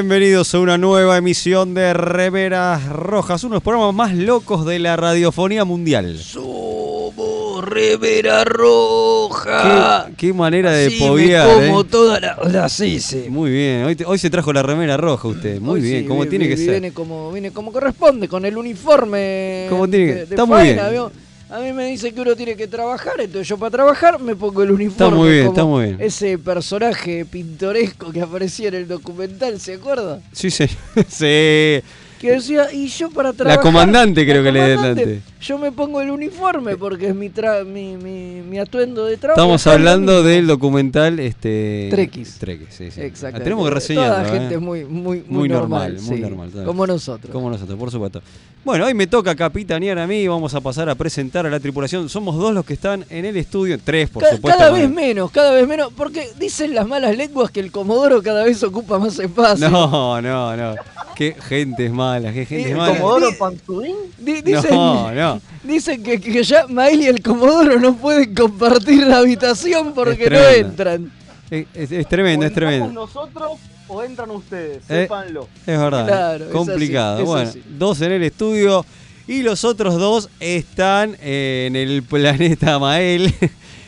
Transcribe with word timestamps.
Bienvenidos 0.00 0.54
a 0.54 0.58
una 0.60 0.76
nueva 0.76 1.16
emisión 1.16 1.72
de 1.72 1.94
Remeras 1.94 2.86
Rojas, 2.86 3.42
uno 3.44 3.52
de 3.52 3.56
los 3.56 3.62
programas 3.62 3.94
más 3.94 4.12
locos 4.14 4.66
de 4.66 4.78
la 4.78 4.94
radiofonía 4.94 5.64
mundial. 5.64 6.18
Somos 6.18 7.64
remera 7.64 8.44
roja. 8.44 10.04
Qué, 10.08 10.14
qué 10.28 10.32
manera 10.34 10.70
de 10.72 10.88
Así 10.88 11.00
me 11.00 11.08
poguear, 11.08 11.48
como 11.48 11.80
¿eh? 11.80 11.84
toda 11.90 12.20
la, 12.20 12.36
la 12.44 12.68
CICE. 12.68 13.30
Muy 13.30 13.50
bien, 13.50 13.84
hoy, 13.84 13.96
te- 13.96 14.04
hoy 14.04 14.18
se 14.18 14.28
trajo 14.28 14.52
la 14.52 14.62
remera 14.62 14.98
roja 14.98 15.28
usted, 15.28 15.60
muy 15.62 15.80
Hoy 15.80 15.86
bien, 15.88 16.02
sí, 16.02 16.06
como 16.08 16.24
vi- 16.24 16.28
tiene 16.28 16.44
vi- 16.44 16.50
que 16.50 16.56
ser. 16.58 16.70
Viene 16.72 16.92
como, 16.92 17.32
viene 17.32 17.50
como 17.50 17.72
corresponde, 17.72 18.28
con 18.28 18.44
el 18.44 18.58
uniforme 18.58 19.64
Como 19.70 19.88
tiene 19.88 20.06
que- 20.08 20.12
de, 20.12 20.26
de 20.26 20.34
está 20.34 20.44
muy 20.44 20.58
faena, 20.58 20.82
bien. 20.90 20.92
¿vio? 20.92 21.12
A 21.48 21.60
mí 21.60 21.72
me 21.72 21.86
dice 21.86 22.12
que 22.12 22.20
uno 22.20 22.34
tiene 22.34 22.56
que 22.56 22.66
trabajar, 22.66 23.14
entonces 23.18 23.46
yo 23.46 23.56
para 23.56 23.70
trabajar 23.70 24.20
me 24.20 24.34
pongo 24.34 24.64
el 24.64 24.72
uniforme. 24.72 25.16
muy 25.16 25.30
bien, 25.30 25.46
como 25.46 25.52
está 25.52 25.64
muy 25.64 25.84
bien. 25.84 25.96
Ese 26.00 26.38
personaje 26.38 27.24
pintoresco 27.24 28.10
que 28.10 28.20
aparecía 28.20 28.68
en 28.68 28.74
el 28.74 28.88
documental, 28.88 29.60
¿se 29.60 29.74
acuerda? 29.74 30.20
Sí, 30.32 30.50
sí, 30.50 30.66
sí. 31.08 31.82
Que 32.18 32.32
decía, 32.32 32.72
y 32.72 32.88
yo 32.88 33.10
para 33.10 33.32
trabajar... 33.32 33.62
comandante 33.62 34.26
creo 34.26 34.42
que 34.42 34.50
le 34.50 34.74
comandante, 34.74 35.06
delante. 35.06 35.35
Yo 35.38 35.58
me 35.58 35.70
pongo 35.70 36.00
el 36.00 36.10
uniforme 36.10 36.76
porque 36.78 37.08
es 37.08 37.14
mi, 37.14 37.28
tra- 37.28 37.62
mi, 37.64 37.96
mi, 37.96 38.40
mi 38.42 38.58
atuendo 38.58 39.04
de 39.04 39.18
trabajo. 39.18 39.40
Estamos 39.40 39.66
hablando 39.66 40.12
mismo. 40.14 40.28
del 40.28 40.46
documental 40.46 41.20
este 41.20 41.88
Trequis. 41.90 42.38
Trequis, 42.38 42.68
sí, 42.70 42.90
sí. 42.90 43.02
Exacto. 43.02 43.38
Ah, 43.40 43.44
Tenemos 43.44 43.68
que 43.68 43.74
reseñarlo, 43.74 44.14
Toda 44.14 44.22
la 44.22 44.28
¿eh? 44.28 44.38
gente 44.40 44.58
muy, 44.58 44.84
muy, 44.86 45.18
muy, 45.18 45.24
Muy 45.40 45.48
normal. 45.50 45.94
normal, 45.94 46.10
muy 46.10 46.20
normal. 46.20 46.64
Como 46.64 46.86
nosotros. 46.86 47.30
Como 47.32 47.50
nosotros, 47.50 47.78
por 47.78 47.90
supuesto. 47.90 48.22
Bueno, 48.64 48.86
hoy 48.86 48.94
me 48.94 49.06
toca 49.06 49.36
capitanear 49.36 49.98
a 49.98 50.06
mí 50.06 50.16
y 50.22 50.26
vamos 50.26 50.54
a 50.54 50.60
pasar 50.60 50.88
a 50.88 50.94
presentar 50.94 51.46
a 51.46 51.50
la 51.50 51.60
tripulación. 51.60 52.08
Somos 52.08 52.34
dos 52.36 52.52
los 52.54 52.64
que 52.64 52.72
están 52.72 53.04
en 53.10 53.24
el 53.26 53.36
estudio, 53.36 53.78
tres 53.78 54.08
por 54.08 54.22
Ca- 54.24 54.34
supuesto. 54.34 54.58
cada 54.58 54.70
bueno. 54.70 54.86
vez 54.88 54.94
menos, 54.96 55.30
cada 55.30 55.52
vez 55.52 55.68
menos, 55.68 55.92
porque 55.96 56.26
dicen 56.40 56.74
las 56.74 56.88
malas 56.88 57.16
lenguas 57.16 57.50
que 57.50 57.60
el 57.60 57.70
Comodoro 57.70 58.22
cada 58.22 58.42
vez 58.42 58.62
ocupa 58.64 58.98
más 58.98 59.18
espacio. 59.18 59.68
No, 59.70 60.20
no, 60.22 60.56
no. 60.56 60.74
Qué 61.14 61.34
gente 61.48 61.86
es 61.86 61.92
mala, 61.92 62.30
qué 62.32 62.44
gente 62.44 62.64
es 62.66 62.70
el 62.72 62.76
mala. 62.76 62.94
Comodoro 62.98 63.28
Panzudín? 63.38 63.94
Di- 64.18 64.42
dicen, 64.42 64.70
No, 64.70 65.12
no. 65.12 65.35
Dicen 65.62 66.02
que, 66.02 66.20
que 66.20 66.42
ya 66.44 66.66
Mael 66.68 67.00
y 67.02 67.06
el 67.06 67.22
Comodoro 67.22 67.78
no 67.80 67.96
pueden 67.96 68.34
compartir 68.34 69.06
la 69.06 69.18
habitación 69.18 69.94
porque 69.94 70.28
no 70.30 70.38
entran. 70.48 71.12
Es, 71.50 71.66
es- 71.74 71.92
es 71.92 72.08
tremendo, 72.08 72.44
es 72.46 72.52
tremendo. 72.52 72.88
nosotros 72.92 73.52
o 73.88 74.02
entran 74.02 74.30
ustedes? 74.32 74.78
Eh, 74.88 75.02
Sépanlo. 75.02 75.48
Es 75.66 75.78
verdad, 75.78 76.06
Claro, 76.06 76.44
es 76.46 76.50
complicado. 76.50 77.16
así, 77.18 77.24
bueno, 77.24 77.48
así. 77.50 77.62
dos 77.78 78.00
en 78.00 78.12
el 78.12 78.22
estudio 78.24 78.84
y 79.28 79.42
los 79.42 79.64
otros 79.64 79.94
dos 79.94 80.28
están 80.40 81.16
en 81.20 81.76
el 81.76 82.02
planeta 82.02 82.78
Mael. 82.78 83.32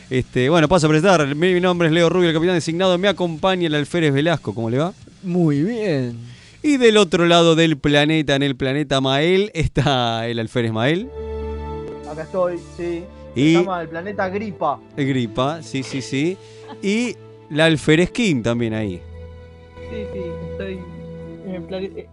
Este, 0.09 0.49
bueno, 0.49 0.67
paso 0.67 0.87
a 0.87 0.89
presentar. 0.89 1.23
Mi, 1.35 1.53
mi 1.53 1.61
nombre 1.61 1.87
es 1.87 1.93
Leo 1.93 2.09
Rubio, 2.09 2.29
el 2.29 2.33
capitán 2.33 2.55
designado. 2.55 2.97
Me 2.97 3.07
acompaña 3.07 3.67
el 3.67 3.75
alférez 3.75 4.11
Velasco. 4.11 4.55
¿Cómo 4.55 4.67
le 4.71 4.79
va? 4.79 4.91
Muy 5.21 5.61
bien. 5.61 6.17
Y 6.63 6.77
del 6.77 6.97
otro 6.97 7.27
lado 7.27 7.53
del 7.55 7.77
planeta, 7.77 8.33
en 8.33 8.41
el 8.41 8.55
planeta 8.55 9.01
Mael, 9.01 9.51
está 9.53 10.25
el 10.27 10.39
alférez 10.39 10.71
Mael. 10.71 11.09
Acá 12.11 12.23
estoy, 12.23 12.57
sí. 12.77 13.03
Y- 13.35 13.53
Se 13.53 13.59
llama 13.61 13.81
el 13.81 13.89
planeta 13.89 14.29
Gripa. 14.29 14.79
El 14.97 15.07
Gripa, 15.07 15.61
sí, 15.61 15.83
sí, 15.83 16.01
sí. 16.01 16.37
Y 16.81 17.15
la 17.49 17.65
alférez 17.65 18.11
Kim 18.11 18.41
también 18.41 18.73
ahí. 18.73 19.01
Sí, 19.91 20.03
sí, 20.13 20.19
estoy. 20.51 20.79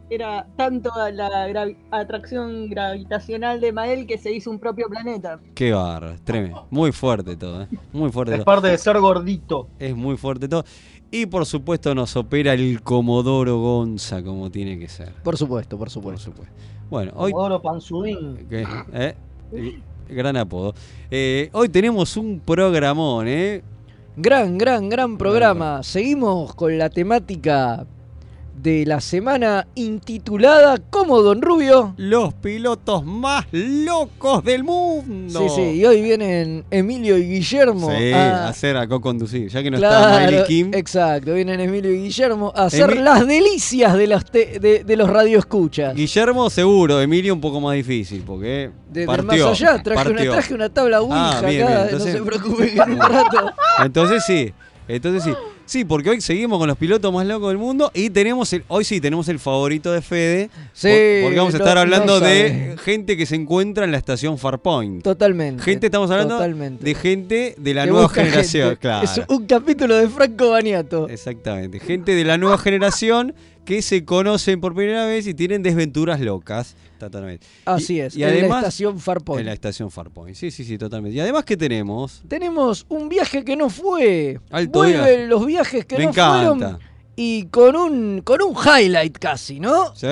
Era 0.09 0.47
tanto 0.57 0.91
la 1.13 1.69
atracción 1.91 2.71
gravitacional 2.71 3.61
de 3.61 3.71
Mael 3.73 4.07
que 4.07 4.17
se 4.17 4.33
hizo 4.33 4.51
un 4.51 4.59
propio 4.59 4.89
planeta. 4.89 5.41
Qué 5.55 5.73
barra, 5.73 6.17
tremendo. 6.25 6.67
Muy 6.71 6.91
fuerte 6.93 7.37
todo, 7.37 7.63
¿eh? 7.63 7.69
Muy 7.93 8.11
fuerte 8.11 8.33
Es 8.33 8.39
todo. 8.39 8.45
parte 8.47 8.69
de 8.69 8.79
ser 8.79 8.99
gordito. 8.99 9.69
Es 9.79 9.95
muy 9.95 10.17
fuerte 10.17 10.49
todo. 10.49 10.65
Y 11.11 11.27
por 11.27 11.45
supuesto 11.45 11.95
nos 11.95 12.17
opera 12.17 12.55
el 12.55 12.81
Comodoro 12.83 13.59
Gonza 13.61 14.23
como 14.23 14.51
tiene 14.51 14.79
que 14.79 14.89
ser. 14.89 15.13
Por 15.23 15.37
supuesto, 15.37 15.77
por 15.77 15.87
Por 15.87 15.91
supuesto. 15.91 16.31
supuesto. 16.31 16.55
Bueno, 16.89 17.13
hoy... 17.17 17.33
Comodoro 17.33 17.61
Panzudín. 17.61 18.47
¿qué? 18.49 18.67
¿Eh? 18.95 19.15
Gran 20.09 20.37
apodo. 20.37 20.75
Eh, 21.11 21.51
hoy 21.53 21.69
tenemos 21.69 22.17
un 22.17 22.41
programón, 22.41 23.27
¿eh? 23.29 23.63
Gran, 24.17 24.57
gran, 24.57 24.89
gran 24.89 25.19
programa. 25.19 25.83
Seguimos 25.83 26.55
con 26.55 26.79
la 26.79 26.89
temática 26.89 27.87
de 28.63 28.85
la 28.87 29.01
semana 29.01 29.67
intitulada 29.75 30.79
como 30.91 31.21
Don 31.23 31.43
Rubio. 31.43 31.95
Los 31.97 32.35
pilotos 32.35 33.05
más 33.05 33.47
locos 33.53 34.43
del 34.45 34.65
mundo. 34.65 35.41
Sí, 35.41 35.47
sí, 35.55 35.63
y 35.81 35.85
hoy 35.85 36.01
vienen 36.03 36.65
Emilio 36.71 37.17
y 37.19 37.25
Guillermo 37.29 37.91
Sí, 37.97 38.13
a 38.13 38.47
a 38.47 38.49
hacer 38.49 38.77
a 38.77 38.87
co-conducir. 38.89 39.49
Ya 39.49 39.63
que 39.63 39.71
no 39.71 39.77
está 39.77 39.89
Claro, 39.89 40.27
Miley 40.31 40.45
Kim. 40.47 40.71
Exacto, 40.75 41.35
vienen 41.35 41.61
Emilio 41.61 41.93
y 41.93 42.03
Guillermo 42.05 42.53
a 42.57 42.65
hacer 42.65 42.97
las 42.97 43.27
delicias 43.27 43.95
de, 43.97 44.07
las 44.07 44.25
te- 44.25 44.59
de, 44.59 44.85
de 44.85 44.97
los 44.97 45.09
radioescuchas. 45.09 45.95
Guillermo 45.95 46.49
seguro, 46.51 47.01
Emilio 47.01 47.35
un 47.35 47.41
poco 47.41 47.61
más 47.61 47.75
difícil, 47.75 48.23
porque 48.27 48.71
Desde 48.91 49.07
partió, 49.07 49.49
más 49.49 49.61
allá, 49.63 49.83
traje 49.83 50.11
una, 50.11 50.23
traje 50.23 50.55
una 50.55 50.69
tabla 50.69 51.01
Ouija 51.03 51.39
Ah, 51.39 51.43
bien, 51.43 51.63
acá, 51.63 51.73
bien, 51.75 51.85
entonces- 51.85 52.13
no 52.15 52.19
se 52.19 52.25
preocupe 52.25 52.73
que 52.75 52.81
en 52.81 52.93
un 52.93 52.99
rato. 53.01 53.53
Entonces 53.85 54.25
sí, 54.27 54.53
entonces 54.89 55.25
sí. 55.25 55.31
Sí, 55.65 55.85
porque 55.85 56.11
hoy 56.11 56.21
seguimos 56.21 56.61
con 56.61 56.69
los 56.69 56.77
pilotos 56.79 57.13
más 57.13 57.27
locos 57.27 57.49
del 57.49 57.59
mundo 57.59 57.91
y 57.93 58.09
tenemos 58.11 58.53
el, 58.53 58.63
hoy 58.69 58.85
sí 58.85 59.01
tenemos 59.01 59.29
el 59.29 59.41
favorito 59.41 59.91
de 59.91 60.01
Fede. 60.01 60.49
Sí, 60.73 60.87
por- 60.89 61.23
porque 61.25 61.39
vamos 61.39 61.55
a 61.55 61.59
no- 61.59 61.65
estar 61.65 61.79
hablando 61.79 62.21
no 62.21 62.27
de 62.27 62.77
gente 62.85 63.17
que 63.17 63.27
se 63.27 63.35
encuentra 63.35 63.85
en 63.85 63.91
la 63.91 63.99
estación 63.99 64.39
Farpoint. 64.39 65.03
Totalmente. 65.03 65.63
Gente, 65.65 65.87
estamos 65.87 66.09
hablando 66.13 66.37
totalmente. 66.37 66.85
de 66.85 66.95
gente 66.95 67.55
de 67.59 67.75
la 67.75 67.85
Que 67.85 67.91
nueva 67.91 68.09
generación. 68.09 68.69
gente. 68.69 68.81
Claro. 68.81 69.05
Es 69.05 69.21
un 69.29 69.47
capítulo 69.47 69.97
de 69.97 70.09
Franco 70.09 70.51
Baniato. 70.51 71.09
Exactamente. 71.09 71.81
Gente 71.81 72.15
de 72.15 72.25
la 72.25 72.39
nueva 72.39 72.59
generación 72.59 73.35
que 73.65 73.83
se 73.83 74.05
conocen 74.05 74.61
por 74.61 74.73
primera 74.77 75.05
vez 75.07 75.27
y 75.27 75.35
tienen 75.35 75.65
desventuras 75.65 76.21
locas. 76.21 76.77
Totalmente. 76.99 77.47
Así 77.65 77.97
Y- 77.97 78.01
es, 78.01 78.17
Y, 78.17 78.23
en 78.25 78.49
la 78.49 78.57
estación 78.59 78.99
Farpoint. 78.99 79.41
En 79.41 79.47
la 79.47 79.53
estación 79.53 79.91
Farpoint. 79.91 80.35
Sí, 80.37 80.51
sí, 80.51 80.65
sí, 80.65 80.79
totalmente. 80.79 81.17
Y 81.17 81.21
además, 81.21 81.45
¿qué 81.45 81.57
tenemos? 81.57 82.23
Tenemos 82.29 82.87
un 82.89 83.09
viaje 83.09 83.45
que 83.45 83.55
no 83.57 83.69
fue. 83.69 84.41
Alto 84.51 84.79
Vuelven 84.79 85.01
viaje. 85.05 85.27
los 85.27 85.45
viajes 85.47 85.85
que 85.87 85.99
Me 85.99 86.05
no 86.05 86.11
encanta. 86.11 86.53
fueron. 86.55 86.79
Y 87.17 87.47
con 87.47 87.77
un, 87.77 88.21
con 88.23 88.41
un 88.43 88.55
highlight 88.57 89.19
casi, 89.19 89.61
¿no? 89.61 89.95
¿Sí? 89.95 90.07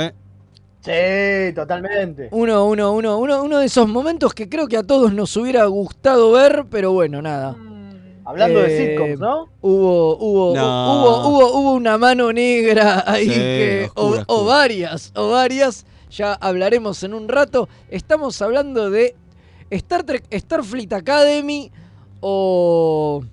Sí, 0.81 1.53
totalmente. 1.55 2.29
Uno, 2.31 2.67
uno, 2.67 2.93
uno, 2.93 3.19
uno, 3.19 3.43
uno 3.43 3.59
de 3.59 3.67
esos 3.67 3.89
momentos 3.89 4.35
que 4.35 4.49
creo 4.51 4.67
que 4.69 4.77
a 4.77 4.83
todos 4.83 5.15
nos 5.15 5.35
hubiera 5.37 5.65
gustado 5.67 6.33
ver, 6.33 6.67
pero 6.71 6.93
bueno, 6.93 7.23
nada. 7.23 7.57
Hablando 8.27 8.61
Eh, 8.61 8.69
de 8.69 8.87
sitcoms, 8.91 9.19
¿no? 9.21 9.49
Hubo, 9.63 10.17
hubo, 10.19 10.55
No. 10.55 10.93
hubo, 10.95 11.29
hubo, 11.29 11.59
hubo 11.59 11.73
una 11.73 11.97
mano 11.99 12.33
negra 12.33 13.03
ahí 13.07 13.25
Sí, 13.29 13.35
que. 13.35 13.91
o, 13.95 14.03
oscura, 14.05 14.25
o 14.29 14.35
oscura. 14.35 14.57
varias, 14.57 15.13
o 15.15 15.31
varias. 15.31 15.87
Ya 16.17 16.35
hablaremos 16.35 17.03
en 17.03 17.13
un 17.15 17.29
rato. 17.29 17.69
Estamos 17.89 18.41
hablando 18.41 18.89
de 18.91 19.15
Star 19.71 20.05
Trek, 20.05 20.25
Starfleet 20.33 20.93
Academy 20.93 21.71
o. 22.21 23.25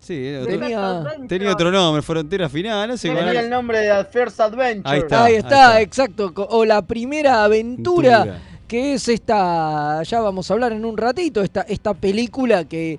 Sí, 0.00 0.26
era 0.26 0.44
Tenía- 0.46 0.80
otro- 1.00 1.10
Tenía... 1.12 1.28
tenía 1.28 1.52
otro 1.52 1.70
nombre, 1.70 2.02
Frontera 2.02 2.48
Final, 2.48 2.88
no 2.88 2.96
sé 2.96 3.10
cuál 3.12 3.24
Tenía 3.26 3.40
el 3.40 3.50
nombre 3.50 3.80
de 3.80 4.04
First 4.06 4.40
Adventure. 4.40 4.82
Ahí 4.94 5.00
está. 5.00 5.24
ahí 5.24 5.32
ahí 5.34 5.38
está, 5.38 5.80
exacto. 5.80 6.32
O 6.50 6.64
la 6.64 6.82
primera 6.82 7.44
aventura. 7.44 8.22
Aventura. 8.22 8.42
que 8.66 8.94
es 8.94 9.08
esta, 9.08 10.02
ya 10.02 10.20
vamos 10.20 10.50
a 10.50 10.54
hablar 10.54 10.72
en 10.72 10.84
un 10.84 10.96
ratito, 10.96 11.42
esta, 11.42 11.62
esta 11.62 11.94
película 11.94 12.64
que, 12.66 12.98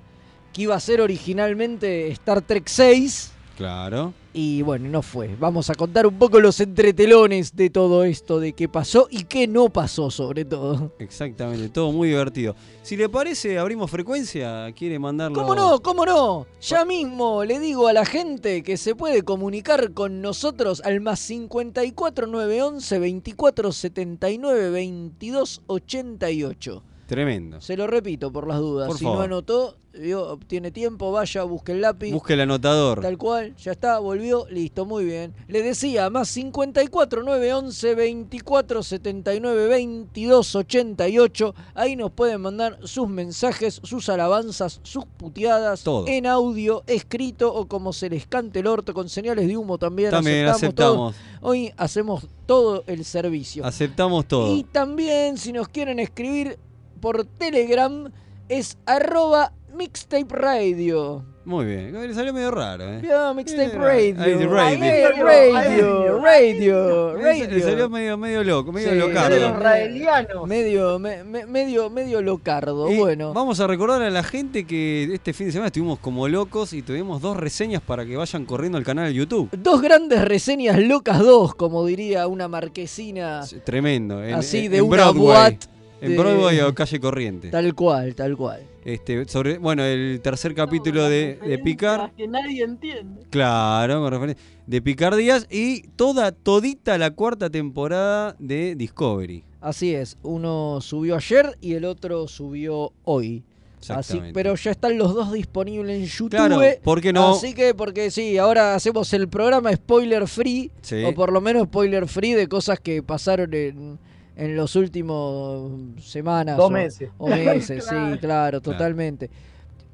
que 0.52 0.62
iba 0.62 0.74
a 0.74 0.80
ser 0.80 1.00
originalmente 1.00 2.08
Star 2.10 2.42
Trek 2.42 2.64
6. 2.66 3.32
Claro. 3.56 4.12
Y 4.32 4.62
bueno, 4.62 4.88
no 4.88 5.02
fue. 5.02 5.34
Vamos 5.38 5.70
a 5.70 5.74
contar 5.74 6.06
un 6.06 6.16
poco 6.16 6.38
los 6.38 6.60
entretelones 6.60 7.56
de 7.56 7.68
todo 7.68 8.04
esto, 8.04 8.38
de 8.38 8.52
qué 8.52 8.68
pasó 8.68 9.08
y 9.10 9.24
qué 9.24 9.48
no 9.48 9.70
pasó 9.70 10.10
sobre 10.10 10.44
todo. 10.44 10.92
Exactamente, 11.00 11.68
todo 11.68 11.90
muy 11.90 12.08
divertido. 12.08 12.54
Si 12.82 12.96
le 12.96 13.08
parece, 13.08 13.58
abrimos 13.58 13.90
frecuencia, 13.90 14.72
quiere 14.72 15.00
mandarlo. 15.00 15.36
¿Cómo 15.36 15.56
no? 15.56 15.80
¿Cómo 15.80 16.06
no? 16.06 16.46
Ya 16.60 16.84
mismo 16.84 17.44
le 17.44 17.58
digo 17.58 17.88
a 17.88 17.92
la 17.92 18.04
gente 18.04 18.62
que 18.62 18.76
se 18.76 18.94
puede 18.94 19.22
comunicar 19.22 19.92
con 19.94 20.22
nosotros 20.22 20.80
al 20.84 21.00
más 21.00 21.18
54 21.20 22.28
911 22.28 22.98
24 23.00 23.72
79 23.72 24.70
22 24.70 25.62
88. 25.66 26.82
Tremendo. 27.10 27.60
Se 27.60 27.76
lo 27.76 27.88
repito 27.88 28.30
por 28.30 28.46
las 28.46 28.60
dudas. 28.60 28.86
Por 28.86 28.96
si 28.96 29.02
favor. 29.02 29.18
no 29.18 29.24
anotó, 29.24 29.76
vio, 29.92 30.38
tiene 30.46 30.70
tiempo, 30.70 31.10
vaya, 31.10 31.42
busque 31.42 31.72
el 31.72 31.80
lápiz. 31.80 32.12
Busque 32.12 32.34
el 32.34 32.42
anotador. 32.42 33.00
Tal 33.00 33.18
cual, 33.18 33.56
ya 33.56 33.72
está, 33.72 33.98
volvió, 33.98 34.46
listo, 34.48 34.86
muy 34.86 35.04
bien. 35.04 35.34
Le 35.48 35.60
decía, 35.60 36.08
más 36.08 36.28
54 36.28 37.24
911 37.24 37.94
24 37.96 38.84
79 38.84 39.66
22 39.66 40.54
88. 40.54 41.54
Ahí 41.74 41.96
nos 41.96 42.12
pueden 42.12 42.42
mandar 42.42 42.78
sus 42.84 43.08
mensajes, 43.08 43.80
sus 43.82 44.08
alabanzas, 44.08 44.78
sus 44.84 45.04
puteadas 45.04 45.82
Todo. 45.82 46.06
en 46.06 46.28
audio, 46.28 46.84
escrito 46.86 47.52
o 47.52 47.66
como 47.66 47.92
se 47.92 48.08
les 48.08 48.24
cante 48.28 48.60
el 48.60 48.68
orto, 48.68 48.94
con 48.94 49.08
señales 49.08 49.48
de 49.48 49.56
humo 49.56 49.78
también. 49.78 50.12
También 50.12 50.46
aceptamos. 50.46 51.16
aceptamos. 51.16 51.40
Hoy 51.42 51.72
hacemos 51.76 52.28
todo 52.46 52.84
el 52.86 53.04
servicio. 53.04 53.66
Aceptamos 53.66 54.28
todo. 54.28 54.54
Y 54.54 54.62
también, 54.62 55.38
si 55.38 55.52
nos 55.52 55.66
quieren 55.66 55.98
escribir 55.98 56.56
por 57.00 57.24
Telegram, 57.24 58.10
es 58.48 58.78
arroba 58.86 59.52
mixtape 59.76 60.26
radio. 60.34 61.24
Muy 61.42 61.64
bien. 61.64 61.92
Le 61.92 62.14
salió 62.14 62.34
medio 62.34 62.50
raro, 62.50 62.84
¿eh? 62.84 63.02
Mixtape 63.34 63.76
Radio. 63.78 64.50
radio. 64.50 66.20
Radio, 66.20 66.20
radio, 66.20 67.16
Le 67.48 67.60
salió 67.62 67.88
medio, 67.88 68.18
medio 68.18 68.44
loco, 68.44 68.70
medio 68.72 68.90
Sí, 68.90 68.96
locardo. 68.96 70.46
Medio, 70.46 70.98
me- 70.98 71.24
me- 71.24 71.46
medio, 71.46 71.88
medio 71.90 72.20
locardo. 72.22 72.90
Y 72.92 72.98
Bueno, 72.98 73.32
Vamos 73.32 73.58
a 73.60 73.66
recordar 73.66 74.02
a 74.02 74.10
la 74.10 74.22
gente 74.22 74.64
que 74.64 75.14
este 75.14 75.32
fin 75.32 75.46
de 75.46 75.52
semana 75.52 75.68
estuvimos 75.68 75.98
como 75.98 76.28
locos 76.28 76.72
y 76.74 76.82
tuvimos 76.82 77.22
dos 77.22 77.36
reseñas 77.36 77.80
para 77.82 78.04
que 78.04 78.16
vayan 78.16 78.44
corriendo 78.44 78.76
al 78.78 78.84
canal 78.84 79.06
de 79.06 79.14
YouTube. 79.14 79.48
dos 79.56 79.80
grandes 79.80 80.22
reseñas 80.24 80.78
locas 80.78 81.18
dos, 81.20 81.54
como 81.54 81.84
diría 81.86 82.26
una 82.26 82.48
marquesina 82.48 83.42
Sí, 83.44 83.56
Tremendo. 83.64 84.22
En, 84.22 84.34
así 84.34 84.66
en- 84.66 84.72
de 84.72 84.78
en 84.78 84.84
una 84.84 84.96
Broadway. 85.10 85.58
En 86.00 86.16
Broadway 86.16 86.60
o 86.60 86.74
calle 86.74 86.98
Corriente. 87.00 87.48
Tal 87.50 87.74
cual, 87.74 88.14
tal 88.14 88.36
cual. 88.36 88.62
Este, 88.84 89.26
sobre, 89.28 89.58
bueno, 89.58 89.84
el 89.84 90.20
tercer 90.22 90.54
capítulo 90.54 91.04
de, 91.08 91.38
de 91.46 91.58
Picar. 91.58 92.12
Que 92.16 92.26
nadie 92.26 92.64
entiende. 92.64 93.22
Claro, 93.30 94.00
con 94.00 94.10
referencia- 94.12 94.42
De 94.66 94.80
Picar 94.80 95.14
Díaz 95.16 95.46
y 95.50 95.82
toda, 95.96 96.32
todita 96.32 96.96
la 96.96 97.10
cuarta 97.10 97.50
temporada 97.50 98.34
de 98.38 98.74
Discovery. 98.76 99.44
Así 99.60 99.94
es, 99.94 100.16
uno 100.22 100.80
subió 100.80 101.16
ayer 101.16 101.58
y 101.60 101.74
el 101.74 101.84
otro 101.84 102.26
subió 102.28 102.92
hoy. 103.04 103.42
Así, 103.80 103.92
Exactamente. 103.92 104.32
pero 104.34 104.54
ya 104.56 104.70
están 104.72 104.98
los 104.98 105.14
dos 105.14 105.32
disponibles 105.32 105.96
en 106.00 106.06
YouTube. 106.06 106.30
Claro, 106.36 106.60
¿por 106.82 107.00
qué 107.00 107.12
no? 107.14 107.30
Así 107.34 107.54
que, 107.54 107.74
porque 107.74 108.10
sí, 108.10 108.36
ahora 108.36 108.74
hacemos 108.74 109.10
el 109.14 109.28
programa 109.28 109.72
spoiler 109.72 110.28
free, 110.28 110.70
Sí. 110.82 111.02
o 111.04 111.14
por 111.14 111.32
lo 111.32 111.40
menos 111.40 111.64
spoiler 111.64 112.06
free 112.06 112.32
de 112.34 112.46
cosas 112.46 112.78
que 112.78 113.02
pasaron 113.02 113.52
en, 113.54 113.98
en 114.40 114.56
los 114.56 114.74
últimos 114.76 115.70
semanas. 116.02 116.56
Dos 116.56 116.66
o- 116.66 116.70
meses. 116.70 117.10
O 117.18 117.28
meses, 117.28 117.84
sí, 117.88 117.90
Claro. 117.90 118.18
claro, 118.20 118.60
totalmente. 118.60 119.30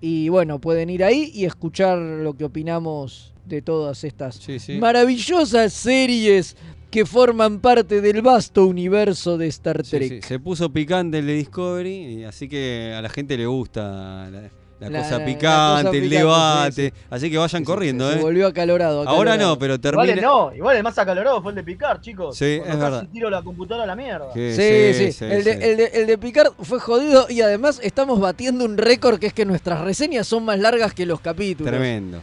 Y 0.00 0.28
bueno, 0.28 0.60
pueden 0.60 0.88
ir 0.90 1.02
ahí 1.04 1.30
y 1.34 1.44
escuchar 1.46 1.98
lo 1.98 2.34
que 2.34 2.44
opinamos 2.44 3.32
de 3.44 3.62
todas 3.62 4.04
estas 4.04 4.36
Sí, 4.36 4.58
sí. 4.58 4.78
maravillosas 4.78 5.72
series 5.72 6.56
que 6.90 7.04
forman 7.06 7.60
parte 7.60 8.00
del 8.00 8.22
vasto 8.22 8.66
universo 8.66 9.36
de 9.36 9.48
Star 9.48 9.82
Trek. 9.82 10.08
sí, 10.08 10.20
Se 10.22 10.38
puso 10.38 10.70
picante 10.72 11.18
el 11.18 11.26
de 11.26 11.34
Discovery, 11.34 12.20
y 12.20 12.24
así 12.24 12.48
que 12.48 12.94
a 12.96 13.02
la 13.02 13.08
gente 13.08 13.36
le 13.36 13.46
gusta 13.46 14.28
la, 14.30 14.50
la 14.78 14.90
La- 14.90 14.98
cosa 14.98 15.10
la- 15.12 15.18
la 15.18 15.24
picante, 15.24 15.84
cosa 15.86 15.96
el 15.96 16.10
debate. 16.10 16.90
sí, 16.90 16.92
Así 17.08 17.30
que 17.30 17.38
vayan 17.38 17.62
Sí, 17.62 17.64
corriendo, 17.64 18.08
se, 18.08 18.14
¿eh? 18.14 18.18
se 18.18 18.22
volvió 18.22 18.46
acalorado, 18.46 18.98
Ahora 19.08 19.32
acalorado. 19.32 19.50
no, 19.54 19.58
pero 19.58 19.74
Igual 19.74 19.80
termina. 19.80 20.12
el 20.14 20.20
no, 20.20 20.54
igual 20.54 20.76
el 20.76 20.82
más 20.82 20.98
acalorado 20.98 21.40
fue 21.42 21.52
el 21.52 21.56
de 21.56 21.62
Picar, 21.64 22.00
chicos. 22.00 22.36
Sí, 22.36 22.58
Cuando 22.58 22.74
es 22.74 22.80
casi 22.80 22.92
verdad. 22.96 23.08
tiro 23.12 23.30
la 23.30 23.42
computadora 23.42 23.84
a 23.84 23.86
la 23.86 23.96
mierda. 23.96 24.26
Sí, 24.34 24.52
Sí, 24.52 24.94
sí, 24.94 25.12
sí, 25.12 25.24
el, 25.24 25.44
de. 25.44 25.52
El, 25.52 25.76
de, 25.78 25.84
el 25.94 26.06
de 26.06 26.18
Picard 26.18 26.52
fue 26.60 26.78
jodido 26.78 27.26
y 27.30 27.40
además 27.40 27.80
estamos 27.82 28.20
batiendo 28.20 28.64
un 28.64 28.76
récord 28.76 29.18
que 29.18 29.28
es 29.28 29.32
que 29.32 29.44
nuestras 29.46 29.80
reseñas 29.80 30.26
son 30.26 30.44
más 30.44 30.58
largas 30.58 30.92
que 30.92 31.06
los 31.06 31.20
capítulos. 31.20 31.70
Tremendo. 31.70 32.20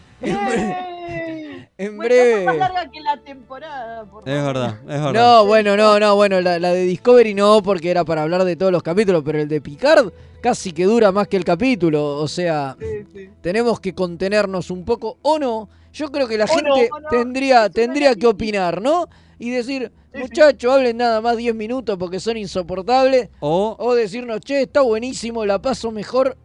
Bueno, 1.77 1.97
breve. 2.03 2.45
más 2.45 2.57
larga 2.57 2.89
que 2.91 3.01
la 3.01 3.17
temporada. 3.21 4.05
por 4.05 4.27
Es 4.29 4.43
verdad, 4.45 4.77
es 4.81 4.87
verdad. 4.87 5.13
No, 5.13 5.45
bueno, 5.45 5.75
no, 5.75 5.99
no, 5.99 6.15
bueno, 6.15 6.39
la, 6.41 6.59
la 6.59 6.71
de 6.73 6.83
Discovery 6.83 7.33
no, 7.33 7.61
porque 7.63 7.89
era 7.91 8.03
para 8.05 8.21
hablar 8.23 8.43
de 8.43 8.55
todos 8.55 8.71
los 8.71 8.83
capítulos, 8.83 9.23
pero 9.25 9.39
el 9.39 9.47
de 9.47 9.59
Picard 9.61 10.11
casi 10.41 10.71
que 10.71 10.83
dura 10.85 11.11
más 11.11 11.27
que 11.27 11.37
el 11.37 11.45
capítulo, 11.45 12.17
o 12.17 12.27
sea, 12.27 12.75
Sí, 12.79 12.85
sí. 13.13 13.29
tenemos 13.41 13.79
que 13.79 13.93
contenernos 13.95 14.69
un 14.71 14.83
poco, 14.85 15.17
o 15.21 15.39
no, 15.39 15.69
yo 15.93 16.11
creo 16.11 16.27
que 16.27 16.37
la 16.37 16.45
O 16.45 16.47
gente 16.49 16.89
no, 16.91 16.97
o 16.97 16.99
no. 16.99 17.09
tendría, 17.09 17.69
tendría 17.69 18.13
que 18.15 18.27
opinar, 18.27 18.81
¿no? 18.81 19.07
Y 19.39 19.49
decir, 19.49 19.91
Sí, 20.11 20.19
sí. 20.19 20.19
muchachos, 20.19 20.71
hablen 20.71 20.97
nada 20.97 21.21
más 21.21 21.37
10 21.37 21.55
minutos 21.55 21.97
porque 21.97 22.19
son 22.19 22.37
insoportables, 22.37 23.29
O, 23.39 23.75
o 23.79 23.95
decirnos, 23.95 24.41
che, 24.41 24.61
está 24.63 24.81
buenísimo, 24.81 25.45
la 25.45 25.59
paso 25.61 25.91
mejor 25.91 26.37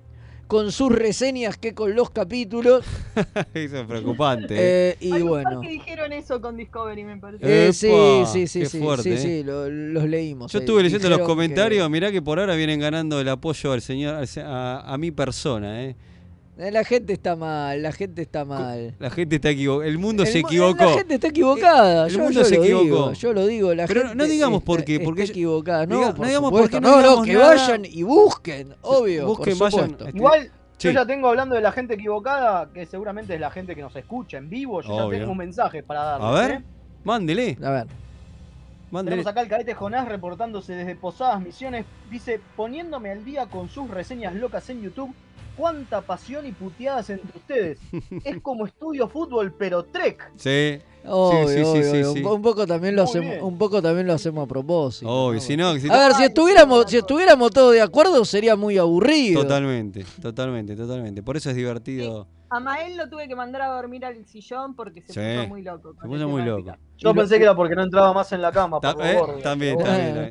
con 0.48 0.72
sus 0.72 0.90
reseñas 0.90 1.56
que 1.56 1.74
con 1.74 1.94
los 1.94 2.10
capítulos, 2.10 2.84
eso 3.54 3.80
es 3.80 3.86
preocupante. 3.86 4.54
eh, 4.58 4.96
y 4.98 5.12
Hay 5.12 5.22
bueno. 5.22 5.60
que 5.60 5.68
dijeron 5.68 6.12
eso 6.12 6.40
con 6.40 6.56
Discovery, 6.56 7.04
me 7.04 7.18
parece. 7.18 7.44
Eh, 7.46 7.64
Epa, 7.68 7.72
sí, 8.26 8.46
sí, 8.46 8.46
sí, 8.64 8.66
sí, 8.66 8.78
fuerte, 8.80 9.02
sí, 9.04 9.10
eh. 9.10 9.18
sí, 9.18 9.44
lo- 9.44 9.68
los 9.70 10.04
leímos. 10.04 10.50
Yo 10.50 10.58
eh, 10.58 10.62
estuve 10.62 10.82
leyendo 10.82 11.08
los 11.08 11.18
dijeron 11.18 11.26
que- 11.26 11.32
comentarios, 11.32 11.90
mirá 11.90 12.10
que 12.10 12.20
por 12.22 12.40
ahora 12.40 12.56
vienen 12.56 12.80
ganando 12.80 13.20
el 13.20 13.28
apoyo 13.28 13.72
al 13.72 13.82
señor, 13.82 14.14
al 14.16 14.26
se- 14.26 14.40
a, 14.42 14.80
a 14.80 14.98
mi 14.98 15.10
persona, 15.12 15.84
¿eh? 15.84 15.94
Eh, 16.58 16.72
La 16.72 16.82
gente 16.84 17.12
está 17.12 17.36
mal, 17.36 17.80
la 17.82 17.92
gente 17.92 18.20
está 18.22 18.44
mal. 18.44 18.94
La 18.98 19.10
gente 19.10 19.36
está 19.36 19.50
equivocada, 19.50 19.88
el 19.88 19.98
mundo 19.98 20.24
El 20.24 20.28
se 20.28 20.40
equivocó. 20.40 20.84
La 20.84 20.92
gente 20.98 21.14
está 21.14 21.28
equivocada. 21.28 22.06
El 22.06 22.12
yo, 22.12 22.18
mundo 22.18 22.32
yo 22.40 22.44
se 22.44 22.56
lo 22.56 22.64
equivocó. 22.64 22.84
Digo, 22.84 23.12
yo 23.12 23.32
lo 23.32 23.46
digo, 23.46 23.74
la 23.74 23.86
Pero 23.86 24.00
no- 24.02 24.08
gente 24.08 24.24
no 24.24 24.30
digamos 24.30 24.62
por 24.64 24.84
qué, 24.84 24.98
porque 25.00 25.22
está 25.22 25.32
equivocada. 25.32 25.86
No, 25.86 25.96
diga- 26.00 26.10
por 26.14 26.20
no 26.20 26.26
digamos 26.26 26.50
por 26.50 26.68
qué, 26.70 26.80
no 26.80 26.88
no, 26.90 26.96
no, 26.96 27.02
digamos 27.02 27.26
que 27.26 27.32
nada. 27.34 27.46
vayan 27.54 27.84
y 27.84 28.02
busquen, 28.02 28.74
obvio. 28.82 29.26
busquen, 29.26 29.56
por 29.58 29.70
vayan. 29.72 29.90
Este- 30.00 30.16
Igual, 30.16 30.50
Sí. 30.78 30.88
yo 30.88 30.90
ya 30.92 31.06
tengo 31.06 31.28
hablando 31.28 31.54
de 31.54 31.60
la 31.60 31.70
gente 31.72 31.94
equivocada, 31.94 32.68
que 32.72 32.86
seguramente 32.86 33.34
es 33.34 33.40
la 33.40 33.50
gente 33.50 33.74
que 33.76 33.82
nos 33.82 33.94
escucha 33.94 34.38
en 34.38 34.50
vivo. 34.50 34.80
Yo 34.82 34.94
Obvio. 34.94 35.12
ya 35.12 35.18
tengo 35.20 35.32
un 35.32 35.38
mensaje 35.38 35.82
para 35.84 36.02
darles. 36.02 36.28
A 36.28 36.32
ver, 36.32 36.50
¿eh? 36.60 36.64
mándele, 37.04 37.56
A 37.62 37.70
ver. 37.70 37.86
mándele. 38.90 39.12
Tenemos 39.16 39.30
acá 39.30 39.40
al 39.42 39.48
cadete 39.48 39.74
Jonás 39.74 40.08
reportándose 40.08 40.72
desde 40.74 40.96
Posadas 40.96 41.40
Misiones. 41.40 41.84
Dice, 42.10 42.40
poniéndome 42.56 43.10
al 43.12 43.24
día 43.24 43.46
con 43.46 43.68
sus 43.68 43.88
reseñas 43.88 44.34
locas 44.34 44.68
en 44.70 44.82
YouTube. 44.82 45.14
Cuánta 45.58 46.00
pasión 46.00 46.46
y 46.46 46.52
puteadas 46.52 47.10
entre 47.10 47.36
ustedes. 47.36 47.78
es 48.24 48.40
como 48.42 48.64
estudio 48.66 49.08
fútbol, 49.08 49.52
pero 49.58 49.82
Trek. 49.84 50.30
Sí, 50.36 50.78
Obvio, 51.10 51.48
sí, 51.48 51.54
sí, 51.56 51.60
obvio, 51.62 51.82
sí, 51.82 51.88
obvio. 52.02 52.12
Un, 52.12 52.22
po- 52.22 52.34
un 52.34 52.42
poco 52.42 52.66
también 52.66 52.94
lo 52.96 53.02
Muy 53.02 53.10
hacemos, 53.10 53.30
bien. 53.30 53.44
un 53.44 53.58
poco 53.58 53.82
también 53.82 54.06
lo 54.06 54.12
hacemos 54.12 54.44
a 54.44 54.46
propósito. 54.48 55.10
obvio, 55.10 55.34
¿no? 55.40 55.40
si 55.46 55.56
no, 55.56 55.76
si 55.78 55.88
A 55.90 55.98
ver, 55.98 56.14
si 56.14 56.24
estuviéramos, 56.24 56.84
si 56.88 56.96
estuviéramos 56.98 57.50
todos 57.50 57.72
de 57.72 57.80
acuerdo 57.80 58.24
sería 58.24 58.56
muy 58.56 58.78
aburrido. 58.78 59.42
Totalmente, 59.42 60.04
totalmente, 60.22 60.76
totalmente. 60.76 61.22
Por 61.22 61.36
eso 61.36 61.50
es 61.50 61.56
divertido. 61.56 62.26
A 62.50 62.60
Mael 62.60 62.96
lo 62.96 63.08
tuve 63.10 63.28
que 63.28 63.36
mandar 63.36 63.62
a 63.62 63.66
dormir 63.66 64.04
al 64.06 64.24
sillón 64.26 64.74
porque 64.74 65.02
se 65.02 65.12
Sí, 65.12 65.20
puso 65.36 65.48
muy 65.48 65.62
loco. 65.62 65.94
con 65.94 66.08
puso 66.08 66.28
muy 66.28 66.42
loco. 66.42 66.74
Yo 66.96 67.14
pensé 67.14 67.36
que 67.36 67.42
era 67.44 67.54
porque 67.54 67.74
no 67.76 67.82
entraba 67.82 68.12
más 68.12 68.32
en 68.32 68.40
la 68.40 68.50
cama. 68.50 68.80
Por 68.80 69.04
eh, 69.04 69.14
gordo, 69.14 69.38
también, 69.38 69.76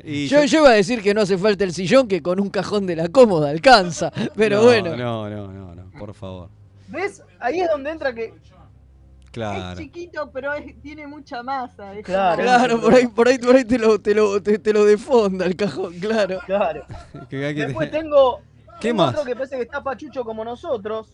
Y 0.04 0.26
yo, 0.26 0.42
yo- 0.44 0.58
iba 0.60 0.70
a 0.70 0.72
decir 0.72 1.00
que 1.02 1.14
no 1.14 1.20
hace 1.20 1.38
falta 1.38 1.62
el 1.64 1.72
sillón, 1.72 2.08
que 2.08 2.20
con 2.20 2.40
un 2.40 2.50
cajón 2.50 2.86
de 2.86 2.96
la 2.96 3.08
cómoda 3.08 3.50
alcanza. 3.50 4.10
Pero 4.36 4.56
no, 4.58 4.62
bueno. 4.64 4.96
No, 4.96 5.28
no, 5.30 5.46
no, 5.52 5.74
no, 5.74 5.90
por 5.98 6.12
favor. 6.12 6.48
¿Ves? 6.88 7.22
Ahí 7.38 7.60
es 7.60 7.68
donde 7.70 7.90
entra 7.90 8.12
que. 8.14 8.34
Claro. 9.30 9.72
Es 9.72 9.78
chiquito, 9.78 10.30
pero 10.32 10.52
es- 10.54 10.80
tiene 10.80 11.06
mucha 11.06 11.42
masa. 11.42 11.94
es 11.94 12.04
Claro. 12.04 12.42
Claro, 12.42 12.80
por 12.80 12.94
ahí, 12.94 13.06
por 13.06 13.28
ahí, 13.28 13.38
por 13.38 13.54
ahí 13.54 13.64
te 13.64 13.78
lo, 13.78 14.00
te 14.00 14.14
lo, 14.14 14.42
te, 14.42 14.58
te 14.58 14.72
lo 14.72 14.84
defonda 14.86 15.44
el 15.46 15.54
cajón, 15.54 15.94
claro. 16.00 16.40
Claro. 16.46 16.84
Después 17.30 17.90
tengo. 17.90 18.40
¿Qué 18.80 18.88
tengo 18.88 19.02
más? 19.04 19.10
Otro 19.14 19.24
que 19.26 19.34
parece 19.34 19.56
que 19.56 19.62
está 19.62 19.82
pachucho 19.82 20.24
como 20.24 20.44
nosotros. 20.44 21.12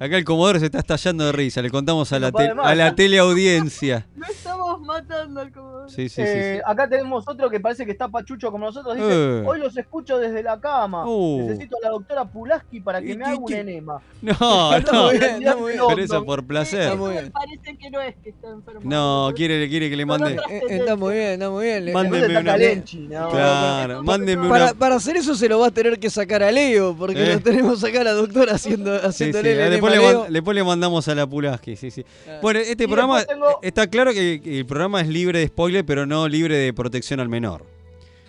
Acá 0.00 0.16
el 0.16 0.24
comodoro 0.24 0.58
se 0.58 0.64
está 0.66 0.78
estallando 0.78 1.26
de 1.26 1.32
risa. 1.32 1.60
Le 1.60 1.70
contamos 1.70 2.10
a 2.12 2.18
la, 2.18 2.30
No 2.30 2.38
te- 2.38 2.50
a 2.58 2.74
la 2.74 2.94
teleaudiencia. 2.94 4.06
Lo 4.16 4.26
estamos 4.26 4.80
matando 4.80 5.40
al 5.40 5.52
comodoro. 5.52 5.88
Sí, 5.90 6.08
sí, 6.08 6.14
sí. 6.16 6.22
Eh, 6.24 6.54
sí. 6.56 6.62
Acá 6.64 6.88
tenemos 6.88 7.24
otro 7.28 7.50
que 7.50 7.60
parece 7.60 7.84
que 7.84 7.92
está 7.92 8.08
pachucho 8.08 8.50
como 8.50 8.64
nosotros. 8.66 8.94
Dice: 8.96 9.08
Eh. 9.10 9.42
Hoy 9.46 9.58
los 9.58 9.76
escucho 9.76 10.18
desde 10.18 10.42
la 10.42 10.58
cama. 10.58 11.06
Uh. 11.06 11.48
Necesito 11.48 11.76
a 11.82 11.86
la 11.86 11.90
doctora 11.90 12.24
Pulaski 12.24 12.80
para 12.80 13.02
que 13.02 13.14
me 13.14 13.24
haga 13.24 13.36
un 13.36 13.52
enema. 13.52 14.00
No, 14.22 14.74
Está 14.76 14.92
no. 14.92 15.04
muy 15.06 15.18
bien, 15.18 15.36
está 15.42 15.56
muy 15.56 15.72
bien. 15.72 15.84
Pero 15.88 16.02
eso 16.02 16.24
por 16.24 16.44
placer. 16.46 16.80
Está 16.82 16.94
muy 16.96 17.12
bien. 17.12 17.24
Me 17.24 17.30
parece 17.30 17.76
que 17.78 17.90
no 17.90 18.00
es 18.02 18.14
que 18.22 18.30
está 18.30 18.48
enfermo. 18.50 18.80
No, 18.84 19.32
quiere, 19.34 19.68
quiere 19.68 19.88
que 19.90 19.96
le 19.96 20.04
mande. 20.06 20.36
Eh, 20.50 20.60
está 20.68 20.94
muy 20.96 21.14
bien, 21.14 21.32
está 21.32 21.50
muy 21.50 21.64
bien. 21.64 21.88
Está 21.88 22.00
una- 22.00 22.44
Calenchi, 22.44 22.98
¿no? 23.08 23.28
Claro, 23.30 24.02
mándenme 24.02 24.48
Para, 24.48 24.64
una. 24.66 24.74
para 24.74 24.96
hacer 24.96 25.16
eso 25.16 25.34
se 25.34 25.48
lo 25.48 25.58
va 25.60 25.68
a 25.68 25.70
tener 25.70 25.98
que 25.98 26.08
sacar 26.10 26.42
a 26.42 26.50
Leo, 26.52 26.94
porque 26.96 27.22
Eh. 27.22 27.34
lo 27.34 27.40
tenemos 27.40 27.82
acá 27.84 28.00
a 28.02 28.04
la 28.04 28.12
doctora 28.12 28.54
haciendo, 28.54 28.94
Sí, 28.94 29.00
sí. 29.00 29.06
haciéndole 29.08 29.52
el 29.74 29.80
Después, 29.90 30.12
le 30.14 30.18
man- 30.22 30.32
después 30.32 30.64
mandamos 30.64 31.08
a 31.08 31.14
la 31.14 31.26
Pulaski, 31.26 31.76
sí, 31.76 31.90
sí. 31.90 32.04
Bueno, 32.42 32.60
este 32.60 32.84
Y 32.84 32.86
programa 32.86 33.22
tengo- 33.24 33.58
está 33.62 33.86
claro 33.88 34.12
que, 34.12 34.40
el 34.44 34.66
programa 34.66 35.00
es 35.00 35.08
libre 35.08 35.38
de 35.40 35.46
spoiler, 35.48 35.84
pero 35.84 36.06
no 36.06 36.28
libre 36.28 36.56
de 36.56 36.72
protección 36.72 37.20
al 37.20 37.28
menor. 37.28 37.64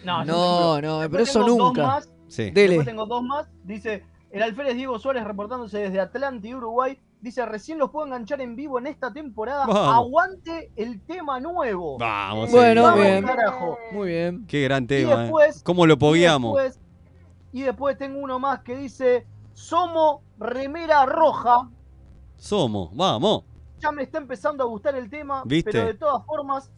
No, 0.04 0.26
No, 0.26 0.76
no, 0.76 0.76
pero 0.76 1.00
Después 1.02 1.30
eso 1.30 1.46
tengo 1.46 1.58
dos 1.58 1.68
nunca. 1.68 1.84
más. 1.88 2.10
Sí. 2.28 2.50
Dele. 2.52 2.70
Después 2.76 2.88
tengo 2.88 3.06
dos 3.06 3.24
más. 3.24 3.48
Dice, 3.64 4.04
el 4.32 4.42
alférez 4.42 4.76
Diego 4.76 4.98
Suárez 5.00 5.24
reportándose 5.24 5.78
desde 5.80 6.00
Atlanta 6.00 6.48
y 6.48 6.56
Uruguay. 6.56 6.98
Dice, 7.22 7.46
recién 7.46 7.78
los 7.78 7.92
puedo 7.92 8.08
enganchar 8.08 8.42
en 8.42 8.56
vivo 8.56 8.80
en 8.80 8.88
esta 8.88 9.14
temporada. 9.14 9.68
Vamos. 9.68 9.94
Aguante 9.96 10.72
el 10.76 11.00
tema 11.02 11.40
nuevo. 11.40 12.00
Vamos, 12.00 12.50
Bueno. 12.52 12.82
Vamos, 12.82 13.00
bien. 13.00 13.24
carajo. 13.24 13.78
Muy 13.92 14.08
bien. 14.10 14.46
Qué 14.48 14.64
gran 14.64 14.86
Y 14.86 14.88
tema. 14.88 15.14
eh. 15.14 15.18
después, 15.20 15.62
¿Cómo 15.64 15.86
lo 15.86 15.94
y 15.94 15.98
pogueamos? 15.98 16.56
después, 16.58 16.80
y 17.54 17.62
después 17.62 17.96
tengo 18.00 18.18
uno 18.20 18.40
más 18.40 18.62
que 18.62 18.76
dice, 18.76 19.28
Somo 19.62 20.24
Remera 20.40 21.06
Roja. 21.06 21.70
Somos, 22.36 22.90
vamos. 22.96 23.44
Ya 23.80 23.92
me 23.92 24.04
está 24.04 24.18
empezando 24.18 24.64
a 24.64 24.68
gustar 24.68 24.96
el 24.96 25.10
tema, 25.10 25.44
¿Viste? 25.46 25.72
pero 25.72 25.86
de 25.86 25.94
todas 25.94 26.26
formas, 26.26 26.72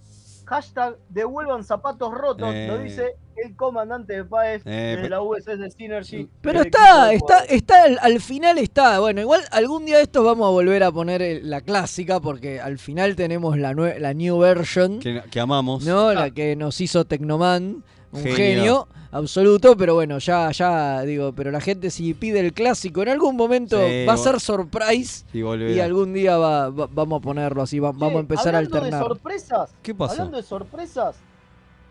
hashtag 0.46 0.98
devuelvan 1.10 1.64
zapatos 1.64 2.14
rotos, 2.14 2.50
Eh. 2.54 2.68
lo 2.68 2.78
dice 2.80 3.16
el 3.38 3.56
comandante 3.56 4.14
de 4.18 4.26
Paez 4.26 4.62
Eh, 4.66 5.00
de 5.02 5.10
la 5.10 5.22
USS 5.22 5.72
Synergy. 5.76 6.30
Pero 6.42 6.62
está, 6.62 7.12
está, 7.14 7.40
está, 7.46 7.84
al, 7.84 7.98
al 8.02 8.20
final 8.22 8.58
está. 8.58 9.00
Bueno, 9.00 9.22
igual 9.22 9.42
algún 9.52 9.86
día 9.86 9.98
de 9.98 10.04
estos 10.04 10.24
vamos 10.24 10.46
a 10.48 10.52
volver 10.52 10.84
a 10.84 10.92
poner 10.92 11.22
el- 11.22 11.50
la 11.50 11.62
clásica 11.62 12.20
porque 12.20 12.60
al 12.60 12.78
final 12.78 13.16
tenemos 13.16 13.58
la, 13.58 13.72
nue- 13.74 13.98
la 13.98 14.14
new 14.14 14.38
version, 14.38 15.00
Que, 15.00 15.24
que 15.32 15.40
amamos. 15.40 15.86
¿no? 15.86 16.14
La 16.14 16.30
que 16.32 16.56
nos 16.58 16.80
hizo 16.82 17.06
Tecnoman, 17.06 17.84
un 18.14 18.22
Genio. 18.22 18.36
genio. 18.36 18.88
absoluto, 19.12 19.76
pero 19.78 19.96
bueno, 19.96 20.18
ya, 20.20 20.52
ya 20.52 21.02
digo, 21.02 21.34
pero 21.34 21.52
la 21.52 21.60
gente 21.62 21.90
si 21.92 22.14
pide 22.14 22.40
el 22.40 22.54
clásico 22.54 23.02
en 23.04 23.10
algún 23.10 23.36
momento 23.36 23.78
Sí, 23.88 24.06
va 24.06 24.14
a 24.14 24.18
ser 24.18 24.40
surprise 24.40 25.26
Y 25.34 25.80
algún 25.80 26.14
día 26.14 26.38
va, 26.38 26.70
va- 26.70 26.88
vamos 26.92 27.20
a 27.20 27.22
ponerlo 27.22 27.62
así, 27.64 27.80
va- 27.80 27.92
vamos 27.92 28.16
a 28.18 28.20
empezar 28.20 28.54
a 28.56 28.60
hablando 28.60 28.78
alternar. 28.78 29.02
de 29.02 29.08
sorpresas, 29.08 29.76
¿Qué 29.82 29.94
pasó? 29.96 30.14
hablando 30.14 30.38
de 30.38 30.44
sorpresas, 30.44 31.16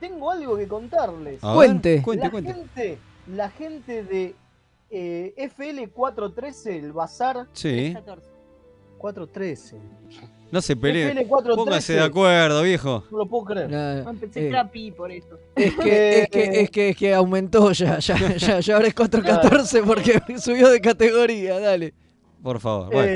tengo 0.01 0.31
algo 0.31 0.57
que 0.57 0.67
contarles. 0.67 1.43
A 1.45 1.49
ver, 1.49 1.57
Cuente. 1.57 2.03
cuente, 2.03 2.25
la 2.25 2.31
cuente. 2.31 2.55
gente, 2.55 2.99
la 3.29 3.51
gente 3.51 4.03
de 4.05 4.35
eh, 4.91 5.33
FL413, 5.37 6.67
el 6.79 6.93
bazar 6.93 7.47
Sí. 7.53 7.93
14. 7.95 8.29
413. 8.99 9.77
No 10.53 10.61
se 10.61 10.77
peleen. 10.77 11.17
FL413. 11.17 11.55
Póngase 11.57 11.93
de 11.95 12.01
acuerdo, 12.03 12.63
viejo. 12.63 13.03
No 13.11 13.19
lo 13.19 13.27
puedo 13.27 13.45
creer. 13.47 13.71
Nah, 13.71 14.03
No, 14.03 14.15
pensé 14.21 14.41
eh, 14.41 14.43
que 14.45 14.49
era 14.49 14.71
pi 14.71 14.93
por 14.93 15.11
eso. 15.11 15.39
es, 15.57 15.75
que, 15.75 16.21
es, 16.23 16.29
que, 16.29 16.61
es, 16.61 16.71
que, 16.71 16.89
es 16.91 16.97
que 16.97 17.15
aumentó 17.15 17.73
ya, 17.73 17.99
ya, 17.99 18.17
ya, 18.37 18.61
ya 18.61 18.75
ahora 18.77 18.87
es 18.87 18.95
414 18.95 19.83
porque 19.83 20.21
subió 20.39 20.69
de 20.69 20.81
categoría, 20.81 21.59
dale. 21.59 21.95
Por 22.43 22.61
favor. 22.61 22.93
Bueno. 22.93 23.11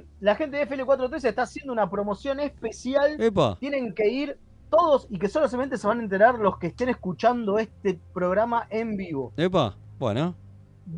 Eh, 0.00 0.04
la 0.20 0.34
gente 0.34 0.56
de 0.56 0.66
FL413 0.68 1.24
está 1.28 1.42
haciendo 1.42 1.72
una 1.72 1.90
promoción 1.90 2.40
especial. 2.40 3.20
Epa. 3.20 3.56
Tienen 3.60 3.92
que 3.94 4.08
ir 4.08 4.38
todos 4.70 5.06
y 5.10 5.18
que 5.18 5.28
solamente 5.28 5.76
se 5.76 5.86
van 5.86 6.00
a 6.00 6.02
enterar 6.04 6.38
los 6.38 6.58
que 6.58 6.68
estén 6.68 6.88
escuchando 6.88 7.58
este 7.58 7.98
programa 8.14 8.66
en 8.70 8.96
vivo. 8.96 9.32
Epa. 9.36 9.76
Bueno. 9.98 10.34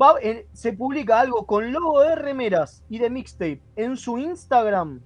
Va- 0.00 0.20
eh, 0.22 0.46
se 0.52 0.72
publica 0.72 1.18
algo 1.20 1.44
con 1.46 1.72
logo 1.72 2.00
de 2.02 2.14
remeras 2.14 2.84
y 2.88 2.98
de 2.98 3.10
mixtape 3.10 3.60
en 3.76 3.96
su 3.96 4.18
Instagram. 4.18 5.00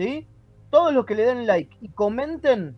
¿Sí? 0.00 0.26
Todos 0.70 0.94
los 0.94 1.04
que 1.04 1.14
le 1.14 1.26
den 1.26 1.46
like 1.46 1.76
y 1.82 1.88
comenten 1.88 2.74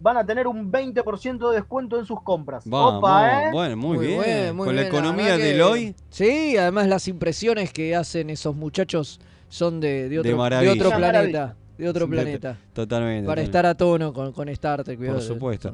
van 0.00 0.16
a 0.16 0.24
tener 0.24 0.46
un 0.46 0.72
20% 0.72 1.50
de 1.50 1.56
descuento 1.56 1.98
en 1.98 2.06
sus 2.06 2.22
compras. 2.22 2.62
Vamos. 2.66 2.94
Opa, 2.94 3.48
¿eh? 3.48 3.50
Bueno, 3.52 3.76
muy, 3.76 3.96
Muy 3.98 4.06
bien. 4.06 4.22
bien, 4.24 4.56
muy 4.56 4.66
Con 4.66 4.76
la 4.76 4.82
bien, 4.82 4.92
la 4.92 4.98
economía 4.98 5.36
del 5.36 5.56
que- 5.56 5.62
hoy. 5.62 5.94
Sí, 6.08 6.56
además 6.56 6.86
las 6.86 7.08
impresiones 7.08 7.72
que 7.74 7.94
hacen 7.94 8.30
esos 8.30 8.56
muchachos 8.56 9.20
son 9.50 9.80
de, 9.80 10.04
de, 10.04 10.08
De 10.08 10.18
otro, 10.20 10.30
de 10.30 10.36
maravilla. 10.38 10.72
otro 10.72 10.96
planeta. 10.96 11.56
De 11.80 11.88
otro 11.88 12.08
planeta. 12.08 12.58
Totalmente. 12.72 13.26
Para 13.26 13.42
totalmente. 13.42 13.42
estar 13.44 13.66
a 13.66 13.74
tono 13.74 14.12
con, 14.12 14.32
con 14.32 14.48
Star 14.50 14.84
Trek. 14.84 14.98
Por 14.98 15.22
supuesto. 15.22 15.72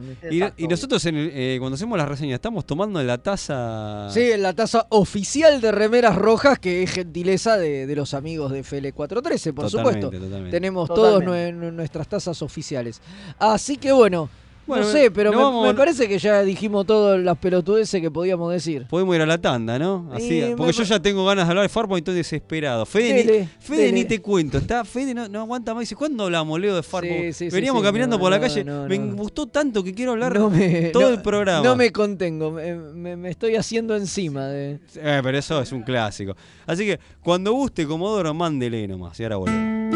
Y, 0.57 0.67
nosotros 0.69 1.05
en 1.07 1.17
el- 1.17 1.31
eh, 1.35 1.57
cuando 1.59 1.75
hacemos 1.75 1.99
las 1.99 2.09
reseñas 2.09 2.35
estamos 2.37 2.65
tomando 2.65 3.03
la 3.03 3.19
taza. 3.19 4.09
Sí, 4.11 4.31
la 4.39 4.53
taza 4.53 4.87
oficial 4.91 5.61
de 5.61 5.73
remeras 5.73 6.15
rojas 6.17 6.59
que 6.59 6.83
es 6.83 6.91
gentileza 6.93 7.57
de, 7.57 7.87
de 7.87 7.97
los 7.97 8.15
amigos 8.15 8.53
de 8.53 8.63
FL413, 8.63 8.93
por 8.95 9.67
totalmente, 9.71 9.71
supuesto. 9.71 10.11
Totalmente. 10.11 10.51
Tenemos 10.51 10.89
nue- 10.89 11.53
nuestras 11.73 12.09
tazas 12.09 12.41
oficiales. 12.43 13.01
Así 13.39 13.77
que 13.77 13.93
bueno, 13.93 14.29
Bueno, 14.67 14.85
no 14.85 14.91
sé, 14.91 15.11
pero 15.11 15.31
me, 15.31 15.37
vamos- 15.37 15.67
me 15.67 15.75
parece 15.75 16.09
que 16.09 16.19
ya 16.19 16.43
dijimos 16.43 16.85
todas 16.87 17.21
las 17.21 17.39
pelotudeces 17.39 18.01
que 18.01 18.11
podíamos 18.11 18.53
decir. 18.53 18.87
Podemos 18.89 19.15
ir 19.15 19.23
a 19.23 19.27
la 19.27 19.39
tanda, 19.39 19.79
¿no? 19.79 20.11
Así, 20.13 20.43
porque 20.57 20.73
yo 20.73 20.83
ya 20.83 21.01
tengo 21.01 21.25
ganas 21.25 21.47
de 21.47 21.51
hablar 21.51 21.63
de 21.63 21.69
Farpoint, 21.69 22.03
estoy 22.07 22.17
desesperado. 22.17 22.85
Fede, 22.85 23.15
Dele, 23.15 23.41
ni, 23.41 23.47
Fede 23.61 23.79
dele. 23.83 23.93
ni 23.93 24.05
te 24.05 24.21
cuento, 24.21 24.59
está 24.59 24.85
Fede 24.85 25.15
no, 25.15 25.29
no 25.29 25.41
aguanta 25.41 25.73
más. 25.73 25.83
Dice, 25.83 25.95
¿cuándo 25.95 26.25
hablamos, 26.25 26.59
Leo, 26.61 26.75
de 26.75 26.83
Farpoint? 26.83 27.33
sí, 27.33 27.49
sí, 27.49 27.55
Veníamos 27.55 27.81
sí, 27.83 27.87
caminando 27.87 28.17
no, 28.17 28.21
por 28.21 28.31
la 28.31 28.41
calle, 28.41 28.65
me 28.65 28.99
gustó 29.13 29.47
tanto 29.47 29.85
que 29.85 29.95
quiero 29.95 30.13
hablar 30.13 30.39
me- 30.51 30.91
todo 30.93 31.11
el 31.11 31.23
programa. 31.23 31.63
No 31.65 31.77
me 31.77 31.93
contengo, 31.93 32.51
me, 32.51 32.75
me- 32.75 33.17
me 33.17 33.31
estoy 33.31 33.57
haciendo 33.57 33.95
encima 33.97 34.47
de... 34.49 34.81
Eh, 34.97 35.21
pero 35.23 35.39
eso 35.39 35.61
es 35.61 35.71
un 35.73 35.83
clásico. 35.83 36.35
Así 36.67 36.85
que 36.85 36.99
cuando 37.23 37.53
guste, 37.53 37.87
Comodoro, 37.87 38.35
mándele 38.35 38.89
nomás. 38.89 39.19
Y 39.21 39.23
ahora 39.23 39.37
volvemos. 39.37 39.96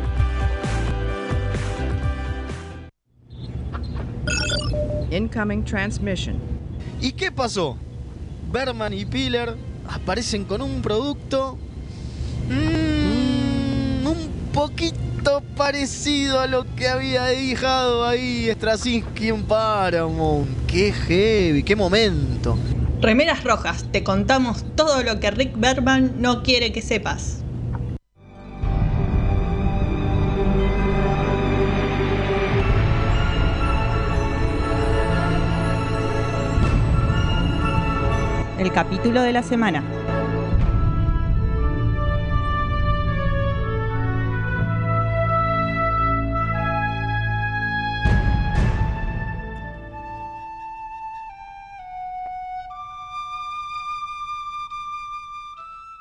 Incoming 5.11 5.63
transmission. 5.63 6.39
¿Y 7.01 7.11
qué 7.11 7.31
pasó? 7.31 7.77
Berman 8.51 8.93
y 8.93 9.05
Piller 9.05 9.55
aparecen 9.87 10.45
con 10.45 10.61
un 10.61 10.81
producto 10.81 11.57
mm, 12.49 14.07
un 14.07 14.29
poquito 14.53 15.41
parecido 15.55 16.39
a 16.39 16.47
lo 16.47 16.65
que 16.75 16.87
había 16.87 17.25
dejado 17.25 18.05
ahí 18.07 18.49
Straczynski 18.51 19.29
en 19.29 19.43
Paramount. 19.43 20.47
¡Qué 20.67 20.91
heavy! 20.91 21.63
¡Qué 21.63 21.75
momento! 21.75 22.57
Remeras 23.01 23.43
Rojas, 23.43 23.85
te 23.91 24.03
contamos 24.03 24.63
todo 24.75 25.03
lo 25.03 25.19
que 25.19 25.31
Rick 25.31 25.53
Berman 25.57 26.13
no 26.19 26.43
quiere 26.43 26.71
que 26.71 26.81
sepas. 26.81 27.40
El 38.61 38.71
capítulo 38.71 39.23
de 39.23 39.33
la 39.33 39.41
semana. 39.41 39.83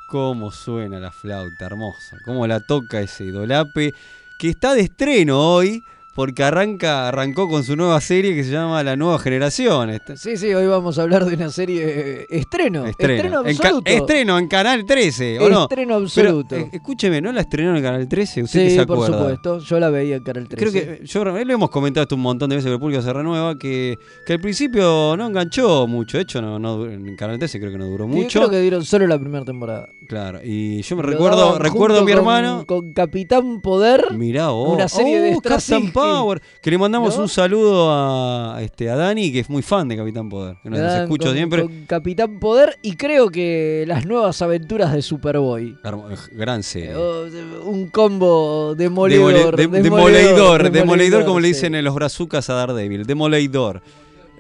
Cómo 0.06 0.50
suena 0.50 1.00
la 1.00 1.10
flauta, 1.10 1.64
hermosa. 1.64 2.18
Cómo 2.26 2.46
la 2.46 2.60
toca 2.60 3.00
ese 3.00 3.24
idolape. 3.24 3.94
Que 4.38 4.50
está 4.50 4.74
de 4.74 4.82
estreno 4.82 5.40
hoy. 5.40 5.82
Porque 6.20 6.42
arranca, 6.44 7.08
arrancó 7.08 7.48
con 7.48 7.64
su 7.64 7.76
nueva 7.76 7.98
serie 8.02 8.34
que 8.34 8.44
se 8.44 8.50
llama 8.50 8.82
La 8.82 8.94
Nueva 8.94 9.18
Generación. 9.18 9.90
Sí, 10.16 10.36
sí, 10.36 10.52
hoy 10.52 10.66
vamos 10.66 10.98
a 10.98 11.02
hablar 11.02 11.24
de 11.24 11.34
una 11.34 11.48
serie 11.48 11.82
eh, 11.86 12.26
estreno. 12.28 12.84
Estreno, 12.84 13.38
En 13.46 13.56
ca- 13.56 13.68
absoluto. 13.68 13.90
estreno 13.90 14.38
en 14.38 14.46
Canal 14.46 14.84
13, 14.84 15.38
¿o 15.40 15.48
no? 15.48 15.62
Estreno 15.62 15.94
absoluto. 15.94 16.46
Pero, 16.50 16.66
eh, 16.66 16.68
escúcheme, 16.74 17.22
¿no 17.22 17.32
la 17.32 17.40
estrenó 17.40 17.74
en 17.74 17.82
Canal 17.82 18.06
13? 18.06 18.42
¿Usted 18.42 18.68
Sí, 18.68 18.76
se 18.76 18.86
por 18.86 19.06
supuesto. 19.06 19.60
Yo 19.60 19.80
la 19.80 19.88
veía 19.88 20.16
en 20.16 20.22
Canal 20.22 20.46
13. 20.46 20.70
Creo 20.70 20.98
que 20.98 21.06
yo 21.06 21.24
lo 21.24 21.38
hemos 21.54 21.70
comentado 21.70 22.02
esto 22.02 22.16
un 22.16 22.20
montón 22.20 22.50
de 22.50 22.56
veces 22.56 22.68
que 22.68 22.74
el 22.74 22.80
público 22.80 23.00
se 23.00 23.12
renueva 23.14 23.58
que, 23.58 23.96
que 24.26 24.34
al 24.34 24.40
principio 24.40 25.16
no 25.16 25.26
enganchó 25.26 25.86
mucho, 25.86 26.18
de 26.18 26.24
hecho 26.24 26.42
no, 26.42 26.84
en 26.84 27.16
Canal 27.16 27.38
13 27.38 27.58
creo 27.60 27.72
que 27.72 27.78
no 27.78 27.86
duró 27.86 28.04
Sí, 28.04 28.10
mucho. 28.10 28.40
creo 28.40 28.50
que 28.50 28.60
dieron 28.60 28.84
solo 28.84 29.06
la 29.06 29.18
primera 29.18 29.46
temporada. 29.46 29.88
Claro, 30.06 30.40
y 30.44 30.82
yo 30.82 30.96
me 30.96 31.02
Lo 31.02 31.08
recuerdo 31.08 31.58
recuerdo 31.58 32.00
a 32.00 32.04
mi 32.04 32.12
hermano 32.12 32.66
Con 32.66 32.92
Capitán 32.92 33.62
Poder. 33.62 34.12
Mirá 34.12 34.48
vos. 34.50 34.74
Una 34.74 34.86
serie 34.86 35.18
de 35.18 35.30
Oh, 35.30 35.40
Captain 35.40 35.60
Straczynski. 35.60 35.92
Power. 36.18 36.42
Que 36.62 36.70
le 36.70 36.78
mandamos 36.78 37.16
¿No? 37.16 37.22
un 37.22 37.28
saludo 37.28 37.88
a, 37.92 38.58
este, 38.62 38.88
a 38.90 38.96
Dani, 38.96 39.32
que 39.32 39.40
es 39.40 39.50
muy 39.50 39.62
fan 39.62 39.88
de 39.88 39.96
Capitán 39.96 40.28
Poder. 40.28 40.56
Que 40.62 40.70
nos 40.70 40.80
dan 40.80 41.08
con- 41.08 41.18
siempre. 41.32 41.62
con 41.62 41.84
Capitán 41.86 42.38
Poder 42.40 42.78
y 42.82 42.96
creo 42.96 43.28
que 43.30 43.84
las 43.86 44.06
nuevas 44.06 44.40
aventuras 44.42 44.92
de 44.92 45.02
Superboy. 45.02 45.76
Hermo- 45.84 46.08
Gran 46.32 46.62
serie. 46.62 46.94
Oh, 46.96 47.24
un 47.64 47.88
combo 47.88 48.74
demoledor. 48.76 49.56
Demole- 49.56 49.70
de- 49.70 49.82
demoledor, 49.82 50.70
demoledor, 50.70 51.24
como 51.24 51.40
le 51.40 51.48
dicen 51.48 51.74
en 51.74 51.84
los 51.84 51.94
brazucas 51.94 52.48
a 52.50 52.54
Daredevil, 52.54 53.04
demoledor. 53.06 53.82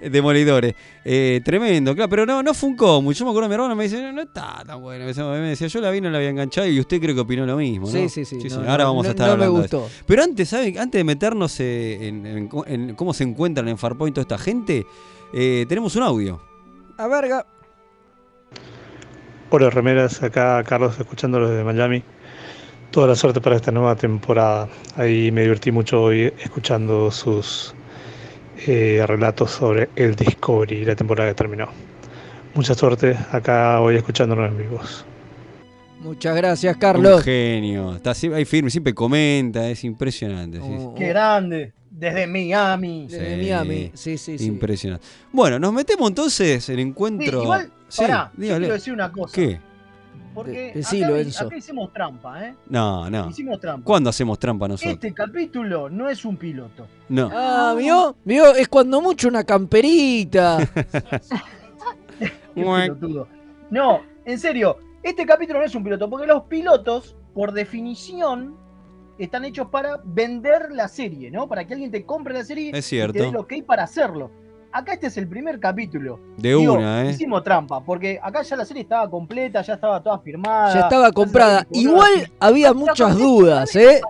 Demoledores. 0.08 0.74
Eh, 1.04 1.40
tremendo, 1.44 1.94
claro, 1.94 2.08
pero 2.08 2.26
no, 2.26 2.42
no 2.42 2.54
funcó 2.54 3.02
mucho. 3.02 3.18
Yo 3.20 3.24
me 3.26 3.30
acuerdo 3.32 3.48
mi 3.48 3.54
hermano 3.54 3.74
me 3.76 3.84
dice, 3.84 4.00
no, 4.00 4.12
no 4.12 4.22
está 4.22 4.62
tan 4.66 4.80
bueno. 4.80 5.04
Me 5.04 5.48
decía, 5.50 5.66
yo 5.66 5.80
la 5.80 5.90
vi, 5.90 6.00
no 6.00 6.08
la 6.10 6.18
había 6.18 6.30
enganchado 6.30 6.66
y 6.66 6.78
usted 6.80 7.00
creo 7.00 7.14
que 7.14 7.20
opinó 7.20 7.44
lo 7.46 7.56
mismo. 7.56 7.86
¿no? 7.86 7.92
Sí, 7.92 8.08
sí, 8.08 8.24
sí, 8.24 8.38
no, 8.48 8.70
Ahora 8.70 8.84
vamos 8.84 9.04
no- 9.04 9.08
a 9.08 9.12
estar 9.12 9.28
no 9.28 9.36
me 9.36 9.44
hablando 9.44 9.60
de 9.60 9.66
eso. 9.66 9.80
gustó. 9.80 10.04
Pero 10.06 10.22
antes, 10.22 10.48
¿saben? 10.48 10.78
Antes 10.78 10.98
de 10.98 11.04
meternos 11.04 11.58
eh, 11.60 12.08
en, 12.08 12.24
en 12.26 12.48
co- 12.48 12.64
en 12.66 12.94
cómo 12.94 13.12
se 13.12 13.24
encuentran 13.24 13.68
en 13.68 13.76
Farpoint 13.78 14.14
toda 14.14 14.22
esta 14.22 14.38
gente, 14.38 14.86
eh, 15.34 15.66
tenemos 15.68 15.94
un 15.96 16.02
audio. 16.04 16.40
A 16.96 17.06
verga. 17.06 17.44
Hola 19.50 19.68
remeras, 19.70 20.22
acá 20.22 20.62
Carlos 20.64 20.98
escuchándolos 20.98 21.50
desde 21.50 21.64
Miami. 21.64 22.02
Toda 22.90 23.08
la 23.08 23.14
suerte 23.16 23.40
para 23.40 23.56
esta 23.56 23.70
nueva 23.70 23.96
temporada. 23.96 24.68
Ahí 24.96 25.30
me 25.32 25.42
divertí 25.42 25.70
mucho 25.72 26.02
hoy 26.02 26.32
escuchando 26.38 27.10
sus 27.10 27.74
eh, 28.66 29.04
relatos 29.06 29.50
sobre 29.50 29.88
el 29.96 30.14
Discovery 30.16 30.76
y 30.78 30.84
la 30.84 30.94
temporada 30.96 31.30
que 31.30 31.34
terminó. 31.34 31.68
Mucha 32.54 32.74
suerte 32.74 33.16
acá 33.30 33.80
hoy 33.80 33.96
escuchándonos 33.96 34.50
en 34.50 34.58
vivos. 34.58 35.04
Muchas 36.00 36.34
gracias, 36.34 36.74
Un 36.74 36.80
Carlos. 36.80 37.22
genio. 37.22 37.94
Está 37.96 38.14
siempre, 38.14 38.38
ahí 38.38 38.44
firme, 38.44 38.70
siempre 38.70 38.94
comenta, 38.94 39.68
es 39.68 39.84
impresionante. 39.84 40.58
sí. 40.58 40.76
¡Qué 40.96 41.08
grande! 41.08 41.72
Desde 41.90 42.26
Miami. 42.26 43.06
Desde 43.08 43.34
Sí, 43.36 43.36
Miami. 43.42 43.90
Sí, 43.94 44.16
sí, 44.16 44.38
sí. 44.38 44.46
Impresionante. 44.46 45.04
Bueno, 45.32 45.58
nos 45.58 45.72
metemos 45.72 46.08
entonces 46.08 46.66
en 46.70 46.76
Sí, 46.76 46.80
encuentro. 46.82 47.42
igual, 47.42 47.70
Sí, 47.88 48.02
pará, 48.02 48.32
yo 48.38 48.56
quiero 48.56 48.72
decir 48.74 48.92
una 48.94 49.12
cosa. 49.12 49.34
¿Qué? 49.34 49.60
Porque 50.44 50.72
De- 50.74 50.80
acá, 50.80 51.18
Enzo. 51.20 51.46
acá 51.46 51.56
hicimos 51.56 51.92
trampa, 51.92 52.44
¿eh? 52.46 52.54
No, 52.68 53.08
no. 53.10 53.28
Hicimos 53.28 53.60
trampa. 53.60 53.84
¿Cuándo 53.84 54.10
hacemos 54.10 54.38
trampa 54.38 54.68
nosotros? 54.68 54.94
Este 54.94 55.12
capítulo 55.12 55.88
no 55.90 56.08
es 56.08 56.24
un 56.24 56.36
piloto. 56.36 56.86
No. 57.08 57.30
Ah, 57.32 57.74
¿vio? 57.78 58.16
¿Vio? 58.24 58.54
Es 58.54 58.68
cuando 58.68 59.00
mucho 59.00 59.28
una 59.28 59.44
camperita. 59.44 60.58
No, 63.70 64.00
en 64.24 64.38
serio, 64.38 64.76
este 65.02 65.24
capítulo 65.24 65.60
no 65.60 65.64
es 65.64 65.74
un 65.74 65.84
piloto, 65.84 66.10
porque 66.10 66.26
los 66.26 66.42
pilotos, 66.44 67.16
por 67.34 67.52
definición, 67.52 68.56
están 69.18 69.44
hechos 69.44 69.68
para 69.68 70.00
vender 70.04 70.72
la 70.72 70.88
serie, 70.88 71.30
¿no? 71.30 71.46
Para 71.48 71.66
que 71.66 71.74
alguien 71.74 71.90
te 71.90 72.04
compre 72.04 72.34
la 72.34 72.44
serie 72.44 72.70
Es 72.74 72.92
y 72.92 72.96
te 72.98 73.06
dé 73.06 73.12
cierto. 73.12 73.32
lo 73.32 73.46
que 73.46 73.56
hay 73.56 73.62
para 73.62 73.84
hacerlo. 73.84 74.30
Acá 74.72 74.92
este 74.92 75.08
es 75.08 75.16
el 75.16 75.26
primer 75.26 75.58
capítulo. 75.58 76.20
De 76.36 76.56
una, 76.56 77.04
¿eh? 77.04 77.10
Hicimos 77.10 77.42
trampa, 77.42 77.82
porque 77.84 78.20
acá 78.22 78.42
ya 78.42 78.56
la 78.56 78.64
serie 78.64 78.82
estaba 78.84 79.10
completa, 79.10 79.62
ya 79.62 79.74
estaba 79.74 80.00
toda 80.00 80.18
firmada. 80.20 80.72
ya 80.72 80.80
estaba 80.80 81.10
comprada. 81.10 81.66
Igual 81.72 82.30
había 82.38 82.72
muchas 82.72 83.16
dudas, 83.18 83.74
¿eh? 83.74 84.00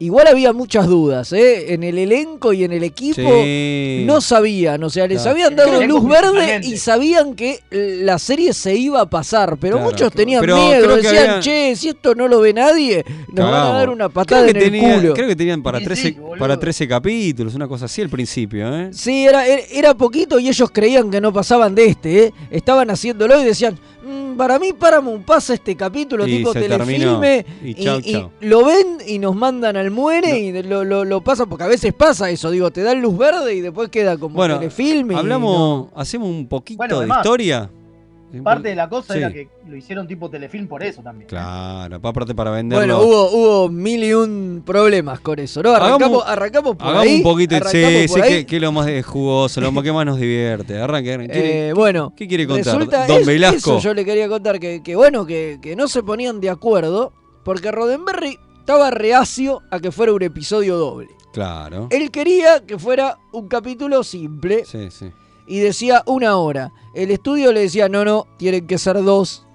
Igual 0.00 0.28
había 0.28 0.52
muchas 0.52 0.86
dudas, 0.86 1.32
¿eh? 1.32 1.74
En 1.74 1.82
el 1.82 1.98
elenco 1.98 2.52
y 2.52 2.62
en 2.62 2.72
el 2.72 2.84
equipo 2.84 3.20
Sí. 3.20 4.04
no 4.06 4.20
sabían, 4.20 4.82
o 4.84 4.90
sea, 4.90 5.08
les 5.08 5.18
Claro. 5.22 5.30
habían 5.32 5.56
dado 5.56 5.82
luz 5.82 6.04
verde 6.08 6.60
y 6.62 6.76
sabían 6.76 7.34
que 7.34 7.58
la 7.70 8.18
serie 8.20 8.52
se 8.52 8.76
iba 8.76 9.00
a 9.00 9.06
pasar, 9.10 9.56
pero 9.60 9.76
Claro, 9.78 9.90
muchos 9.90 10.12
tenían 10.12 10.40
pero 10.40 10.56
miedo, 10.56 10.96
decían, 10.96 11.16
había- 11.30 11.40
che, 11.40 11.74
si 11.74 11.88
esto 11.88 12.14
no 12.14 12.28
lo 12.28 12.40
ve 12.40 12.52
nadie, 12.52 13.04
nos 13.32 13.50
van 13.50 13.54
a 13.66 13.72
dar 13.72 13.90
una 13.90 14.08
patada 14.08 14.42
creo 14.46 14.50
en 14.52 14.58
que 14.60 14.64
el 14.66 14.72
tenía- 14.72 14.94
culo. 15.00 15.14
Creo 15.14 15.26
que 15.28 15.36
tenían 15.36 15.62
para 15.64 15.78
Sí, 15.80 15.84
13, 15.86 16.02
sí, 16.02 16.10
boludo. 16.12 16.38
para 16.38 16.58
13 16.60 16.86
capítulos, 16.86 17.54
una 17.56 17.66
cosa 17.66 17.86
así 17.86 18.00
al 18.00 18.08
principio, 18.08 18.72
¿eh? 18.76 18.90
Sí, 18.92 19.26
era, 19.26 19.46
era- 19.46 19.94
poquito 19.94 20.38
y 20.38 20.48
ellos 20.48 20.70
creían 20.72 21.10
que 21.10 21.20
no 21.20 21.32
pasaban 21.32 21.74
de 21.74 21.86
este, 21.86 22.24
¿eh? 22.26 22.32
Estaban 22.52 22.88
haciéndolo 22.90 23.40
y 23.40 23.44
decían, 23.44 23.74
"Mm, 23.74 23.97
para 24.36 24.58
mí 24.58 24.72
Paramount 24.72 25.24
pasa 25.24 25.54
este 25.54 25.74
capítulo 25.76 26.26
Y 26.26 26.38
tipo 26.38 26.52
telefilme. 26.52 27.44
Y 27.64 27.74
chau, 27.74 28.00
chau. 28.00 28.30
lo 28.40 28.64
ven 28.64 28.98
y 29.06 29.18
nos 29.18 29.34
mandan 29.34 29.76
al 29.76 29.90
muere 29.90 30.38
y 30.38 30.62
lo, 30.62 30.84
lo, 30.84 31.04
lo 31.04 31.20
pasan, 31.22 31.48
porque 31.48 31.64
a 31.64 31.68
veces 31.68 31.92
pasa 31.94 32.28
eso, 32.30 32.50
digo, 32.50 32.70
te 32.70 32.82
dan 32.82 33.00
luz 33.00 33.16
verde 33.16 33.54
y 33.54 33.60
después 33.60 33.88
queda 33.88 34.16
como 34.18 34.34
Bueno, 34.36 34.58
telefilme. 34.58 35.14
y 35.14 35.16
hablamos, 35.16 35.88
hacemos 35.94 36.28
un 36.28 36.46
poquito 36.48 36.78
Bueno, 36.78 36.94
de 36.96 37.00
además- 37.00 37.18
historia. 37.18 37.70
Parte 38.44 38.68
de 38.68 38.74
la 38.74 38.88
cosa 38.88 39.14
Sí. 39.14 39.20
era 39.20 39.32
que 39.32 39.48
lo 39.66 39.76
hicieron 39.76 40.06
tipo 40.06 40.28
telefilm 40.28 40.66
por 40.68 40.82
eso 40.82 41.02
también. 41.02 41.28
Claro, 41.28 41.96
aparte 42.02 42.34
para 42.34 42.50
venderlo. 42.50 42.98
Bueno, 42.98 43.00
hubo, 43.02 43.30
hubo 43.30 43.68
mil 43.70 44.04
y 44.04 44.12
un 44.12 44.62
problemas 44.66 45.20
con 45.20 45.38
eso, 45.38 45.62
¿no? 45.62 45.70
Arrancamos, 45.74 46.22
arrancamos 46.26 46.76
por 46.76 46.86
Hagamos 46.88 47.06
ahí. 47.06 47.16
un 47.16 47.22
poquito, 47.22 47.56
sí, 47.68 48.06
sí, 48.08 48.20
que, 48.20 48.46
que 48.46 48.56
es 48.56 48.62
lo 48.62 48.72
más 48.72 48.86
jugoso, 49.06 49.60
lo 49.60 49.82
que 49.82 49.92
más 49.92 50.04
nos 50.04 50.18
divierte. 50.20 50.78
Arranque, 50.78 51.14
arranque. 51.14 51.32
¿Quiere- 51.32 51.68
Eh, 51.68 51.72
bueno, 51.72 52.12
¿Qué 52.16 52.28
quiere 52.28 52.46
contar? 52.46 52.74
Resulta, 52.74 53.06
Don 53.06 53.20
es- 53.20 53.26
Velasco. 53.26 53.78
Eso 53.78 53.78
yo 53.80 53.94
le 53.94 54.04
quería 54.04 54.28
contar, 54.28 54.60
que, 54.60 54.82
que 54.82 54.94
bueno, 54.96 55.24
que, 55.24 55.58
que 55.62 55.74
no 55.76 55.88
se 55.88 56.02
ponían 56.02 56.40
de 56.40 56.50
acuerdo, 56.50 57.12
porque 57.44 57.70
Roddenberry 57.72 58.38
estaba 58.60 58.90
reacio 58.90 59.62
a 59.70 59.80
que 59.80 59.90
fuera 59.90 60.12
un 60.12 60.22
episodio 60.22 60.76
doble. 60.76 61.08
Claro. 61.32 61.88
Él 61.90 62.10
quería 62.10 62.64
que 62.66 62.78
fuera 62.78 63.16
un 63.32 63.48
capítulo 63.48 64.02
simple 64.02 64.64
Sí, 64.64 64.88
sí. 64.90 65.10
Y 65.48 65.60
decía 65.60 66.02
una 66.06 66.36
hora. 66.36 66.72
El 66.94 67.10
estudio 67.10 67.52
le 67.52 67.60
decía, 67.60 67.88
no, 67.88 68.04
no, 68.04 68.26
tienen 68.36 68.66
que 68.66 68.78
ser 68.78 69.02
dos. 69.02 69.46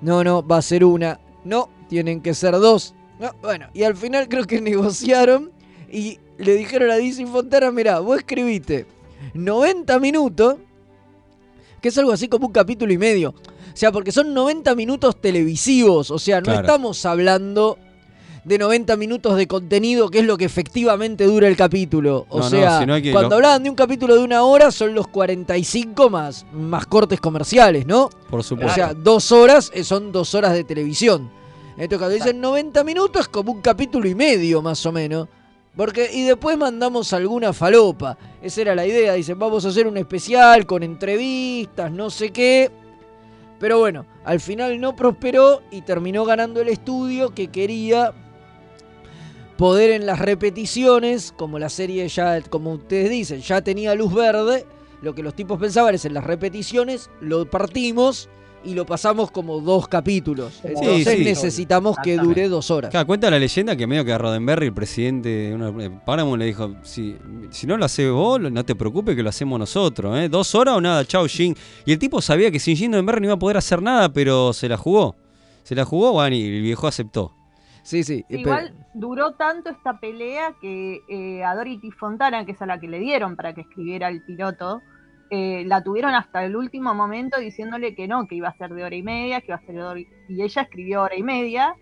No, 0.00 0.22
no, 0.22 0.46
va 0.46 0.58
a 0.58 0.62
ser 0.62 0.84
una. 0.84 1.20
No, 1.44 1.68
tienen 1.88 2.20
que 2.20 2.34
ser 2.34 2.52
dos. 2.52 2.94
No, 3.18 3.30
bueno, 3.40 3.68
y 3.72 3.82
al 3.84 3.96
final 3.96 4.28
creo 4.28 4.44
que 4.44 4.60
negociaron 4.60 5.52
y 5.90 6.18
le 6.38 6.54
dijeron 6.56 6.90
a 6.90 6.96
DC 6.96 7.26
Fontana, 7.26 7.70
mira, 7.70 8.00
vos 8.00 8.18
escribiste 8.18 8.86
90 9.34 9.98
minutos, 10.00 10.56
que 11.80 11.88
es 11.88 11.98
algo 11.98 12.12
así 12.12 12.28
como 12.28 12.46
un 12.48 12.52
capítulo 12.52 12.92
y 12.92 12.98
medio. 12.98 13.30
O 13.30 13.76
sea, 13.76 13.90
porque 13.90 14.12
son 14.12 14.34
90 14.34 14.74
minutos 14.74 15.20
televisivos, 15.20 16.10
o 16.10 16.18
sea, 16.18 16.40
no 16.40 16.44
Claro. 16.44 16.60
estamos 16.60 17.06
hablando 17.06 17.78
de 18.44 18.58
90 18.58 18.96
minutos 18.96 19.36
de 19.36 19.46
contenido, 19.46 20.08
que 20.10 20.18
es 20.18 20.24
lo 20.24 20.36
que 20.36 20.44
efectivamente 20.44 21.24
dura 21.24 21.46
el 21.46 21.56
capítulo. 21.56 22.26
O 22.28 22.38
No, 22.40 22.50
sea, 22.50 22.84
no 22.84 22.94
cuando 23.12 23.30
lo- 23.30 23.34
hablaban 23.36 23.62
de 23.62 23.70
un 23.70 23.76
capítulo 23.76 24.14
de 24.16 24.20
una 24.20 24.42
hora, 24.42 24.70
son 24.72 24.94
los 24.94 25.06
45 25.08 26.10
más, 26.10 26.44
más 26.52 26.86
cortes 26.86 27.20
comerciales, 27.20 27.86
¿no? 27.86 28.10
Por 28.28 28.42
supuesto. 28.42 28.72
O 28.72 28.74
sea, 28.74 28.94
dos 28.94 29.30
horas 29.30 29.70
eh, 29.74 29.84
son 29.84 30.10
dos 30.10 30.34
horas 30.34 30.52
de 30.54 30.64
televisión. 30.64 31.30
Entonces, 31.76 31.98
cuando 31.98 32.14
dicen 32.16 32.40
90 32.40 32.82
minutos, 32.84 33.22
es 33.22 33.28
como 33.28 33.52
un 33.52 33.60
capítulo 33.60 34.08
y 34.08 34.14
medio, 34.14 34.60
más 34.60 34.84
o 34.86 34.92
menos. 34.92 35.28
Porque, 35.76 36.10
y 36.12 36.22
después 36.24 36.58
mandamos 36.58 37.12
alguna 37.14 37.52
falopa. 37.54 38.18
Esa 38.42 38.60
era 38.60 38.74
la 38.74 38.84
idea. 38.86 39.14
Dicen, 39.14 39.38
vamos 39.38 39.64
a 39.64 39.68
hacer 39.68 39.86
un 39.86 39.96
especial 39.96 40.66
con 40.66 40.82
entrevistas, 40.82 41.90
no 41.90 42.10
sé 42.10 42.30
qué. 42.30 42.70
Pero 43.58 43.78
bueno, 43.78 44.04
al 44.24 44.40
final 44.40 44.78
no 44.80 44.94
prosperó 44.96 45.62
y 45.70 45.80
terminó 45.82 46.24
ganando 46.24 46.60
el 46.60 46.68
estudio 46.68 47.30
que 47.30 47.46
quería 47.48 48.12
poder 49.62 49.92
en 49.92 50.06
las 50.06 50.18
repeticiones, 50.18 51.32
como 51.38 51.60
la 51.60 51.68
serie 51.68 52.08
ya, 52.08 52.40
como 52.40 52.72
ustedes 52.72 53.10
dicen, 53.10 53.42
ya 53.42 53.62
tenía 53.62 53.94
luz 53.94 54.12
verde, 54.12 54.66
lo 55.02 55.14
que 55.14 55.22
los 55.22 55.36
tipos 55.36 55.56
pensaban 55.60 55.94
es 55.94 56.04
en 56.04 56.14
las 56.14 56.24
repeticiones, 56.24 57.10
lo 57.20 57.48
partimos 57.48 58.28
y 58.64 58.74
lo 58.74 58.84
pasamos 58.84 59.30
como 59.30 59.60
dos 59.60 59.86
capítulos. 59.86 60.58
Entonces 60.64 61.16
sí. 61.16 61.22
necesitamos 61.22 61.96
que 62.02 62.16
dure 62.16 62.48
dos 62.48 62.72
horas. 62.72 62.90
Claro, 62.90 63.06
cuenta 63.06 63.30
la 63.30 63.38
leyenda 63.38 63.76
que 63.76 63.86
medio 63.86 64.04
que 64.04 64.12
a 64.12 64.18
Roddenberry, 64.18 64.66
el 64.66 64.74
presidente 64.74 65.28
de 65.28 65.54
una, 65.54 65.70
de 65.70 65.90
Paramount, 65.90 66.40
le 66.40 66.46
dijo, 66.46 66.74
si, 66.82 67.14
si 67.50 67.68
no 67.68 67.76
lo 67.76 67.84
haces 67.84 68.10
vos, 68.10 68.40
no 68.40 68.64
te 68.64 68.74
preocupes 68.74 69.14
que 69.14 69.22
lo 69.22 69.28
hacemos 69.28 69.60
nosotros, 69.60 70.18
¿eh? 70.18 70.28
Dos 70.28 70.56
horas 70.56 70.74
o 70.74 70.80
nada, 70.80 71.04
chao 71.04 71.28
Jim. 71.28 71.54
Y 71.86 71.92
el 71.92 72.00
tipo 72.00 72.20
sabía 72.20 72.50
que 72.50 72.58
sin 72.58 72.74
Jim 72.74 72.90
Roddenberry 72.90 73.20
no 73.20 73.26
iba 73.26 73.34
a 73.34 73.38
poder 73.38 73.58
hacer 73.58 73.80
nada, 73.80 74.12
pero 74.12 74.52
se 74.54 74.68
la 74.68 74.76
jugó. 74.76 75.14
Se 75.62 75.76
la 75.76 75.84
jugó, 75.84 76.14
bueno, 76.14 76.34
y 76.34 76.42
el 76.42 76.62
viejo 76.62 76.88
aceptó. 76.88 77.36
Sí, 77.82 78.04
sí. 78.04 78.24
Igual 78.28 78.74
duró 78.94 79.32
tanto 79.32 79.70
esta 79.70 79.98
pelea 79.98 80.54
que 80.60 81.00
eh, 81.08 81.44
a 81.44 81.54
Dorothy 81.54 81.90
Fontana, 81.90 82.44
que 82.44 82.52
es 82.52 82.62
a 82.62 82.66
la 82.66 82.78
que 82.78 82.88
le 82.88 82.98
dieron 82.98 83.36
para 83.36 83.54
que 83.54 83.62
escribiera 83.62 84.08
el 84.08 84.22
piloto, 84.22 84.82
eh, 85.30 85.64
la 85.66 85.82
tuvieron 85.82 86.14
hasta 86.14 86.44
el 86.44 86.56
último 86.56 86.94
momento 86.94 87.40
diciéndole 87.40 87.94
que 87.94 88.06
no, 88.06 88.26
que 88.28 88.36
iba 88.36 88.48
a 88.48 88.56
ser 88.56 88.72
de 88.74 88.84
hora 88.84 88.94
y 88.94 89.02
media, 89.02 89.40
que 89.40 89.48
iba 89.48 89.56
a 89.56 89.66
ser 89.66 89.74
de 89.74 89.82
hora 89.82 90.00
y... 90.00 90.08
y 90.28 90.42
ella 90.42 90.62
escribió 90.62 91.02
hora 91.02 91.16
y 91.16 91.22
media, 91.22 91.74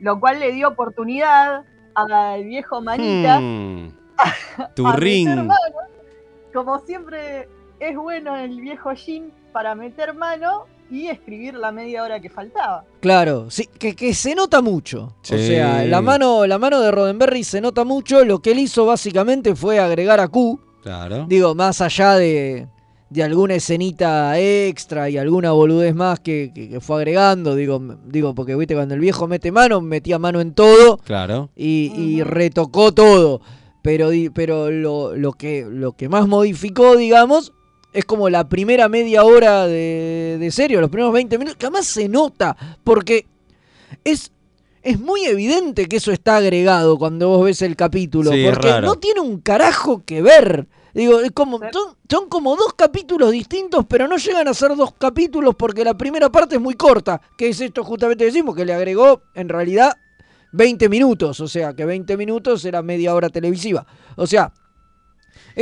lo 0.00 0.20
cual 0.20 0.38
le 0.38 0.52
dio 0.52 0.68
oportunidad 0.68 1.64
al 1.94 2.44
viejo 2.44 2.80
Manita 2.80 3.40
Hmm. 3.40 3.88
a 4.84 4.96
meter 4.96 5.36
mano. 5.36 5.54
Como 6.52 6.78
siempre 6.80 7.48
es 7.80 7.96
bueno 7.96 8.36
el 8.36 8.60
viejo 8.60 8.90
Jim 8.94 9.30
para 9.52 9.74
meter 9.74 10.14
mano 10.14 10.66
y 10.90 11.06
escribir 11.08 11.54
la 11.54 11.70
media 11.72 12.02
hora 12.02 12.20
que 12.20 12.28
faltaba. 12.30 12.84
Claro, 13.00 13.50
sí, 13.50 13.68
que, 13.78 13.94
que 13.94 14.14
se 14.14 14.34
nota 14.34 14.60
mucho. 14.62 15.14
O 15.22 15.24
sea, 15.36 15.84
la 15.84 16.00
mano, 16.00 16.46
la 16.46 16.58
mano 16.58 16.80
de 16.80 16.90
Roddenberry 16.90 17.44
se 17.44 17.60
nota 17.60 17.84
mucho. 17.84 18.24
Lo 18.24 18.40
que 18.40 18.52
él 18.52 18.58
hizo 18.60 18.86
básicamente 18.86 19.54
fue 19.54 19.78
agregar 19.78 20.20
a 20.20 20.28
Q. 20.28 20.60
Claro. 20.82 21.26
Digo, 21.28 21.54
más 21.54 21.80
allá 21.82 22.14
de, 22.14 22.68
de 23.10 23.22
alguna 23.22 23.54
escenita 23.54 24.38
extra 24.38 25.10
y 25.10 25.18
alguna 25.18 25.52
boludez 25.52 25.94
más 25.94 26.20
que, 26.20 26.52
que- 26.54 26.68
que 26.70 26.80
fue 26.80 26.96
agregando. 26.96 27.54
Digo, 27.54 27.80
digo, 28.06 28.34
porque 28.34 28.56
viste, 28.56 28.74
cuando 28.74 28.94
el 28.94 29.00
viejo 29.00 29.26
mete 29.28 29.52
mano, 29.52 29.80
metía 29.80 30.18
mano 30.18 30.40
en 30.40 30.54
todo 30.54 30.98
Claro. 30.98 31.50
y, 31.54 31.92
y 31.96 32.22
retocó 32.22 32.92
todo. 32.92 33.40
Pero, 33.82 34.10
di- 34.10 34.30
pero 34.30 34.70
lo, 34.70 35.14
lo 35.16 35.32
que, 35.32 35.66
lo 35.68 35.92
que 35.92 36.08
más 36.08 36.26
modificó, 36.26 36.96
digamos, 36.96 37.52
es 37.98 38.04
como 38.04 38.30
la 38.30 38.48
primera 38.48 38.88
media 38.88 39.24
hora 39.24 39.66
de, 39.66 40.36
de 40.38 40.50
serio, 40.52 40.80
los 40.80 40.88
primeros 40.88 41.12
20 41.12 41.36
minutos, 41.36 41.56
que 41.56 41.66
además 41.66 41.84
se 41.84 42.08
nota, 42.08 42.56
porque 42.84 43.26
es, 44.04 44.30
es 44.84 45.00
muy 45.00 45.24
evidente 45.24 45.86
que 45.86 45.96
eso 45.96 46.12
está 46.12 46.36
agregado 46.36 46.96
cuando 46.96 47.28
vos 47.28 47.44
ves 47.44 47.60
el 47.62 47.74
capítulo, 47.74 48.30
Sí, 48.30 48.44
porque 48.48 48.80
no 48.80 48.94
tiene 48.96 49.20
un 49.20 49.40
carajo 49.40 50.04
que 50.04 50.22
ver. 50.22 50.68
Digo, 50.94 51.18
es 51.18 51.32
como, 51.32 51.58
son, 51.58 51.96
son 52.08 52.28
como 52.28 52.54
dos 52.54 52.74
capítulos 52.74 53.32
distintos, 53.32 53.84
pero 53.88 54.06
no 54.06 54.16
llegan 54.16 54.46
a 54.46 54.54
ser 54.54 54.76
dos 54.76 54.94
capítulos 54.96 55.56
porque 55.56 55.82
la 55.82 55.94
primera 55.94 56.30
parte 56.30 56.54
es 56.54 56.60
muy 56.60 56.74
corta, 56.74 57.20
que 57.36 57.48
es 57.48 57.60
esto 57.60 57.82
justamente 57.82 58.22
que 58.22 58.30
decimos, 58.30 58.54
que 58.54 58.64
le 58.64 58.74
agregó 58.74 59.22
en 59.34 59.48
realidad 59.48 59.92
20 60.52 60.88
minutos, 60.88 61.40
o 61.40 61.48
sea, 61.48 61.74
que 61.74 61.84
20 61.84 62.16
minutos 62.16 62.64
era 62.64 62.80
media 62.80 63.12
hora 63.12 63.28
televisiva. 63.28 63.84
O 64.14 64.26
sea, 64.28 64.52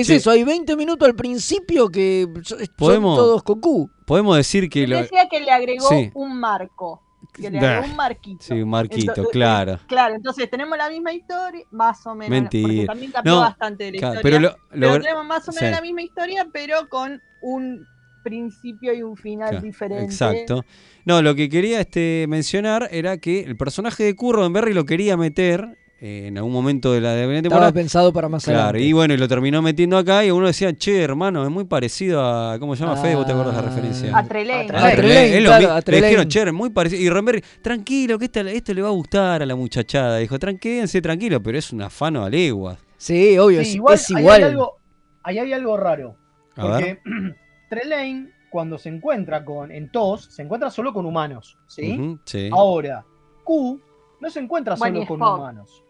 es 0.00 0.06
Sí. 0.06 0.14
eso, 0.14 0.30
hay 0.30 0.44
20 0.44 0.76
minutos 0.76 1.08
al 1.08 1.14
principio 1.16 1.88
que 1.88 2.26
son 2.44 2.58
Podemos- 2.76 3.16
todos 3.16 3.42
con 3.42 3.60
Q. 3.60 3.90
Podemos 4.06 4.36
decir 4.36 4.68
que 4.70 4.86
lo... 4.86 4.98
decía 4.98 5.26
que 5.28 5.40
le 5.40 5.50
agregó 5.50 5.88
Sí. 5.88 6.10
un 6.14 6.38
marco. 6.38 7.02
Que 7.32 7.50
le 7.50 7.58
agregó 7.58 7.86
un 7.90 7.96
marquito. 7.96 8.38
Sí, 8.42 8.54
un 8.54 8.70
marquito, 8.70 9.10
Entonces, 9.12 9.32
claro. 9.32 9.78
Claro, 9.88 10.14
entonces 10.14 10.48
tenemos 10.48 10.78
la 10.78 10.88
misma 10.88 11.12
historia, 11.12 11.64
más 11.70 12.06
o 12.06 12.14
menos. 12.14 12.30
Mentira. 12.30 12.86
también 12.86 13.10
cambió 13.12 13.34
No, 13.34 13.40
bastante 13.40 13.84
de 13.84 13.92
la 13.92 13.98
claro, 13.98 14.14
historia. 14.16 14.38
pero 14.38 14.58
Pero, 14.70 14.80
lo- 14.86 14.94
lo- 14.96 15.02
tenemos 15.02 15.26
más 15.26 15.48
o 15.48 15.52
menos 15.52 15.68
sí. 15.68 15.74
la 15.74 15.80
misma 15.82 16.02
historia, 16.02 16.46
pero 16.52 16.88
con 16.88 17.20
un 17.42 17.84
principio 18.24 18.92
y 18.94 19.02
un 19.02 19.16
final 19.16 19.50
Claro, 19.50 19.64
diferente. 19.64 20.04
Exacto. 20.04 20.64
No, 21.04 21.20
lo 21.22 21.34
que 21.34 21.48
quería 21.48 21.80
este, 21.80 22.26
mencionar 22.28 22.88
era 22.90 23.18
que 23.18 23.40
el 23.40 23.56
personaje 23.56 24.02
de 24.04 24.16
Curro 24.16 24.44
en 24.46 24.52
Berry 24.52 24.72
lo 24.74 24.84
quería 24.84 25.16
meter 25.16 25.78
eh, 25.98 26.26
en 26.26 26.36
algún 26.36 26.52
momento 26.52 26.92
de 26.92 27.00
la 27.00 27.12
de 27.12 27.22
la 27.26 27.32
Estaba 27.36 27.42
temporada. 27.42 27.72
pensado 27.72 28.12
para 28.12 28.28
más 28.28 28.44
Claro, 28.44 28.60
adelante. 28.60 28.82
y 28.82 28.92
bueno, 28.92 29.14
y 29.14 29.16
lo 29.16 29.26
terminó 29.28 29.62
metiendo 29.62 29.96
acá 29.96 30.24
y 30.24 30.30
uno 30.30 30.46
decía, 30.46 30.76
che, 30.76 31.02
hermano, 31.02 31.42
es 31.44 31.50
muy 31.50 31.64
parecido 31.64 32.20
a. 32.22 32.58
¿Cómo 32.58 32.76
se 32.76 32.82
llama 32.84 32.96
Fede? 32.96 33.14
¿Vos 33.14 33.24
te 33.26 33.32
acuerdas 33.32 33.56
de 33.56 33.62
la 33.62 33.68
referencia? 33.68 34.18
A 34.18 34.24
Trelane. 34.24 34.68
A 34.76 34.92
Trelane, 34.94 35.38
claro, 35.44 35.80
Le 35.86 35.96
dijeron, 36.02 36.28
che, 36.28 36.42
es 36.42 36.52
muy 36.52 36.70
parecido. 36.70 37.00
Y 37.02 37.08
Renberry, 37.08 37.42
tranquilo, 37.62 38.18
que 38.18 38.26
esto, 38.26 38.40
esto 38.40 38.74
le 38.74 38.82
va 38.82 38.88
a 38.88 38.92
gustar 38.92 39.42
a 39.42 39.46
la 39.46 39.54
muchachada. 39.56 40.18
Dijo, 40.18 40.38
tranquídense, 40.38 41.00
tranquilo, 41.00 41.42
pero 41.42 41.56
es 41.56 41.72
un 41.72 41.80
afano 41.82 42.24
a 42.24 42.28
leguas. 42.30 42.78
Sí, 42.98 43.38
obvio, 43.38 43.62
Sí, 43.62 43.70
es, 43.70 43.74
igual, 43.76 43.94
es 43.94 44.10
ahí. 44.10 44.26
Hay 44.26 44.42
algo, 44.42 44.76
ahí 45.22 45.38
hay 45.38 45.52
algo 45.54 45.76
raro. 45.76 46.16
A 46.56 46.62
Porque 46.62 46.98
Trelane, 47.70 48.30
cuando 48.50 48.78
se 48.78 48.88
encuentra 48.90 49.44
con 49.44 49.70
en 49.70 49.90
TOS, 49.90 50.26
se 50.30 50.42
encuentra 50.42 50.70
solo 50.70 50.92
con 50.92 51.04
humanos. 51.06 51.58
¿sí? 51.66 52.18
Sí. 52.24 52.48
Ahora, 52.52 53.04
Q 53.44 53.80
no 54.20 54.30
se 54.30 54.40
encuentra 54.40 54.76
solo 54.76 54.92
con 55.06 55.18
Spock. 55.20 55.38
humanos. 55.38 55.82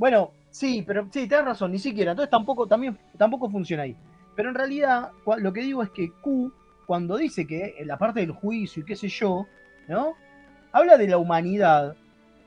Bueno, 0.00 0.30
sí, 0.50 0.82
pero 0.86 1.06
sí, 1.12 1.26
tenés 1.28 1.44
razón, 1.44 1.72
ni 1.72 1.78
siquiera. 1.78 2.12
Entonces 2.12 2.30
tampoco, 2.30 2.66
también, 2.66 2.96
tampoco 3.18 3.50
funciona 3.50 3.82
ahí. 3.82 3.94
Pero 4.34 4.48
en 4.48 4.54
realidad, 4.54 5.10
lo 5.36 5.52
que 5.52 5.60
digo 5.60 5.82
es 5.82 5.90
que 5.90 6.10
Q, 6.22 6.50
cuando 6.86 7.18
dice 7.18 7.46
que 7.46 7.74
en 7.78 7.86
la 7.86 7.98
parte 7.98 8.20
del 8.20 8.32
juicio 8.32 8.82
y 8.82 8.86
qué 8.86 8.96
sé 8.96 9.08
yo, 9.08 9.46
¿no? 9.88 10.14
Habla 10.72 10.96
de 10.96 11.06
la 11.06 11.18
humanidad. 11.18 11.96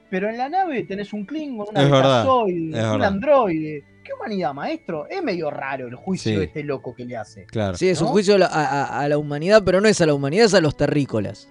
Pero 0.10 0.30
en 0.30 0.38
la 0.40 0.50
nave 0.50 0.82
tenés 0.84 1.14
un 1.14 1.26
Klingon, 1.26 1.68
una 1.70 1.84
Betazoide, 1.84 2.66
un 2.66 2.72
verdad. 2.72 3.04
androide. 3.04 3.84
¿Qué 4.04 4.14
humanidad, 4.14 4.54
maestro? 4.56 5.08
Es 5.08 5.22
medio 5.24 5.52
raro 5.52 5.88
el 5.88 5.96
juicio 5.96 6.32
Sí. 6.32 6.38
de 6.40 6.46
este 6.46 6.64
loco 6.64 6.96
que 6.96 7.06
le 7.06 7.16
hace. 7.18 7.46
Claro, 7.46 7.78
Sí, 7.78 7.88
es 7.88 8.02
un 8.02 8.08
juicio 8.08 8.34
a 8.36 8.38
la, 8.40 8.48
a- 8.48 8.84
a- 8.84 9.00
a 9.02 9.08
la 9.10 9.18
humanidad, 9.20 9.62
pero 9.64 9.80
no 9.80 9.88
es 9.88 10.02
a 10.02 10.08
la 10.08 10.16
humanidad, 10.16 10.46
es 10.46 10.54
a 10.56 10.60
los 10.62 10.76
terrícolas. 10.76 11.50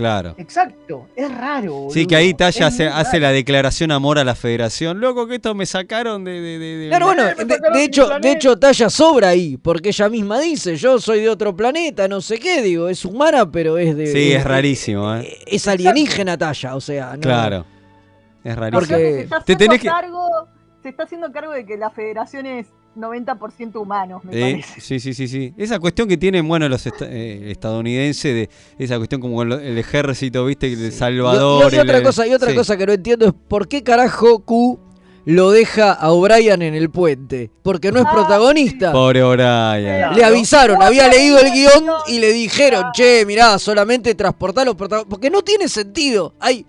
Claro. 0.00 0.34
Exacto, 0.38 1.08
es 1.14 1.30
raro. 1.36 1.88
Sí, 1.90 2.00
boludo. 2.00 2.08
que 2.08 2.16
ahí 2.16 2.34
Talla 2.34 2.66
hace, 2.66 3.20
la 3.20 3.32
declaración 3.32 3.90
amor 3.92 4.18
a 4.18 4.24
la 4.24 4.34
federación. 4.34 4.98
Loco, 5.00 5.26
que 5.26 5.34
esto 5.36 5.54
me 5.54 5.66
sacaron 5.66 6.24
de. 6.24 6.40
de, 6.40 6.58
de- 6.58 6.76
de- 6.78 6.88
Claro, 6.88 7.06
bueno, 7.06 7.24
de, 7.24 7.84
hecho, 7.84 8.08
de 8.18 8.32
hecho 8.32 8.56
Talla 8.58 8.88
sobra 8.90 9.28
ahí, 9.28 9.56
porque 9.56 9.90
ella 9.90 10.08
misma 10.08 10.40
dice, 10.40 10.76
yo 10.76 10.98
soy 10.98 11.20
de 11.20 11.28
otro 11.28 11.54
planeta, 11.54 12.08
no 12.08 12.20
sé 12.20 12.38
qué, 12.38 12.62
digo, 12.62 12.88
es 12.88 13.04
humana, 13.04 13.50
pero 13.50 13.76
es 13.78 13.94
de... 13.96 14.06
Sí, 14.06 14.12
de- 14.30 14.36
es 14.36 14.44
rarísimo, 14.44 15.14
¿eh? 15.16 15.36
Es 15.46 15.68
alienígena 15.68 16.36
Talla, 16.38 16.74
o 16.76 16.80
sea, 16.80 17.14
no- 17.14 17.20
Claro. 17.20 17.66
Es 18.42 18.56
rarísimo. 18.56 18.80
Porque- 18.80 18.94
Se 18.96 19.20
está 19.22 19.36
Te 19.36 19.52
haciendo 19.52 19.64
tenés 19.64 19.80
que- 19.82 19.88
cargo, 19.88 20.28
se 20.82 20.88
está 20.88 21.02
haciendo 21.02 21.30
cargo 21.30 21.52
de 21.52 21.66
que 21.66 21.76
la 21.76 21.90
federación 21.90 22.46
es 22.46 22.66
90% 22.96 23.76
humanos, 23.80 24.22
me 24.24 24.36
Eh, 24.36 24.52
parece. 24.52 24.80
sí, 24.80 24.98
sí, 25.00 25.14
sí, 25.14 25.28
sí. 25.28 25.54
Esa 25.56 25.78
cuestión 25.78 26.08
que 26.08 26.16
tienen, 26.16 26.46
bueno, 26.48 26.68
los 26.68 26.84
eh, 26.86 27.50
estadounidenses 27.50 28.34
de 28.34 28.50
esa 28.78 28.96
cuestión 28.98 29.20
como 29.20 29.42
el 29.42 29.78
ejército, 29.78 30.44
viste, 30.44 30.72
el 30.72 30.88
Y, 30.88 30.90
Salvador. 30.90 31.72
y- 31.72 31.76
y 31.76 31.78
otra 31.78 31.98
el- 31.98 32.02
cosa, 32.02 32.26
y 32.26 32.32
otra 32.34 32.50
sí. 32.50 32.56
cosa 32.56 32.76
que 32.76 32.86
no 32.86 32.92
entiendo 32.92 33.26
es 33.26 33.32
por 33.48 33.68
qué 33.68 33.82
carajo 33.82 34.40
Q 34.40 34.80
lo 35.26 35.50
deja 35.50 35.92
a 35.92 36.10
O'Brien 36.12 36.62
en 36.62 36.74
el 36.74 36.90
puente. 36.90 37.50
Porque 37.62 37.92
no 37.92 38.00
es 38.00 38.06
protagonista. 38.06 38.90
Pobre 38.90 39.22
O'Brien. 39.22 40.14
Le 40.16 40.24
avisaron, 40.24 40.82
había 40.82 41.08
leído 41.08 41.38
el 41.38 41.52
guion 41.52 41.84
y 42.08 42.18
le 42.18 42.32
dijeron, 42.32 42.86
che, 42.92 43.24
mirá, 43.26 43.58
solamente 43.58 44.14
transportar 44.14 44.66
los 44.66 44.74
protagonistas. 44.76 45.10
Porque 45.10 45.30
no 45.30 45.42
tiene 45.42 45.68
sentido. 45.68 46.34
Hay 46.40 46.64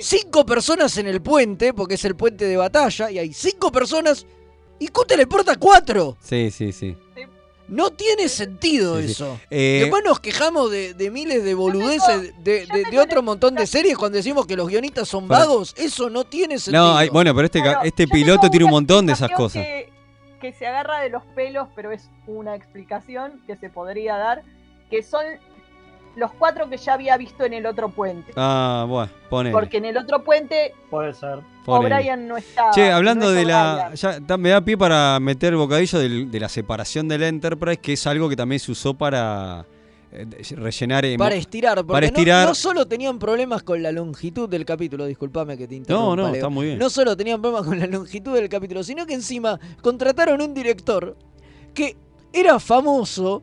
cinco 0.00 0.46
personas 0.46 0.96
en 0.98 1.08
el 1.08 1.20
puente, 1.20 1.74
porque 1.74 1.94
es 1.94 2.04
el 2.04 2.14
puente 2.16 2.46
de 2.46 2.56
batalla, 2.56 3.10
y 3.10 3.18
hay 3.18 3.32
cinco 3.34 3.70
personas 3.72 4.24
y 4.80 4.88
Q 4.88 5.04
teleporta 5.06 5.54
cuatro. 5.56 6.16
Sí, 6.20 6.50
sí, 6.50 6.72
sí. 6.72 6.96
No 7.68 7.90
tiene 7.90 8.28
sentido 8.28 8.96
Sí, 8.98 9.04
sí. 9.06 9.12
eso. 9.12 9.38
Eh, 9.48 9.78
Después 9.82 10.02
nos 10.04 10.18
quejamos 10.18 10.72
de, 10.72 10.92
de 10.94 11.08
miles 11.12 11.44
de 11.44 11.54
boludeces 11.54 12.34
de, 12.42 12.66
de- 12.66 12.84
de 12.90 12.98
otro 12.98 13.22
montón 13.22 13.54
de 13.54 13.64
series 13.68 13.96
cuando 13.96 14.16
decimos 14.16 14.44
que 14.44 14.56
los 14.56 14.66
guionistas 14.68 15.06
son 15.06 15.28
Para- 15.28 15.44
vagos. 15.44 15.72
Eso 15.78 16.10
no 16.10 16.24
tiene 16.24 16.58
sentido. 16.58 16.84
No, 16.88 16.96
hay- 16.96 17.10
bueno, 17.10 17.32
pero 17.32 17.46
este, 17.46 17.62
ca- 17.62 17.82
este 17.84 18.08
piloto 18.08 18.50
tiene 18.50 18.64
un 18.64 18.72
montón 18.72 19.06
de 19.06 19.12
esas 19.12 19.30
cosas. 19.30 19.64
Que, 19.64 19.88
que 20.40 20.52
se 20.52 20.66
agarra 20.66 21.00
de 21.00 21.10
los 21.10 21.22
pelos, 21.36 21.68
pero 21.76 21.92
es 21.92 22.10
una 22.26 22.56
explicación 22.56 23.40
que 23.46 23.56
se 23.56 23.70
podría 23.70 24.16
dar, 24.16 24.42
que 24.90 25.04
son 25.04 25.24
los 26.16 26.32
cuatro 26.32 26.68
que 26.68 26.76
ya 26.76 26.94
había 26.94 27.16
visto 27.16 27.44
en 27.44 27.52
el 27.54 27.66
otro 27.66 27.88
puente. 27.90 28.32
Ah, 28.36 28.84
bueno, 28.88 29.10
pone. 29.28 29.50
Porque 29.52 29.78
en 29.78 29.84
el 29.86 29.96
otro 29.96 30.22
puente 30.24 30.74
Puede 30.90 31.14
ser. 31.14 31.38
O'Brien 31.66 32.26
no 32.26 32.36
está. 32.36 32.70
Che, 32.72 32.90
hablando 32.90 33.26
no 33.26 33.30
es 33.32 33.36
de 33.38 33.44
la. 33.44 33.94
Ya 33.94 34.36
me 34.36 34.48
da 34.48 34.60
pie 34.60 34.76
para 34.76 35.18
meter 35.20 35.52
el 35.52 35.56
bocadillo 35.58 35.98
del- 36.00 36.30
de 36.30 36.40
la 36.40 36.48
separación 36.48 37.06
del 37.06 37.22
Enterprise, 37.22 37.76
que 37.80 37.92
es 37.92 38.06
algo 38.08 38.28
que 38.28 38.34
también 38.36 38.58
se 38.58 38.72
usó 38.72 38.94
para 38.94 39.64
eh, 40.12 40.26
de- 40.26 40.56
rellenar. 40.56 41.04
eh, 41.04 41.16
Para 41.16 41.36
estirar, 41.36 41.76
porque 41.76 41.92
para 41.92 42.00
no- 42.00 42.06
estirar. 42.08 42.48
No, 42.48 42.54
solo 42.56 42.86
tenían 42.88 43.20
problemas 43.20 43.62
con 43.62 43.80
la 43.80 43.92
longitud 43.92 44.48
del 44.48 44.64
capítulo, 44.64 45.06
disculpame 45.06 45.56
que 45.56 45.68
te 45.68 45.76
interrumpa. 45.76 46.16
no, 46.16 46.22
Leo. 46.26 46.34
está 46.34 46.48
muy 46.48 46.66
bien. 46.66 46.78
No 46.80 46.90
solo 46.90 47.16
tenían 47.16 47.40
problemas 47.40 47.68
con 47.68 47.78
la 47.78 47.86
longitud 47.86 48.34
del 48.34 48.48
capítulo, 48.48 48.82
sino 48.82 49.06
que 49.06 49.14
encima 49.14 49.60
contrataron 49.80 50.42
un 50.42 50.52
director 50.52 51.16
que 51.72 51.96
era 52.32 52.58
famoso 52.58 53.42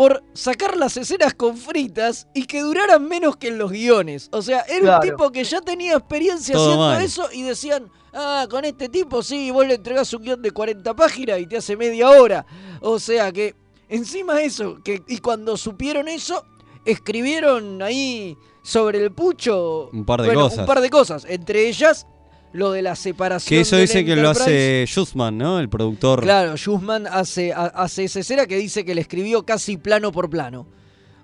por 0.00 0.24
sacar 0.32 0.78
las 0.78 0.96
escenas 0.96 1.34
con 1.34 1.58
fritas 1.58 2.26
y 2.32 2.46
que 2.46 2.62
duraran 2.62 3.06
menos 3.06 3.36
que 3.36 3.48
en 3.48 3.58
los 3.58 3.70
guiones. 3.70 4.30
O 4.32 4.40
sea, 4.40 4.60
era 4.60 4.80
Claro. 4.80 5.02
un 5.02 5.10
tipo 5.10 5.30
que 5.30 5.44
ya 5.44 5.60
tenía 5.60 5.92
experiencia 5.92 6.54
Todo 6.54 6.64
haciendo 6.68 6.86
mal. 6.86 7.02
eso 7.02 7.28
y 7.30 7.42
decían, 7.42 7.90
ah, 8.14 8.46
con 8.48 8.64
este 8.64 8.88
tipo 8.88 9.22
sí, 9.22 9.50
vos 9.50 9.66
le 9.66 9.74
entregás 9.74 10.10
un 10.14 10.22
guion 10.22 10.40
de 10.40 10.52
40 10.52 10.96
páginas 10.96 11.38
y 11.38 11.46
te 11.46 11.58
hace 11.58 11.76
media 11.76 12.08
hora. 12.08 12.46
O 12.80 12.98
sea 12.98 13.30
que, 13.30 13.54
encima 13.90 14.40
eso, 14.40 14.78
que, 14.82 15.02
y 15.06 15.18
cuando 15.18 15.58
supieron 15.58 16.08
eso, 16.08 16.46
escribieron 16.86 17.82
ahí 17.82 18.38
sobre 18.62 19.02
el 19.04 19.12
pucho 19.12 19.90
Un 19.92 20.06
par 20.06 20.22
de 20.22 20.28
bueno, 20.28 20.44
cosas. 20.44 20.58
Un 20.60 20.64
par 20.66 20.80
de 20.80 20.88
cosas, 20.88 21.26
entre 21.28 21.68
ellas 21.68 22.06
lo 22.52 22.72
de 22.72 22.82
la 22.82 22.96
separación. 22.96 23.56
Que 23.56 23.60
eso 23.62 23.76
del 23.76 23.86
dice 23.86 24.04
que 24.04 24.16
lo 24.16 24.30
hace 24.30 24.84
Schussman, 24.86 25.38
¿no? 25.38 25.58
El 25.60 25.68
productor. 25.68 26.20
Claro, 26.22 26.56
Schussman 26.56 27.06
hace, 27.06 27.52
ha- 27.52 27.66
hace 27.66 28.04
esa 28.04 28.20
escena 28.20 28.46
que 28.46 28.56
dice 28.56 28.84
que 28.84 28.94
le 28.94 29.00
escribió 29.00 29.44
casi 29.44 29.76
plano 29.76 30.10
por 30.12 30.28
plano. 30.28 30.66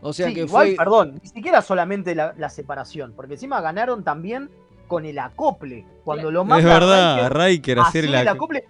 O 0.01 0.13
sea 0.13 0.29
Sí, 0.29 0.35
que 0.35 0.41
igual, 0.43 0.69
fue. 0.69 0.77
perdón, 0.77 1.19
ni 1.23 1.29
siquiera 1.29 1.63
solamente 1.63 2.15
la, 2.15 2.33
la 2.39 2.49
separación, 2.49 3.13
porque 3.17 3.35
encima 3.35 3.61
ganaron 3.61 4.05
también 4.05 4.51
con 4.87 5.05
el 5.05 5.19
acople. 5.19 5.85
Cuando 6.05 6.31
lo 6.31 6.45
manda 6.45 6.61
Es 6.61 6.65
verdad, 6.81 7.29
Riker, 7.29 7.37
Riker 7.37 7.79
hacer 7.81 8.05
el 8.05 8.15
el 8.15 8.27
ac- 8.29 8.31
acople. 8.33 8.65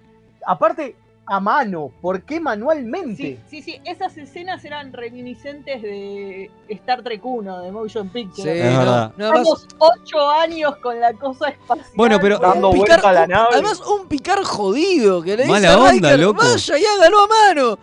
Aparte, 0.47 0.97
a 1.29 1.41
mano, 1.41 1.91
¿por 2.01 2.23
qué 2.23 2.39
manualmente? 2.41 3.41
Sí, 3.49 3.63
sí, 3.63 3.63
sí, 3.63 3.81
esas 3.85 4.17
escenas 4.17 4.65
eran 4.65 4.93
reminiscentes 4.93 5.83
de 5.83 6.51
Star 6.69 7.03
Trek 7.03 7.25
1, 7.25 7.63
de 7.63 7.73
Motion 7.73 8.09
Picture. 8.09 8.53
Sí, 8.53 8.59
Es 8.61 8.73
no, 8.73 8.79
verdad. 8.79 9.13
nada 9.17 9.33
más- 9.33 9.41
Estamos 9.41 9.67
ocho 9.79 10.31
años 10.31 10.77
con 10.77 11.01
la 11.01 11.13
cosa 11.15 11.49
espacial. 11.49 11.87
Bueno, 11.97 12.19
pero- 12.21 12.39
Dando 12.39 12.71
picar- 12.73 13.05
a 13.05 13.13
la 13.13 13.27
nave. 13.27 13.49
además, 13.55 13.81
un 13.81 14.07
picar 14.07 14.43
jodido 14.45 15.21
que 15.23 15.31
le 15.37 15.43
dice 15.45 15.49
Mala 15.53 15.73
a 15.75 15.79
onda, 15.79 15.91
Riker, 15.93 16.21
loco. 16.21 16.43
vaya 16.45 16.79
y 16.79 16.85
hágalo 16.85 17.19
a 17.21 17.27
mano. 17.27 17.79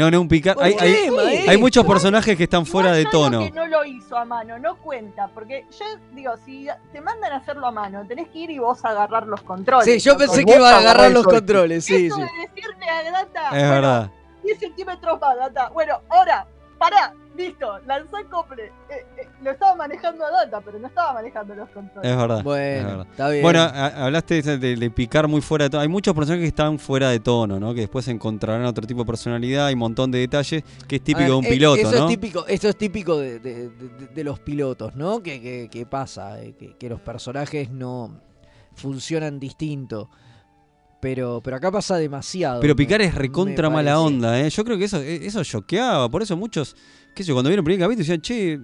No, 0.00 0.10
no, 0.10 0.20
un 0.22 0.28
picar. 0.28 0.54
¿Por 0.54 0.64
Hay, 0.64 0.74
hay- 0.80 1.46
hay 1.48 1.56
muchos 1.58 1.84
personajes 1.84 2.34
que 2.34 2.44
están 2.44 2.64
fuera 2.64 2.90
de 2.92 3.04
tono. 3.04 3.40
que 3.40 3.50
no 3.50 3.66
lo 3.66 3.84
hizo 3.84 4.16
a 4.16 4.24
mano, 4.24 4.58
no 4.58 4.76
cuenta, 4.78 5.28
porque 5.28 5.66
yo 5.78 5.84
digo, 6.12 6.32
si 6.46 6.68
te 6.90 7.02
mandan 7.02 7.32
a 7.32 7.36
hacerlo 7.36 7.66
a 7.66 7.70
mano, 7.70 8.06
tenés 8.08 8.28
que 8.28 8.38
ir 8.38 8.50
y 8.50 8.58
vos 8.58 8.82
agarrar 8.82 9.26
los 9.26 9.42
controles. 9.42 9.84
Sí, 9.84 9.98
yo 10.00 10.16
pensé 10.16 10.42
que 10.44 10.54
iba 10.54 10.70
a 10.74 10.78
agarrar 10.78 11.10
los 11.10 11.24
controles, 11.24 11.84
sí, 11.84 12.06
Eso 12.06 12.16
sí. 12.16 12.22
de 12.22 12.28
decirle 12.48 12.88
a 12.88 13.10
Data, 13.12 13.44
Es 13.48 13.50
bueno, 13.50 13.70
verdad. 13.74 14.10
10 14.42 14.58
centímetros 14.58 15.20
más, 15.20 15.36
Data. 15.36 15.68
Bueno, 15.68 16.00
ahora, 16.08 16.46
pará, 16.80 17.14
listo, 17.36 17.78
lanzá 17.86 18.24
cople. 18.30 18.64
Eh, 18.88 19.04
eh, 19.18 19.28
lo 19.42 19.50
estaba 19.50 19.76
manejando 19.76 20.24
a 20.24 20.30
Data, 20.30 20.60
pero 20.64 20.78
no 20.78 20.86
estaba 20.88 21.12
manejando 21.12 21.54
los 21.54 21.68
controles. 21.68 22.10
Es 22.10 22.16
verdad. 22.16 22.38
es 22.38 22.44
Bueno, 22.44 22.88
verdad. 22.88 23.06
está 23.10 23.28
bien. 23.28 23.42
Bueno, 23.42 23.60
a- 23.60 24.04
hablaste 24.06 24.40
de, 24.42 24.56
de- 24.58 24.76
de 24.76 24.90
picar 24.90 25.28
muy 25.28 25.42
fuera 25.42 25.64
de 25.66 25.70
tono. 25.70 25.82
Hay 25.82 25.88
muchos 25.88 26.14
personajes 26.14 26.42
que 26.44 26.48
están 26.48 26.78
fuera 26.78 27.10
de 27.10 27.20
tono, 27.20 27.60
¿no? 27.60 27.74
Que 27.74 27.82
después 27.82 28.08
encontrarán 28.08 28.64
otro 28.64 28.86
tipo 28.86 29.00
de 29.00 29.06
personalidad 29.06 29.68
y 29.68 29.74
un 29.74 29.78
montón 29.80 30.10
de 30.10 30.20
detalles 30.20 30.64
que 30.88 30.96
es 30.96 31.02
típico 31.04 31.18
ver, 31.20 31.28
de 31.28 31.34
un 31.36 31.44
eh, 31.44 31.50
piloto, 31.50 31.80
eso 31.82 31.90
¿no? 31.98 32.04
Es 32.04 32.08
típico, 32.08 32.46
eso 32.46 32.68
es 32.70 32.76
típico 32.76 33.18
de, 33.18 33.38
de- 33.40 33.68
de- 33.68 34.06
de 34.08 34.24
los 34.24 34.40
pilotos, 34.40 34.96
¿no? 34.96 35.22
Que, 35.22 35.40
que- 35.40 35.68
que 35.70 35.84
pasa, 35.86 36.40
eh, 36.42 36.54
que, 36.58 36.76
que 36.78 36.88
los 36.88 37.00
personajes 37.02 37.70
no 37.70 38.18
funcionan 38.74 39.38
distinto. 39.38 40.08
Pero, 41.00 41.40
pero 41.42 41.56
acá 41.56 41.70
pasa 41.72 41.96
demasiado. 41.96 42.60
Pero 42.60 42.74
me- 42.74 42.76
picar 42.76 43.00
es 43.00 43.14
recontra 43.14 43.70
mala 43.70 43.98
onda, 44.00 44.38
¿eh? 44.40 44.50
Yo 44.50 44.64
creo 44.64 44.76
que 44.76 44.84
eso, 44.84 45.00
eh, 45.00 45.20
eso 45.26 45.42
choqueaba. 45.42 46.10
Por 46.10 46.22
eso 46.22 46.36
muchos, 46.36 46.76
qué 47.14 47.22
sé 47.22 47.28
yo, 47.28 47.34
cuando 47.34 47.48
vieron 47.48 47.62
el 47.62 47.64
primer 47.64 47.80
capítulo 47.80 48.00
decían, 48.04 48.20
che. 48.20 48.60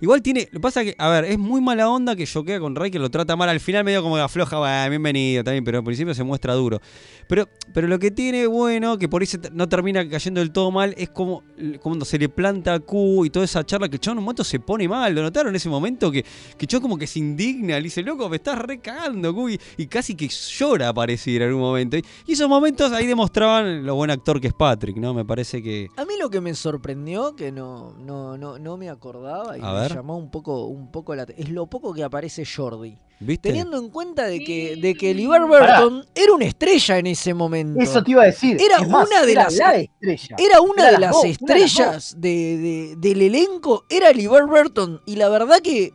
Igual 0.00 0.22
tiene. 0.22 0.48
Lo 0.52 0.58
que 0.58 0.60
pasa 0.60 0.82
que, 0.82 0.94
a 0.98 1.08
ver, 1.10 1.24
es 1.26 1.38
muy 1.38 1.60
mala 1.60 1.88
onda 1.90 2.16
que 2.16 2.26
choquea 2.26 2.58
con 2.58 2.74
Ray, 2.74 2.90
que 2.90 2.98
lo 2.98 3.10
trata 3.10 3.36
mal. 3.36 3.48
Al 3.48 3.60
final 3.60 3.84
medio 3.84 4.02
como 4.02 4.16
que 4.16 4.22
afloja, 4.22 4.58
"Bueno, 4.58 4.88
bienvenido 4.90 5.44
también, 5.44 5.62
pero 5.64 5.78
al 5.78 5.84
principio 5.84 6.14
se 6.14 6.24
muestra 6.24 6.54
duro. 6.54 6.80
Pero, 7.28 7.48
pero 7.74 7.86
lo 7.86 7.98
que 7.98 8.10
tiene 8.10 8.46
bueno, 8.46 8.98
que 8.98 9.08
por 9.08 9.22
ahí 9.22 9.28
no 9.52 9.68
termina 9.68 10.08
cayendo 10.08 10.40
del 10.40 10.50
todo 10.52 10.70
mal, 10.70 10.94
es 10.96 11.10
como 11.10 11.42
cuando 11.80 12.04
se 12.04 12.18
le 12.18 12.28
planta 12.28 12.74
a 12.74 12.80
Q 12.80 13.26
y 13.26 13.30
toda 13.30 13.44
esa 13.44 13.64
charla 13.64 13.88
que 13.88 13.98
Chon 13.98 14.12
en 14.12 14.18
un 14.18 14.24
momento 14.24 14.42
se 14.42 14.58
pone 14.58 14.88
mal. 14.88 15.14
¿Lo 15.14 15.22
notaron 15.22 15.50
en 15.50 15.56
ese 15.56 15.68
momento? 15.68 16.10
Que, 16.10 16.24
que 16.56 16.66
Chon 16.66 16.80
como 16.80 16.96
que 16.98 17.06
se 17.06 17.18
indigna, 17.18 17.76
le 17.76 17.82
dice, 17.82 18.02
loco, 18.02 18.28
me 18.28 18.36
estás 18.36 18.58
recagando, 18.58 19.34
Q. 19.34 19.50
Y, 19.50 19.60
y 19.76 19.86
casi 19.86 20.14
que 20.14 20.28
llora, 20.28 20.92
pareciera 20.94 21.44
en 21.44 21.50
algún 21.50 21.62
momento. 21.62 21.96
Y, 21.98 22.04
y 22.26 22.32
esos 22.32 22.48
momentos 22.48 22.90
ahí 22.92 23.06
demostraban 23.06 23.84
lo 23.84 23.94
buen 23.94 24.10
actor 24.10 24.40
que 24.40 24.48
es 24.48 24.54
Patrick, 24.54 24.96
¿no? 24.96 25.14
Me 25.14 25.24
parece 25.24 25.62
que. 25.62 25.88
A 25.96 26.04
mí 26.04 26.14
lo 26.18 26.30
que 26.30 26.40
me 26.40 26.54
sorprendió, 26.54 27.36
que 27.36 27.52
no, 27.52 27.94
no, 27.98 28.38
no, 28.38 28.58
no 28.58 28.76
me 28.76 28.88
acordaba 28.88 29.56
y 29.56 29.60
A 29.62 29.72
me 29.72 29.89
ver. 29.94 29.96
llamó 29.98 30.16
un 30.16 30.30
poco, 30.30 30.66
un 30.66 30.90
poco 30.90 31.14
la 31.14 31.24
es 31.36 31.48
lo 31.50 31.66
poco 31.66 31.92
que 31.94 32.02
aparece 32.02 32.44
Jordi. 32.44 32.96
¿Viste? 33.22 33.50
Teniendo 33.50 33.76
en 33.78 33.90
cuenta 33.90 34.24
de 34.26 34.38
que, 34.40 34.76
de 34.76 34.94
que 34.94 35.12
LeVar 35.14 35.46
Burton 35.46 36.06
era 36.14 36.32
una 36.32 36.46
estrella 36.46 36.96
en 36.98 37.06
ese 37.08 37.34
momento. 37.34 37.78
Eso 37.80 38.02
te 38.02 38.12
iba 38.12 38.22
a 38.22 38.26
decir. 38.26 38.56
Era 38.60 38.76
Es 38.78 38.88
más, 38.88 39.06
una 39.08 39.22
de 39.26 39.32
era 39.32 39.44
las 39.44 39.56
la 39.56 39.74
estrella. 39.74 40.36
Era 40.38 40.60
una 40.62 40.82
Era 40.82 40.84
de 40.86 40.92
las 40.92 41.00
las 41.00 41.10
dos, 41.12 41.24
una 41.24 41.54
de 41.54 41.60
las 41.60 41.70
estrellas 41.72 42.14
de, 42.18 42.28
de- 42.58 42.94
del 42.96 43.22
elenco, 43.22 43.84
era 43.90 44.10
LeVar 44.12 44.46
Burton. 44.46 45.00
Y 45.04 45.16
la 45.16 45.28
verdad 45.28 45.60
que 45.60 45.92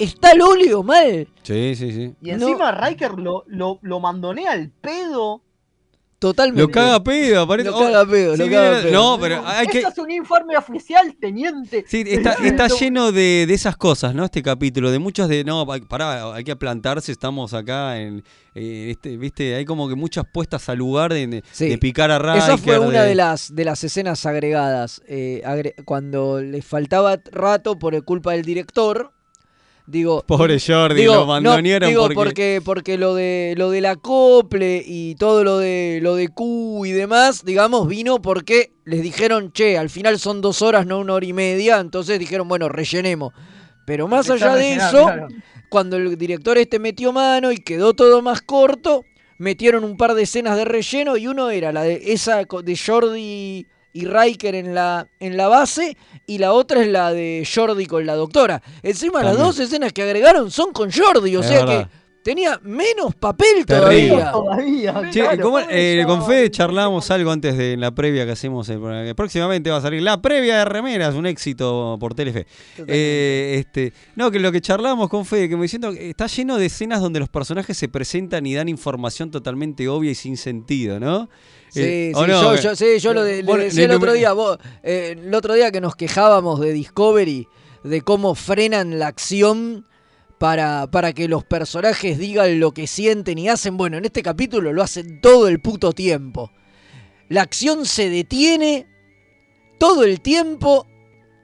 está 0.00 0.32
el 0.32 0.42
óleo 0.42 0.82
mal. 0.82 1.28
Sí, 1.44 1.74
sí, 1.76 1.92
sí. 1.92 2.14
Y 2.22 2.30
encima 2.30 2.72
Riker 2.72 3.12
lo, 3.18 3.44
lo, 3.46 3.78
lo 3.82 4.00
mandonea 4.00 4.50
al 4.52 4.70
pedo. 4.70 5.42
Totalmente. 6.18 6.60
Lo 6.62 6.68
caga 6.68 7.00
pedo, 7.04 7.42
aparece. 7.42 7.70
Lo 7.70 7.78
caga 7.78 8.04
pedo, 8.04 8.36
sí, 8.36 8.42
lo 8.42 8.50
caga 8.50 8.82
pedo. 8.82 8.92
No, 8.92 9.18
pero 9.20 9.46
hay 9.46 9.68
que. 9.68 9.78
Esto 9.78 9.90
es 9.90 9.98
un 9.98 10.10
informe 10.10 10.56
oficial, 10.56 11.14
teniente. 11.20 11.84
Sí, 11.86 12.02
está, 12.06 12.32
está 12.44 12.66
lleno 12.66 13.12
de, 13.12 13.44
de 13.46 13.54
esas 13.54 13.76
cosas, 13.76 14.16
¿no? 14.16 14.24
Este 14.24 14.42
capítulo, 14.42 14.90
de 14.90 14.98
muchos 14.98 15.28
de, 15.28 15.44
no, 15.44 15.64
pa- 15.64 15.78
pará, 15.78 16.34
hay 16.34 16.42
que 16.42 16.56
plantarse, 16.56 17.12
estamos 17.12 17.54
acá 17.54 18.00
en, 18.00 18.24
eh, 18.56 18.88
este, 18.90 19.16
viste, 19.16 19.54
hay 19.54 19.64
como 19.64 19.88
que 19.88 19.94
muchas 19.94 20.24
puestas 20.32 20.68
al 20.68 20.78
lugar 20.78 21.12
de, 21.12 21.26
de- 21.28 21.44
Sí. 21.52 21.68
de 21.68 21.78
picar 21.78 22.10
a 22.10 22.18
Riker. 22.18 22.36
Esa 22.38 22.58
fue 22.58 22.80
una 22.80 23.02
de- 23.02 23.08
de 23.10 23.14
las, 23.14 23.54
de 23.54 23.64
las 23.64 23.84
escenas 23.84 24.26
agregadas. 24.26 25.00
eh, 25.06 25.42
agre- 25.44 25.74
cuando 25.84 26.40
le 26.40 26.62
faltaba 26.62 27.18
rato 27.30 27.78
por 27.78 28.02
culpa 28.04 28.32
del 28.32 28.44
director. 28.44 29.12
Digo. 29.88 30.22
Pobre 30.26 30.60
Jordi, 30.60 31.00
digo, 31.00 31.24
lo 31.24 31.40
no, 31.40 31.56
digo, 31.56 32.02
porque... 32.02 32.14
porque... 32.14 32.60
porque 32.62 32.98
lo 32.98 33.14
de 33.14 33.54
lo 33.56 33.70
del 33.70 33.86
acople 33.86 34.84
y 34.86 35.14
todo 35.14 35.44
lo 35.44 35.56
de 35.56 36.00
lo 36.02 36.14
de 36.14 36.28
Q 36.28 36.84
y 36.84 36.90
demás, 36.90 37.42
digamos, 37.42 37.88
vino 37.88 38.20
porque 38.20 38.72
les 38.84 39.02
dijeron, 39.02 39.50
che, 39.50 39.78
al 39.78 39.88
final 39.88 40.18
son 40.18 40.42
dos 40.42 40.60
horas, 40.60 40.84
no 40.84 40.98
una 40.98 41.14
hora 41.14 41.24
y 41.24 41.32
media. 41.32 41.80
Entonces 41.80 42.18
dijeron, 42.18 42.48
bueno, 42.48 42.68
rellenemos. 42.68 43.32
Pero 43.86 44.08
más 44.08 44.28
allá 44.28 44.54
de 44.56 44.74
eso, 44.74 45.04
claro. 45.04 45.28
cuando 45.70 45.96
el 45.96 46.18
director 46.18 46.58
este 46.58 46.78
metió 46.78 47.10
mano 47.10 47.50
y 47.50 47.56
quedó 47.56 47.94
todo 47.94 48.20
más 48.20 48.42
corto, 48.42 49.06
metieron 49.38 49.84
un 49.84 49.96
par 49.96 50.12
de 50.12 50.24
escenas 50.24 50.58
de 50.58 50.66
relleno 50.66 51.16
y 51.16 51.28
uno 51.28 51.48
era 51.48 51.72
la 51.72 51.82
de 51.82 52.12
esa 52.12 52.44
de 52.44 52.76
Jordi 52.76 53.66
y 53.92 54.04
Riker 54.06 54.54
en 54.54 54.74
la, 54.74 55.06
en 55.20 55.36
la 55.36 55.48
base 55.48 55.96
y 56.26 56.38
la 56.38 56.52
otra 56.52 56.82
es 56.82 56.88
la 56.88 57.12
de 57.12 57.46
Jordi 57.52 57.86
con 57.86 58.04
la 58.06 58.14
doctora. 58.14 58.62
Encima 58.82 59.22
las 59.22 59.36
dos 59.38 59.58
escenas 59.58 59.92
que 59.92 60.02
agregaron 60.02 60.50
son 60.50 60.72
con 60.72 60.90
Jordi, 60.92 61.34
o 61.36 61.40
Es 61.40 61.46
sea 61.46 61.64
verdad. 61.64 61.88
que 61.90 61.98
tenía 62.22 62.60
menos 62.62 63.14
papel 63.14 63.64
Terrible. 63.64 64.08
todavía. 64.30 64.32
Todavía, 64.32 65.10
Che, 65.10 65.20
claro, 65.20 65.42
¿cómo- 65.42 65.60
pobre 65.60 66.00
eh, 66.00 66.04
con. 66.04 66.26
Fede 66.26 66.50
charlamos 66.50 67.10
algo 67.10 67.30
antes 67.30 67.56
de 67.56 67.78
la 67.78 67.90
previa 67.92 68.26
que 68.26 68.32
hacemos. 68.32 68.68
el 68.68 68.78
programa, 68.78 69.04
que 69.06 69.14
próximamente 69.14 69.70
va 69.70 69.78
a 69.78 69.80
salir 69.80 70.02
la 70.02 70.20
previa 70.20 70.58
de 70.58 70.64
remeras, 70.66 71.14
un 71.14 71.24
éxito 71.26 71.96
por 71.98 72.14
Telefe. 72.14 72.46
Eh, 72.86 73.56
este, 73.58 73.94
no, 74.16 74.30
que 74.30 74.38
lo 74.40 74.52
que 74.52 74.60
charlábamos 74.60 75.08
con 75.08 75.24
Fede, 75.24 75.48
que 75.48 75.56
me 75.56 75.62
diciendo 75.62 75.92
que 75.92 76.10
está 76.10 76.26
lleno 76.26 76.56
de 76.58 76.66
escenas 76.66 77.00
donde 77.00 77.18
los 77.20 77.30
personajes 77.30 77.76
se 77.78 77.88
presentan 77.88 78.44
y 78.44 78.54
dan 78.54 78.68
información 78.68 79.30
totalmente 79.30 79.88
obvia 79.88 80.10
y 80.10 80.14
sin 80.14 80.36
sentido, 80.36 81.00
¿no? 81.00 81.30
Sí, 81.70 81.80
Eh, 81.82 82.12
sí, 82.14 82.20
yo, 82.26 82.56
yo- 82.56 82.76
sí, 82.76 82.98
yo 82.98 83.12
lo 83.14 83.22
de- 83.24 83.36
le 83.38 83.42
Bueno, 83.42 83.64
decía 83.64 83.84
el 83.84 83.90
otro 83.92 84.12
día, 84.12 84.32
vos, 84.32 84.58
eh, 84.82 85.16
el 85.18 85.34
otro 85.34 85.54
día 85.54 85.70
que 85.70 85.80
nos 85.80 85.94
quejábamos 85.96 86.60
de 86.60 86.72
Discovery, 86.72 87.46
de 87.84 88.00
cómo 88.02 88.34
frenan 88.34 88.98
la 88.98 89.06
acción 89.08 89.86
para, 90.38 90.86
para 90.90 91.12
que 91.12 91.28
los 91.28 91.44
personajes 91.44 92.16
digan 92.18 92.60
lo 92.60 92.72
que 92.72 92.86
sienten 92.86 93.38
y 93.38 93.48
hacen. 93.48 93.76
Bueno, 93.76 93.98
en 93.98 94.04
este 94.04 94.22
capítulo 94.22 94.72
lo 94.72 94.82
hacen 94.82 95.20
todo 95.20 95.48
el 95.48 95.60
puto 95.60 95.92
tiempo. 95.92 96.50
La 97.28 97.42
acción 97.42 97.84
se 97.86 98.08
detiene 98.08 98.86
todo 99.78 100.04
el 100.04 100.20
tiempo 100.20 100.86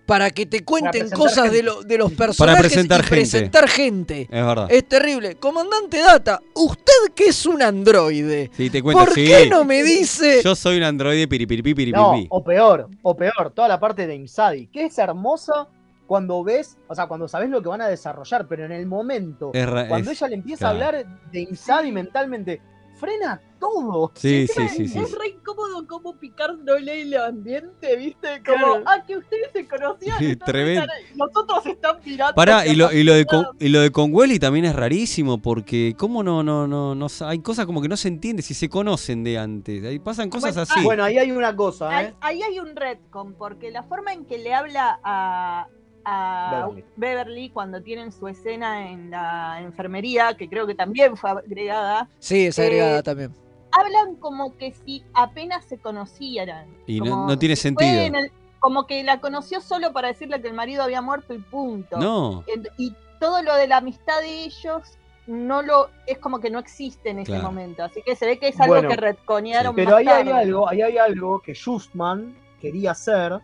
para 0.07 0.31
que 0.31 0.45
te 0.47 0.65
cuenten 0.65 1.09
cosas 1.11 1.51
de, 1.51 1.63
lo- 1.63 1.83
de 1.83 1.97
los 1.99 2.13
personajes 2.13 2.61
presentar 2.61 3.01
y 3.01 3.03
gente. 3.05 3.15
presentar 3.17 3.69
gente. 3.69 4.21
Es 4.23 4.47
verdad. 4.47 4.67
Es 4.71 4.87
terrible. 4.89 5.37
Comandante 5.37 5.99
Data, 5.99 6.41
usted 6.55 6.93
que 7.15 7.29
es 7.29 7.47
un 7.47 7.63
androide. 7.63 8.51
Sí, 8.57 8.69
te 8.71 8.83
cuento, 8.83 9.05
¿Por 9.05 9.15
sí. 9.15 9.27
qué 9.27 9.47
no 9.49 9.65
me 9.65 9.83
dice? 9.83 10.43
Yo 10.45 10.55
soy 10.55 10.77
un 10.79 10.83
androide 10.85 11.27
piripiripi 11.27 11.75
piripiripi. 11.75 11.99
No, 12.25 12.27
o 12.29 12.45
peor, 12.45 12.89
o 13.03 13.17
peor, 13.17 13.51
toda 13.55 13.69
la 13.69 13.81
parte 13.81 14.07
de 14.07 14.15
Insadi, 14.15 14.67
que 14.67 14.85
es 14.87 14.99
hermosa 14.99 15.69
cuando 16.07 16.45
ves, 16.45 16.77
o 16.87 16.95
sea, 16.95 17.07
cuando 17.07 17.27
sabes 17.27 17.49
lo 17.49 17.63
que 17.63 17.69
van 17.71 17.81
a 17.81 17.89
desarrollar, 17.89 18.47
pero 18.47 18.67
en 18.67 18.73
el 18.73 18.85
momento, 18.87 19.53
cuando 19.89 20.11
es- 20.11 20.21
ella 20.21 20.29
le 20.29 20.35
empieza 20.35 20.71
claro. 20.71 20.75
a 20.85 20.89
hablar 21.01 21.07
de 21.33 21.41
Insadi 21.41 21.93
mentalmente, 21.93 22.61
frena 22.95 23.41
todo. 23.61 24.13
Sí, 24.15 24.47
sí, 24.47 24.69
sí, 24.69 24.89
sí. 24.89 24.99
Es 24.99 25.13
re 25.13 25.29
incómodo 25.29 25.87
como 25.87 26.17
Picard 26.17 26.59
no 26.59 26.77
lee 26.79 27.01
el 27.03 27.15
ambiente, 27.17 27.97
¿viste? 27.97 28.43
Como, 28.45 28.59
Claro. 28.59 28.83
ah, 28.87 29.03
que 29.07 29.17
ustedes 29.17 29.51
se 29.53 29.67
conocían. 29.67 30.19
Sí, 30.19 30.37
tremendo. 30.37 30.83
están- 30.83 31.17
Nosotros 31.17 31.67
están 31.67 31.97
mirando. 32.05 32.35
Pará, 32.35 32.67
y 32.67 32.75
lo, 32.77 32.93
y 32.93 33.03
lo 33.05 33.15
de 33.15 33.25
con, 33.25 33.47
y 33.59 33.69
lo 33.69 33.81
de 33.81 33.91
Conwelly 33.91 34.39
también 34.39 34.67
es 34.67 34.75
rarísimo 34.77 35.41
porque 35.41 35.95
cómo 35.99 36.23
no, 36.23 36.43
no, 36.43 36.67
no, 36.67 36.95
no, 36.95 37.07
hay 37.27 37.39
cosas 37.41 37.65
como 37.67 37.81
que 37.81 37.89
no 37.89 37.97
se 37.97 38.09
entiende 38.09 38.43
si 38.43 38.53
se 38.55 38.69
conocen 38.69 39.25
de 39.25 39.39
antes. 39.39 39.83
Ahí 39.85 39.99
pasan 39.99 40.29
cosas 40.31 40.55
Bueno, 40.55 40.63
así. 40.71 40.85
Bueno, 40.85 41.05
ahí 41.05 41.19
hay 41.19 41.33
una 41.33 41.57
cosa, 41.57 41.89
Ahí, 41.97 42.07
¿eh? 42.07 42.15
ahí 42.21 42.43
hay 42.43 42.59
un 42.59 42.77
retcon, 42.77 43.35
porque 43.35 43.71
la 43.71 43.83
forma 43.85 44.13
en 44.13 44.27
que 44.27 44.39
le 44.39 44.53
habla 44.53 45.01
a, 45.03 45.69
a 46.05 46.51
Beverly. 46.69 46.85
Beverly. 46.97 47.51
cuando 47.51 47.83
tienen 47.83 48.13
su 48.13 48.29
escena 48.29 48.91
en 48.91 49.11
la 49.11 49.61
enfermería, 49.61 50.35
que 50.37 50.49
creo 50.49 50.67
que 50.67 50.75
también 50.75 51.17
fue 51.17 51.31
agregada, 51.31 52.09
Sí, 52.19 52.47
es 52.47 52.59
Eh, 52.59 52.63
agregada 52.67 53.03
también. 53.03 53.35
hablan 53.73 54.17
como 54.17 54.57
que 54.57 54.73
si 54.73 55.05
apenas 55.15 55.65
se 55.65 55.79
conocieran. 55.79 56.67
Y 56.87 57.01
no- 57.01 57.11
Como 57.11 57.27
no 57.29 57.39
tiene 57.39 57.57
sentido. 57.57 57.91
el- 58.03 58.31
como 58.61 58.87
que 58.87 59.03
la 59.03 59.21
conoció 59.21 59.61
solo 59.61 59.93
para 59.93 60.09
decirle 60.09 60.41
que 60.41 60.49
el 60.49 60.55
marido 60.55 60.83
había 60.83 61.03
muerto 61.03 61.35
y 61.35 61.39
punto. 61.39 61.99
No. 61.99 62.45
Y 62.79 62.95
todo 63.21 63.43
lo 63.43 63.55
de 63.57 63.67
la 63.67 63.77
amistad 63.79 64.21
de 64.21 64.45
ellos 64.45 64.83
no 65.27 65.63
lo 65.63 65.89
es 66.07 66.19
como 66.19 66.39
que 66.41 66.51
no 66.51 66.59
existe 66.59 67.11
en 67.11 67.19
ese 67.19 67.33
Claro. 67.33 67.45
momento. 67.47 67.83
Así 67.85 68.03
que 68.03 68.15
se 68.17 68.27
ve 68.27 68.39
que 68.39 68.49
es 68.49 68.61
algo 68.61 68.75
Bueno, 68.75 68.89
que 68.91 68.97
retconearon 68.97 69.75
Pero 69.75 69.91
más 69.91 69.99
ahí 70.01 70.09
hay 70.09 70.29
algo, 70.31 70.69
ahí 70.69 70.81
hay 70.83 70.97
algo 70.99 71.41
que 71.41 71.55
Justman 71.55 72.35
quería 72.61 72.93
hacer, 72.93 73.39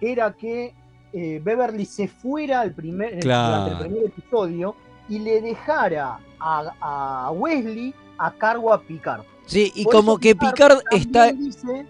que 0.00 0.12
era 0.12 0.32
que 0.32 0.74
eh, 1.12 1.40
Beverly 1.42 1.84
se 1.84 2.08
fuera 2.08 2.60
al 2.60 2.72
primer, 2.72 3.18
Claro. 3.20 3.64
durante 3.64 3.72
el 3.84 3.90
primer 3.90 4.10
episodio 4.10 4.74
y 5.08 5.18
le 5.20 5.40
dejara 5.40 6.18
a, 6.38 7.26
a 7.26 7.30
Wesley 7.32 7.94
a 8.18 8.32
cargo 8.32 8.72
a 8.72 8.80
Picard. 8.82 9.22
Sí, 9.46 9.72
y 9.74 9.84
Por 9.84 9.92
como 9.94 10.12
eso 10.12 10.20
que 10.20 10.36
Picard 10.36 10.78
también 10.82 11.00
está. 11.02 11.32
dice- 11.32 11.86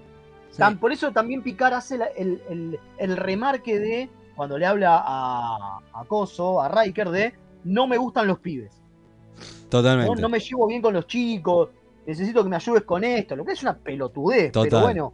tan- 0.57 0.79
por 0.79 0.93
eso 0.93 1.11
también 1.13 1.43
Picard 1.43 1.75
hace 1.75 1.99
la- 1.99 2.07
el, 2.07 2.41
el- 2.49 2.79
el 2.99 3.17
remarque 3.17 3.79
de 3.79 4.09
cuando 4.37 4.57
le 4.57 4.67
habla 4.67 5.03
a, 5.05 5.81
a 5.93 6.05
Coso, 6.05 6.61
a 6.61 6.69
Riker, 6.69 7.11
de 7.11 7.35
no 7.65 7.87
me 7.89 7.97
gustan 7.97 8.27
los 8.29 8.39
pibes. 8.39 8.71
No, 9.65 9.69
Totalmente. 9.69 10.23
no 10.23 10.29
me 10.29 10.39
llevo 10.41 10.67
bien 10.69 10.81
con 10.81 10.95
los 10.95 11.07
chicos, 11.07 11.71
necesito 12.07 12.43
que 12.43 12.49
me 12.49 12.57
ayudes 12.57 12.83
con 12.85 13.03
esto, 13.05 13.35
lo 13.37 13.45
que 13.45 13.53
es 13.53 13.63
una 13.63 13.77
pelotudez, 13.77 14.53
Total. 14.53 14.69
pero 14.71 14.83
bueno, 14.83 15.13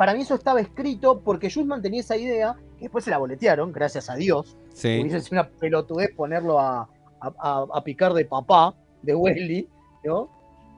para 0.00 0.14
mí 0.14 0.22
eso 0.22 0.34
estaba 0.34 0.62
escrito 0.62 1.20
porque 1.20 1.50
Schulman 1.50 1.82
tenía 1.82 2.00
esa 2.00 2.16
idea, 2.16 2.56
que 2.78 2.84
después 2.84 3.04
se 3.04 3.10
la 3.10 3.18
boletearon, 3.18 3.70
gracias 3.70 4.08
a 4.08 4.14
Dios, 4.14 4.56
Sí. 4.72 4.98
hubiese 4.98 5.20
sido 5.20 5.42
una 5.42 5.50
pelotudez 5.50 6.08
ponerlo 6.16 6.58
a, 6.58 6.88
a, 7.20 7.32
a- 7.38 7.66
a 7.70 7.84
picar 7.84 8.14
de 8.14 8.24
papá, 8.24 8.74
de 9.02 9.14
Wesley, 9.14 9.68
¿no? 10.02 10.30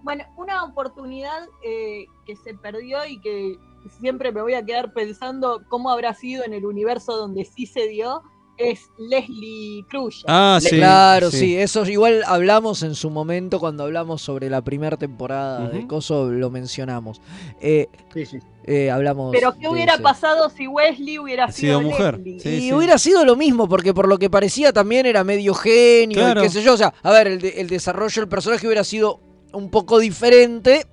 Bueno, 0.03 0.25
una 0.37 0.65
oportunidad 0.65 1.47
eh, 1.65 2.07
que 2.27 2.35
se 2.35 2.55
perdió 2.55 3.07
y 3.07 3.21
que 3.21 3.55
siempre 4.01 4.33
me 4.33 4.43
voy 4.43 4.55
a 4.55 4.65
quedar 4.65 4.93
pensando 4.93 5.63
cómo 5.69 5.91
habrá 5.91 6.15
sido 6.15 6.43
en 6.45 6.53
el 6.53 6.67
universo 6.67 7.17
donde 7.17 7.45
sí 7.45 7.67
se 7.67 7.87
dio, 7.87 8.23
es 8.71 8.81
Leslie 8.99 9.85
Cruz. 9.89 10.25
Ah, 10.27 10.59
sí. 10.63 10.71
claro, 10.77 11.31
sí. 11.31 11.57
eso 11.57 11.85
igual 11.87 12.23
hablamos 12.27 12.83
en 12.83 12.95
su 12.95 13.11
momento 13.11 13.59
cuando 13.61 13.85
hablamos 13.85 14.23
sobre 14.23 14.49
la 14.51 14.63
primera 14.63 14.97
temporada 14.97 15.69
de 15.69 15.79
Ujú. 15.81 15.89
Coso, 15.89 16.31
lo 16.31 16.51
mencionamos. 16.51 17.21
Eh, 17.61 17.89
Sí, 18.15 18.27
sí. 18.27 18.39
eh, 18.65 18.91
hablamos. 18.91 19.33
Pero 19.33 19.53
¿qué 19.55 19.61
de 19.61 19.69
hubiera 19.69 19.95
ese- 19.95 20.03
pasado 20.03 20.51
si 20.51 20.67
Wesley 20.69 21.19
hubiera 21.19 21.51
sido 21.51 21.79
sido, 21.81 21.91
mujer. 21.91 22.21
Sí, 22.25 22.49
y 22.49 22.61
sí. 22.61 22.73
hubiera 22.73 22.99
sido 22.99 23.25
lo 23.25 23.37
mismo, 23.37 23.69
porque 23.69 23.93
por 23.95 24.09
lo 24.09 24.19
que 24.19 24.31
parecía 24.31 24.73
también 24.73 25.07
era 25.07 25.25
medio 25.25 25.55
genio, 25.55 26.31
y 26.31 26.35
qué 26.43 26.49
sé 26.51 26.63
yo. 26.63 26.75
O 26.75 26.77
sea, 26.77 26.93
a 27.03 27.11
ver, 27.13 27.27
el, 27.27 27.41
de- 27.41 27.61
el 27.61 27.69
desarrollo 27.69 28.23
del 28.23 28.29
personaje 28.29 28.67
hubiera 28.67 28.85
sido 28.85 29.21
un 29.53 29.71
poco 29.71 29.99
diferente, 29.99 30.87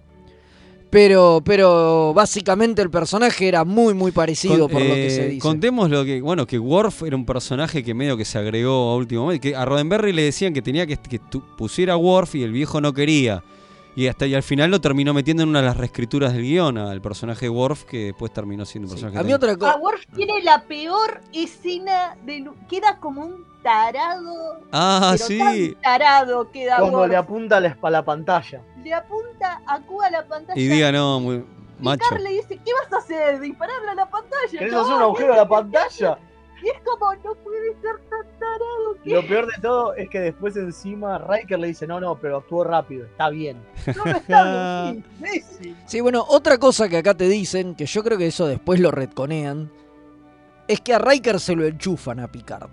pero, 0.90 1.42
pero 1.46 2.14
básicamente 2.14 2.82
el 2.82 2.90
personaje 2.90 3.48
era 3.48 3.64
muy, 3.64 3.94
muy 3.94 4.12
parecido 4.12 4.68
Con- 4.68 4.72
por 4.72 4.82
lo 4.82 4.94
que 4.94 5.08
eh, 5.08 5.10
se 5.12 5.28
dice. 5.28 5.40
Contemos 5.40 5.90
lo 5.90 6.04
que, 6.06 6.22
bueno, 6.22 6.48
que 6.48 6.58
Worf 6.60 7.04
era 7.04 7.16
un 7.16 7.26
personaje 7.26 7.84
que 7.84 7.94
medio 7.94 8.18
que 8.18 8.26
se 8.26 8.38
agregó 8.38 8.92
a 8.92 8.96
último 8.96 9.24
momento. 9.24 9.42
Que 9.44 9.56
a 9.56 9.66
Roddenberry 9.66 10.14
le 10.14 10.24
decían 10.24 10.54
que 10.54 10.62
tenía 10.62 10.88
que, 10.88 10.98
que 10.98 11.20
tu- 11.20 11.42
pusiera 11.56 11.96
Worf 11.98 12.36
y 12.36 12.44
el 12.44 12.52
viejo 12.52 12.82
no 12.82 12.94
quería. 12.94 13.44
Y 13.96 14.08
hasta 14.08 14.26
y 14.28 14.34
al 14.34 14.44
final 14.44 14.72
lo 14.72 14.80
terminó 14.80 15.14
metiendo 15.14 15.44
en 15.44 15.50
una 15.50 15.60
de 15.60 15.66
las 15.66 15.76
reescrituras 15.76 16.32
del 16.32 16.44
guion 16.44 16.78
al 16.78 17.02
personaje 17.02 17.48
de 17.48 17.50
Worf, 17.50 17.84
que 17.84 18.06
después 18.06 18.32
terminó 18.32 18.64
siendo 18.66 18.88
un 18.88 18.92
personaje. 18.94 19.18
A 19.18 19.24
mí 19.24 19.34
otra 19.34 19.58
cosa. 19.58 19.76
Worf 19.78 20.02
tiene 20.16 20.42
la 20.42 20.64
peor 20.64 21.20
escena 21.34 22.16
de 22.26 22.46
queda 22.70 22.98
como 23.00 23.26
un 23.26 23.49
tarado. 23.64 24.60
Ah, 24.72 25.14
pero 25.14 25.26
sí. 25.26 25.40
tan 25.40 25.82
tarado 25.82 26.52
queda 26.52 26.78
Cuando 26.80 27.08
le 27.08 27.16
apunta 27.16 27.58
a 27.58 27.60
la, 27.60 27.78
a 27.82 27.90
la 27.90 28.06
pantalla. 28.06 28.62
Le 28.84 28.94
apunta 28.94 29.62
a 29.66 29.80
Q 29.82 30.02
a 30.02 30.10
la 30.10 30.26
pantalla. 30.28 30.60
Y 30.60 30.68
diga, 30.68 30.92
no, 30.92 31.20
muy 31.20 31.46
macho. 31.80 32.00
Picard 32.04 32.22
le 32.22 32.30
dice, 32.30 32.60
¿qué 32.64 32.72
vas 32.74 32.94
a 32.94 32.98
hacer? 32.98 33.40
¿Dispararle 33.40 33.92
a 33.92 33.96
la 33.96 34.10
pantalla? 34.10 34.60
¿Querés 34.60 34.74
hacer 34.74 34.94
un 34.94 35.02
agujero 35.02 35.34
a 35.34 35.38
la 35.38 35.48
pantalla? 35.48 36.20
Y 36.62 36.68
es 36.68 36.82
como, 36.84 37.14
no 37.16 37.36
puede 37.36 37.74
ser 37.82 37.98
tan 38.10 38.26
tarado. 38.38 38.98
que 39.02 39.10
Lo 39.12 39.26
peor 39.26 39.48
de 39.48 39.62
todo 39.62 39.94
es 39.96 40.10
que 40.10 40.20
después 40.20 40.58
encima 40.58 41.18
Riker 41.18 41.58
le 41.58 41.68
dice, 41.68 41.88
no, 41.88 42.02
no, 42.02 42.20
pero 42.20 42.38
actuó 42.38 42.66
rápido, 42.66 43.06
está 43.06 43.30
bien. 43.30 43.64
No, 43.96 44.04
no 44.04 44.12
está 44.12 44.92
bien, 44.92 45.04
sí, 45.04 45.14
imbécil. 45.16 45.78
Sí, 45.86 46.02
bueno, 46.02 46.26
otra 46.28 46.58
cosa 46.58 46.90
que 46.90 46.98
acá 46.98 47.14
te 47.14 47.30
dicen, 47.30 47.76
que 47.76 47.86
yo 47.86 48.04
creo 48.04 48.18
que 48.18 48.28
eso 48.28 48.46
después 48.46 48.80
lo 48.82 48.92
retconean, 48.92 49.72
es 50.68 50.82
que 50.82 50.94
a 50.94 51.00
Riker 51.00 51.40
se 51.40 51.56
lo 51.56 51.66
enchufan 51.66 52.20
a 52.20 52.28
Picard. 52.28 52.70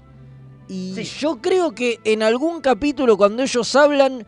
Y 0.68 1.00
yo 1.02 1.38
creo 1.40 1.72
que 1.72 2.00
en 2.04 2.22
algún 2.22 2.60
capítulo 2.60 3.16
cuando 3.16 3.42
ellos 3.42 3.74
hablan, 3.76 4.26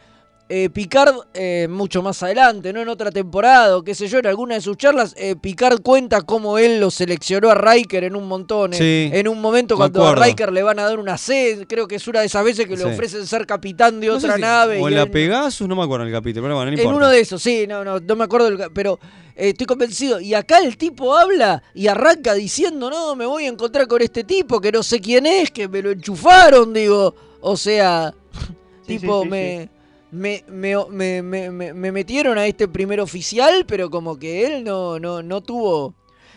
eh, 0.51 0.71
Picard, 0.71 1.15
eh, 1.35 1.67
mucho 1.69 2.01
más 2.03 2.23
adelante, 2.23 2.73
¿no? 2.73 2.81
En 2.81 2.89
otra 2.89 3.11
temporada, 3.11 3.77
o 3.77 3.83
qué 3.83 3.95
sé 3.95 4.07
yo, 4.09 4.19
en 4.19 4.27
alguna 4.29 4.55
de 4.55 4.61
sus 4.63 4.77
charlas, 4.79 5.15
eh, 5.19 5.37
Picard 5.37 5.83
cuenta 5.83 6.23
cómo 6.23 6.57
él 6.57 6.81
lo 6.81 6.91
seleccionó 6.91 7.51
a 7.51 7.55
Riker 7.55 8.05
en 8.05 8.17
un 8.17 8.27
montón. 8.29 8.73
en- 8.73 8.79
Sí, 8.79 9.11
en 9.13 9.29
un 9.29 9.41
momento 9.43 9.75
me 9.75 9.79
cuando 9.91 10.07
a. 10.07 10.15
Riker 10.15 10.53
le 10.53 10.63
van 10.63 10.79
a 10.79 10.85
dar 10.85 10.99
una 10.99 11.19
C, 11.19 11.67
creo 11.69 11.87
que 11.87 11.97
es 11.97 12.09
una 12.09 12.21
de 12.21 12.27
esas 12.27 12.45
veces 12.45 12.67
que 12.67 12.77
Sí. 12.79 12.83
le 12.85 12.93
ofrecen 12.95 13.27
ser 13.27 13.47
capitán 13.47 14.01
de 14.01 14.07
No 14.07 14.15
otra 14.15 14.37
si- 14.37 14.41
nave. 14.41 14.81
O 14.81 14.89
y 14.89 14.93
en 14.93 14.97
la 14.99 15.03
él- 15.03 15.11
Pegasus, 15.11 15.69
no 15.69 15.77
me 15.77 15.83
acuerdo 15.83 16.05
en 16.07 16.09
el 16.15 16.15
capítulo, 16.19 16.45
pero 16.45 16.55
bueno, 16.55 16.71
no 16.71 16.75
en 16.77 16.81
importa. 16.81 16.97
uno 16.97 17.09
de 17.11 17.21
esos, 17.21 17.43
sí, 17.43 17.67
no, 17.69 17.85
no, 17.85 17.99
no 18.01 18.17
me 18.17 18.25
acuerdo, 18.25 18.57
ca- 18.57 18.71
pero 18.73 18.99
eh, 19.39 19.51
estoy 19.51 19.67
convencido. 19.67 20.21
Y 20.21 20.35
acá 20.35 20.59
el 20.59 20.77
tipo 20.77 21.17
habla 21.17 21.63
y 21.75 21.87
arranca 21.87 22.35
diciendo, 22.35 22.91
no, 22.91 23.15
me 23.17 23.25
voy 23.25 23.45
a 23.45 23.49
encontrar 23.49 23.87
con 23.89 24.03
este 24.03 24.25
tipo 24.25 24.61
que 24.61 24.73
no 24.73 24.83
sé 24.83 25.01
quién 25.01 25.25
es, 25.27 25.51
que 25.51 25.69
me 25.69 25.81
lo 25.81 25.91
enchufaron, 25.93 26.73
digo. 26.75 27.15
O 27.41 27.57
sea, 27.57 28.13
Sí, 28.87 28.99
tipo, 28.99 29.23
sí, 29.23 29.25
sí, 29.25 29.31
me, 29.31 29.71
Me, 30.11 30.45
me, 30.49 30.75
me, 30.91 31.23
me- 31.23 31.51
me- 31.51 31.75
me 31.75 31.93
metieron 31.93 32.39
a 32.39 32.47
este 32.47 32.67
primer 32.67 32.99
oficial, 33.01 33.65
pero 33.67 33.91
como 33.91 34.19
que 34.19 34.47
él 34.47 34.65
no, 34.65 34.99
no, 34.99 35.23
no 35.23 35.41
tuvo... 35.43 35.95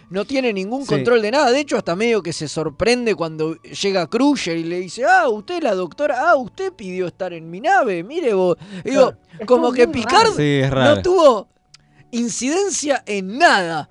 No 0.09 0.25
tiene 0.25 0.51
ningún 0.51 0.81
Sí. 0.83 0.89
control 0.89 1.21
de 1.21 1.31
nada. 1.31 1.51
De 1.51 1.61
hecho, 1.61 1.77
hasta 1.77 1.95
medio 1.95 2.21
que 2.21 2.33
se 2.33 2.49
sorprende 2.49 3.15
cuando 3.15 3.55
llega 3.61 4.07
Crusher 4.07 4.57
y 4.57 4.65
le 4.65 4.79
dice, 4.81 5.05
ah, 5.05 5.29
usted 5.29 5.59
es 5.59 5.63
la 5.63 5.73
doctora, 5.73 6.29
ah, 6.29 6.35
usted 6.35 6.73
pidió 6.73 7.07
estar 7.07 7.31
en 7.31 7.49
mi 7.49 7.61
nave, 7.61 8.03
mire 8.03 8.33
vos. 8.33 8.57
Digo, 8.83 9.13
como 9.47 9.71
que 9.71 9.87
Picard 9.87 10.37
no 10.69 11.01
tuvo 11.01 11.47
incidencia 12.11 13.03
en 13.05 13.37
nada. 13.37 13.89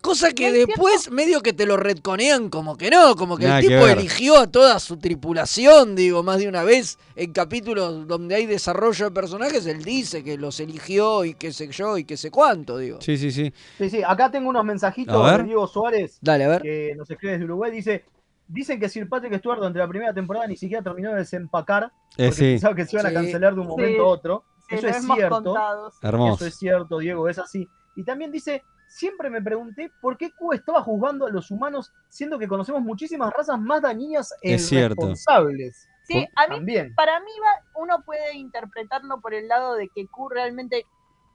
Cosa 0.00 0.32
que 0.32 0.50
después 0.50 1.12
medio 1.12 1.42
que 1.42 1.52
te 1.52 1.64
lo 1.64 1.76
retconean 1.76 2.48
como 2.48 2.76
que 2.76 2.90
no, 2.90 3.14
como 3.14 3.36
que 3.36 3.46
Nada 3.46 3.60
el 3.60 3.68
tipo 3.68 3.86
eligió 3.86 4.36
a 4.36 4.48
toda 4.48 4.80
su 4.80 4.96
tripulación, 4.96 5.94
digo, 5.94 6.24
más 6.24 6.40
de 6.40 6.48
una 6.48 6.64
vez 6.64 6.98
en 7.14 7.32
capítulos 7.32 8.08
donde 8.08 8.34
hay 8.34 8.46
desarrollo 8.46 9.04
de 9.04 9.10
personajes, 9.12 9.64
él 9.66 9.84
dice 9.84 10.24
que 10.24 10.36
los 10.36 10.58
eligió 10.58 11.24
y 11.24 11.34
qué 11.34 11.52
sé 11.52 11.68
yo 11.68 11.98
y 11.98 12.04
qué 12.04 12.16
sé 12.16 12.32
cuánto, 12.32 12.78
digo. 12.78 13.00
Sí, 13.00 13.16
sí, 13.16 13.30
sí. 13.30 13.52
Sí, 13.78 13.90
sí, 13.90 14.02
acá 14.04 14.28
tengo 14.28 14.48
unos 14.50 14.64
mensajitos 14.64 15.38
de 15.38 15.44
Diego 15.44 15.68
Suárez. 15.68 16.18
Dale, 16.20 16.44
a 16.44 16.48
ver. 16.48 16.62
Que 16.62 16.94
nos 16.96 17.08
escribe 17.08 17.34
desde 17.34 17.44
Uruguay. 17.44 17.70
Dice: 17.70 18.04
Dicen 18.48 18.80
que 18.80 18.88
Sir 18.88 19.08
Patrick 19.08 19.38
Stewart 19.38 19.58
durante 19.58 19.78
la 19.78 19.86
primera 19.86 20.12
temporada 20.12 20.48
ni 20.48 20.56
siquiera 20.56 20.82
terminó 20.82 21.10
de 21.10 21.18
desempacar. 21.18 21.84
Eh, 22.18 22.26
porque 22.26 22.32
sí. 22.32 22.42
pensaba 22.54 22.74
que 22.74 22.86
se 22.86 22.96
iban 22.96 23.06
a 23.06 23.12
cancelar 23.12 23.54
de 23.54 23.60
un 23.60 23.68
momento 23.68 23.94
Sí. 23.94 24.00
a 24.00 24.04
otro. 24.04 24.44
Eso 24.74 24.86
lo 24.86 24.88
es 24.90 25.04
hemos 25.04 25.16
cierto. 25.16 25.54
Hermoso. 26.02 26.34
Eso 26.34 26.46
es 26.46 26.56
cierto, 26.56 26.98
Diego, 26.98 27.28
es 27.28 27.38
así. 27.38 27.68
Y 27.94 28.04
también 28.04 28.30
dice: 28.30 28.64
Siempre 28.88 29.30
me 29.30 29.40
pregunté 29.40 29.90
por 30.00 30.16
qué 30.18 30.32
Q 30.32 30.52
estaba 30.52 30.82
juzgando 30.82 31.26
a 31.26 31.30
los 31.30 31.50
humanos, 31.50 31.92
siendo 32.08 32.38
que 32.38 32.46
conocemos 32.46 32.82
muchísimas 32.82 33.32
razas 33.32 33.58
más 33.58 33.82
dañinas 33.82 34.34
e 34.42 34.54
Es 34.54 34.70
irresponsables. 34.70 35.88
Sí, 36.04 36.26
a 36.36 36.48
mí, 36.48 36.56
También. 36.56 36.94
para 36.94 37.20
mí 37.20 37.30
va, 37.40 37.80
uno 37.80 38.02
puede 38.04 38.34
interpretarlo 38.36 39.20
por 39.20 39.34
el 39.34 39.48
lado 39.48 39.74
de 39.74 39.88
que 39.88 40.08
Q 40.08 40.28
realmente 40.28 40.84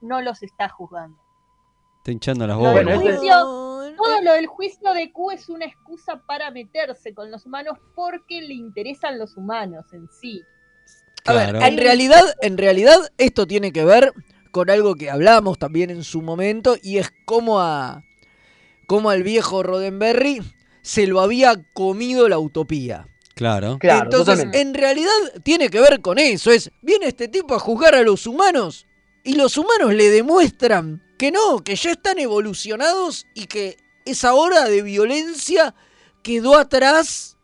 no 0.02 0.20
los 0.20 0.42
está 0.42 0.68
juzgando. 0.68 1.18
Está 1.98 2.12
hinchando 2.12 2.46
las 2.46 2.56
Lo 2.58 2.70
bolas. 2.72 2.98
juicio, 3.00 3.34
todo 3.96 4.20
lo 4.22 4.32
del 4.34 4.46
juicio 4.46 4.92
de 4.92 5.10
Q 5.10 5.30
es 5.32 5.48
una 5.48 5.64
excusa 5.64 6.22
para 6.26 6.50
meterse 6.50 7.12
con 7.14 7.30
los 7.30 7.46
humanos 7.46 7.78
porque 7.96 8.40
le 8.42 8.54
interesan 8.54 9.18
los 9.18 9.36
humanos 9.36 9.92
en 9.92 10.08
sí. 10.10 10.42
A 11.28 11.32
ver, 11.34 11.56
en 11.56 11.76
realidad, 11.76 12.22
en 12.40 12.58
realidad 12.58 12.98
esto 13.18 13.46
tiene 13.46 13.72
que 13.72 13.84
ver 13.84 14.12
con 14.50 14.70
algo 14.70 14.94
que 14.94 15.10
hablamos 15.10 15.58
también 15.58 15.90
en 15.90 16.04
su 16.04 16.22
momento 16.22 16.76
y 16.82 16.98
es 16.98 17.12
como 17.24 17.60
a 17.60 18.02
como 18.86 19.10
al 19.10 19.22
viejo 19.22 19.62
Roddenberry 19.62 20.40
se 20.82 21.06
lo 21.06 21.20
había 21.20 21.62
comido 21.74 22.28
la 22.28 22.38
utopía. 22.38 23.06
Claro. 23.34 23.78
Claro, 23.78 24.04
Entonces, 24.04 24.34
totalmente. 24.34 24.60
en 24.60 24.74
realidad 24.74 25.12
tiene 25.44 25.68
que 25.68 25.80
ver 25.80 26.00
con 26.00 26.18
eso, 26.18 26.50
es 26.50 26.70
viene 26.82 27.06
este 27.06 27.28
tipo 27.28 27.54
a 27.54 27.58
juzgar 27.58 27.94
a 27.94 28.02
los 28.02 28.26
humanos 28.26 28.86
y 29.22 29.34
los 29.34 29.58
humanos 29.58 29.94
le 29.94 30.08
demuestran 30.10 31.02
que 31.18 31.30
no, 31.30 31.62
que 31.62 31.76
ya 31.76 31.90
están 31.90 32.18
evolucionados 32.18 33.26
y 33.34 33.46
que 33.46 33.76
esa 34.06 34.34
hora 34.34 34.64
de 34.64 34.82
violencia 34.82 35.74
quedó 36.22 36.56
atrás 36.56 37.36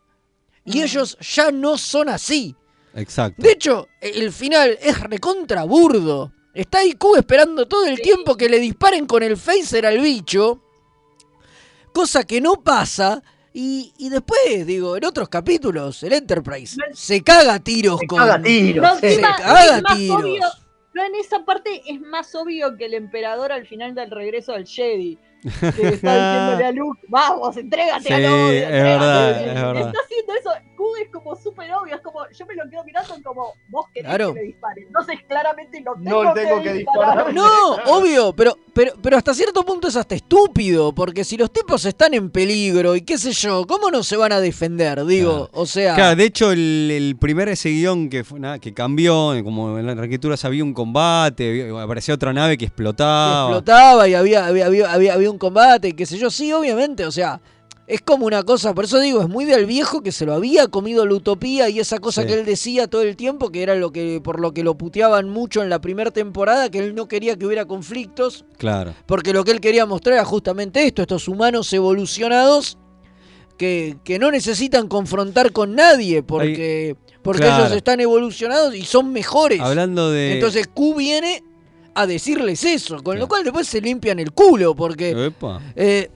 y 0.65 0.81
ellos 0.81 1.17
ya 1.19 1.51
no 1.51 1.77
son 1.77 2.09
así. 2.09 2.55
Exacto. 2.95 3.41
De 3.41 3.51
hecho, 3.51 3.87
el 4.01 4.31
final 4.31 4.77
es 4.81 4.99
recontra 5.01 5.63
burdo. 5.63 6.31
Está 6.53 6.83
IQ 6.83 7.17
esperando 7.17 7.67
todo 7.67 7.85
el 7.85 7.99
tiempo 8.01 8.35
que 8.37 8.47
le 8.49 8.59
disparen 8.59 9.05
con 9.05 9.21
el 9.23 9.35
phaser 9.37 9.85
al 9.85 9.99
bicho. 9.99 10.61
Cosa 11.93 12.23
que 12.23 12.41
no 12.41 12.55
pasa. 12.63 13.21
Y, 13.53 13.93
y 13.97 14.09
después, 14.09 14.65
digo, 14.65 14.97
en 14.97 15.05
otros 15.05 15.29
capítulos, 15.29 16.03
el 16.03 16.11
Enterprise 16.13 16.75
se 16.93 17.21
caga 17.23 17.53
a 17.55 17.59
tiros 17.59 17.99
Se 18.01 18.07
con. 18.07 18.17
caga 18.19 18.33
a 18.35 18.41
tiros, 18.41 18.83
No. 18.83 18.99
Se 18.99 19.07
encima, 19.13 19.35
caga 19.37 19.63
es 19.77 19.81
más 19.83 19.91
a 19.93 19.95
tiros. 19.95 20.21
obvio, 20.23 20.41
no, 20.93 21.03
en 21.05 21.15
esa 21.15 21.45
parte 21.45 21.81
es 21.87 22.01
más 22.01 22.35
obvio 22.35 22.75
que 22.77 22.85
el 22.85 22.93
emperador 22.95 23.53
al 23.53 23.65
final 23.65 23.95
del 23.95 24.11
regreso 24.11 24.51
del 24.53 24.65
Jedi. 24.67 25.17
Que 25.41 25.87
está 25.87 26.49
diciéndole 26.57 26.65
a 26.65 26.71
Luke, 26.73 26.99
vamos, 27.07 27.55
entrégate 27.55 28.03
Sí, 28.07 28.13
al 28.13 28.25
odio. 28.25 28.49
es 28.51 28.63
entrégate". 28.63 28.83
verdad, 28.83 29.31
es 29.41 29.53
verdad. 29.55 29.87
Está 29.87 29.99
haciendo 30.03 30.33
eso. 30.33 30.49
Es 31.01 31.09
como 31.11 31.35
súper 31.35 31.71
obvio, 31.73 31.95
es 31.95 32.01
como, 32.01 32.19
yo 32.31 32.45
me 32.45 32.55
lo 32.55 32.69
quedo 32.69 32.83
mirando 32.83 33.15
como, 33.23 33.53
vos 33.69 33.85
querés 33.93 34.09
Claro. 34.09 34.33
que 34.33 34.39
le 34.39 34.45
disparen. 34.47 34.83
Entonces 34.87 35.19
claramente 35.27 35.81
no 35.81 35.93
tengo, 35.95 36.23
No 36.23 36.33
tengo 36.33 36.61
que 36.61 36.73
disparar. 36.73 37.33
No, 37.33 37.75
obvio, 37.85 38.33
pero, 38.33 38.57
pero, 38.73 38.93
pero 39.01 39.17
hasta 39.17 39.33
cierto 39.33 39.63
punto 39.65 39.87
es 39.87 39.95
hasta 39.95 40.15
estúpido, 40.15 40.93
porque 40.93 41.23
si 41.23 41.37
los 41.37 41.51
tipos 41.51 41.83
están 41.85 42.13
en 42.13 42.29
peligro 42.29 42.95
y 42.95 43.01
qué 43.01 43.17
sé 43.17 43.31
yo, 43.33 43.65
¿cómo 43.67 43.89
no 43.91 44.03
se 44.03 44.15
van 44.17 44.31
a 44.31 44.39
defender? 44.39 45.05
Digo, 45.05 45.49
o 45.53 45.65
sea... 45.65 45.95
Claro, 45.95 46.15
de 46.15 46.23
hecho, 46.25 46.51
el, 46.51 46.89
el 46.91 47.17
primer 47.17 47.49
ese 47.49 47.69
guion 47.69 48.09
que, 48.09 48.23
fue, 48.23 48.39
nada, 48.39 48.59
que 48.59 48.73
cambió, 48.73 49.33
como 49.43 49.77
en 49.77 49.85
las 49.85 49.97
arquitecturas 49.97 50.43
había 50.45 50.63
un 50.63 50.73
combate, 50.73 51.69
aparecía 51.79 52.13
otra 52.15 52.33
nave 52.33 52.57
que 52.57 52.65
explotaba. 52.65 53.43
explotaba 53.49 54.07
y 54.07 54.13
había, 54.13 54.45
había, 54.47 54.65
había, 54.67 54.91
había, 54.91 55.13
había 55.13 55.31
un 55.31 55.37
combate 55.37 55.89
y 55.89 55.93
qué 55.93 56.05
sé 56.05 56.17
yo, 56.17 56.29
sí, 56.29 56.51
obviamente, 56.53 57.05
o 57.05 57.11
sea, 57.11 57.39
es 57.87 58.01
como 58.01 58.25
una 58.25 58.41
cosa, 58.43 58.73
por 58.73 58.85
eso 58.85 58.99
digo, 58.99 59.21
es 59.21 59.29
muy 59.29 59.45
del 59.45 59.65
viejo 59.67 60.01
que 60.01 60.11
se 60.11 60.25
lo 60.25 60.33
había 60.33 60.67
comido 60.67 61.05
la 61.05 61.13
utopía 61.13 61.69
y 61.69 61.79
esa 61.79 61.99
cosa 61.99 62.21
Sí. 62.23 62.27
que 62.27 62.33
él 62.33 62.45
decía 62.45 62.87
todo 62.87 63.03
el 63.03 63.15
tiempo, 63.15 63.51
que 63.51 63.61
era 63.61 63.75
lo 63.75 63.91
que, 63.91 64.19
por 64.23 64.39
lo 64.39 64.53
que 64.53 64.63
lo 64.63 64.75
puteaban 64.75 65.29
mucho 65.29 65.61
en 65.61 65.69
la 65.69 65.79
primera 65.79 66.09
temporada, 66.09 66.69
que 66.71 66.79
él 66.79 66.95
no 66.95 67.07
quería 67.07 67.37
que 67.37 67.45
hubiera 67.45 67.65
conflictos, 67.65 68.43
Claro. 68.57 68.95
porque 69.05 69.33
lo 69.33 69.43
que 69.43 69.51
él 69.51 69.61
quería 69.61 69.85
mostrar 69.85 70.15
era 70.15 70.25
justamente 70.25 70.85
esto, 70.85 71.03
estos 71.03 71.27
humanos 71.27 71.71
evolucionados 71.73 72.77
que, 73.57 73.97
que 74.03 74.19
no 74.19 74.31
necesitan 74.31 74.87
confrontar 74.87 75.51
con 75.51 75.75
nadie, 75.75 76.23
porque, 76.23 76.95
porque 77.21 77.43
claro. 77.43 77.65
ellos 77.65 77.77
están 77.77 77.99
evolucionados 78.01 78.75
y 78.75 78.83
son 78.83 79.13
mejores. 79.13 79.61
Hablando 79.61 80.11
de. 80.11 80.33
Entonces 80.33 80.67
Q 80.67 80.95
viene 80.95 81.41
a 81.93 82.05
decirles 82.05 82.63
eso, 82.65 83.01
con 83.01 83.17
lo 83.17 83.27
cual 83.29 83.43
después 83.45 83.67
se 83.67 83.79
limpian 83.79 84.19
el 84.19 84.33
culo, 84.33 84.75
porque 84.75 85.11
Epa. 85.27 85.61
eh, 85.75 86.09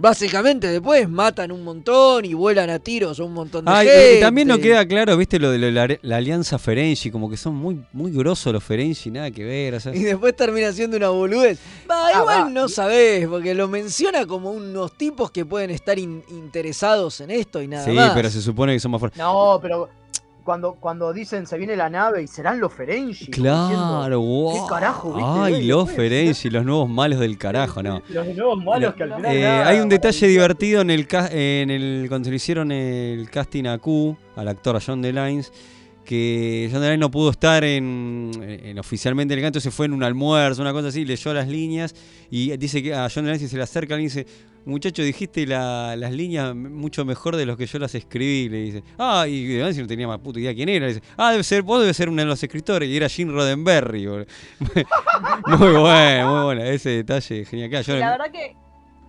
básicamente 0.00 0.66
después 0.68 1.08
matan 1.08 1.52
un 1.52 1.62
montón 1.62 2.24
y 2.24 2.34
vuelan 2.34 2.70
a 2.70 2.78
tiros 2.78 3.20
a 3.20 3.24
un 3.24 3.34
montón 3.34 3.64
de 3.66 3.70
Ah, 3.70 3.82
gente. 3.84 4.16
y 4.18 4.20
también 4.20 4.48
no 4.48 4.58
queda 4.58 4.86
claro, 4.86 5.16
viste, 5.16 5.38
lo 5.38 5.50
de 5.50 5.58
la, 5.70 5.86
la 6.00 6.16
alianza 6.16 6.58
Ferengi, 6.58 7.10
como 7.10 7.28
que 7.30 7.36
son 7.36 7.54
muy, 7.54 7.82
muy 7.92 8.10
grosos 8.10 8.52
los 8.52 8.64
Ferengi, 8.64 9.10
nada 9.10 9.30
que 9.30 9.44
ver. 9.44 9.74
o 9.74 9.80
sea, 9.80 9.94
Y 9.94 10.00
después 10.02 10.34
termina 10.34 10.72
siendo 10.72 10.96
una 10.96 11.10
boludez. 11.10 11.58
Va, 11.90 12.06
Ah, 12.08 12.18
igual 12.20 12.54
no 12.54 12.68
sabés, 12.68 13.28
porque 13.28 13.54
lo 13.54 13.68
menciona 13.68 14.26
como 14.26 14.50
unos 14.50 14.96
tipos 14.96 15.30
que 15.30 15.44
pueden 15.44 15.70
estar 15.70 15.98
in- 15.98 16.24
interesados 16.30 17.20
en 17.20 17.30
esto 17.30 17.60
y 17.62 17.68
nada 17.68 17.84
sí, 17.84 17.90
más. 17.92 18.12
pero 18.14 18.30
se 18.30 18.40
supone 18.40 18.72
que 18.72 18.80
son 18.80 18.90
más 18.90 19.00
fuertes. 19.00 19.18
No, 19.18 19.58
pero 19.60 19.88
cuando, 20.50 20.74
cuando 20.74 21.12
dicen 21.12 21.46
se 21.46 21.56
viene 21.56 21.76
la 21.76 21.88
nave 21.88 22.24
y 22.24 22.26
serán 22.26 22.58
los 22.58 22.72
Ferengi. 22.74 23.26
Claro, 23.28 23.68
diciendo, 23.68 24.20
wow. 24.20 24.52
¿Qué 24.54 24.60
carajo, 24.68 25.14
viste? 25.14 25.30
Ay, 25.32 25.64
los 25.64 25.84
güey, 25.84 25.94
Ferengi, 25.96 26.50
los 26.50 26.64
nuevos 26.64 26.88
malos 26.88 27.20
del 27.20 27.38
carajo, 27.38 27.84
no. 27.84 28.02
Los 28.08 28.26
nuevos 28.36 28.64
malos 28.64 28.94
que 28.94 29.04
al 29.04 29.14
final. 29.14 29.32
Eh, 29.36 29.42
nada, 29.42 29.68
hay 29.68 29.78
un 29.78 29.88
detalle 29.88 30.26
divertido 30.26 30.80
en 30.80 30.90
el, 30.90 31.06
en 31.30 31.70
el 31.70 32.06
cuando 32.08 32.24
se 32.26 32.30
le 32.30 32.36
hicieron 32.38 32.72
el 32.72 33.30
casting 33.30 33.66
a 33.66 33.78
Q, 33.78 34.16
al 34.34 34.48
actor 34.48 34.80
John 34.84 35.00
DeLines, 35.02 35.52
que 36.04 36.68
John 36.72 36.80
DeLines 36.80 36.98
no 36.98 37.12
pudo 37.12 37.30
estar 37.30 37.62
en, 37.62 38.32
en- 38.42 38.76
oficialmente 38.80 39.32
en 39.34 39.38
el 39.38 39.44
canto, 39.44 39.60
se 39.60 39.70
fue 39.70 39.86
en 39.86 39.92
un 39.92 40.02
almuerzo, 40.02 40.62
una 40.62 40.72
cosa 40.72 40.88
así, 40.88 41.04
leyó 41.04 41.32
las 41.32 41.46
líneas 41.46 41.94
y 42.28 42.56
dice 42.56 42.82
que 42.82 42.92
a 42.92 43.08
John 43.08 43.24
DeLines 43.24 43.48
se 43.48 43.56
le 43.56 43.62
acerca 43.62 43.96
y 43.96 44.02
dice, 44.02 44.26
muchacho, 44.64 45.02
dijiste 45.02 45.46
la- 45.46 45.96
las 45.96 46.12
líneas 46.12 46.54
mucho 46.54 47.04
mejor 47.04 47.36
de 47.36 47.46
los 47.46 47.56
que 47.56 47.66
yo 47.66 47.78
las 47.78 47.94
escribí, 47.94 48.48
le 48.48 48.58
dice. 48.58 48.82
Ah, 48.98 49.26
y 49.28 49.44
DeLines 49.46 49.78
no 49.78 49.86
tenía 49.86 50.06
más 50.08 50.18
puta 50.18 50.38
idea 50.40 50.54
quién 50.54 50.68
era, 50.68 50.86
le 50.86 50.94
dice, 50.94 51.06
ah, 51.16 51.30
debe 51.32 51.42
ser, 51.44 51.62
vos 51.62 51.80
debes 51.80 51.96
ser 51.96 52.08
uno 52.08 52.22
de 52.22 52.26
los 52.26 52.42
escritores, 52.42 52.88
y 52.88 52.96
era 52.96 53.08
Gene 53.08 53.32
Roddenberry. 53.32 54.06
boludo. 54.06 54.26
muy 55.58 55.72
bueno, 55.80 56.34
muy 56.34 56.44
bueno, 56.44 56.62
ese 56.64 56.90
detalle 56.90 57.44
genial. 57.44 57.70
Yo- 57.82 57.96
Y 57.96 57.98
la 58.00 58.10
verdad 58.10 58.30
que 58.32 58.54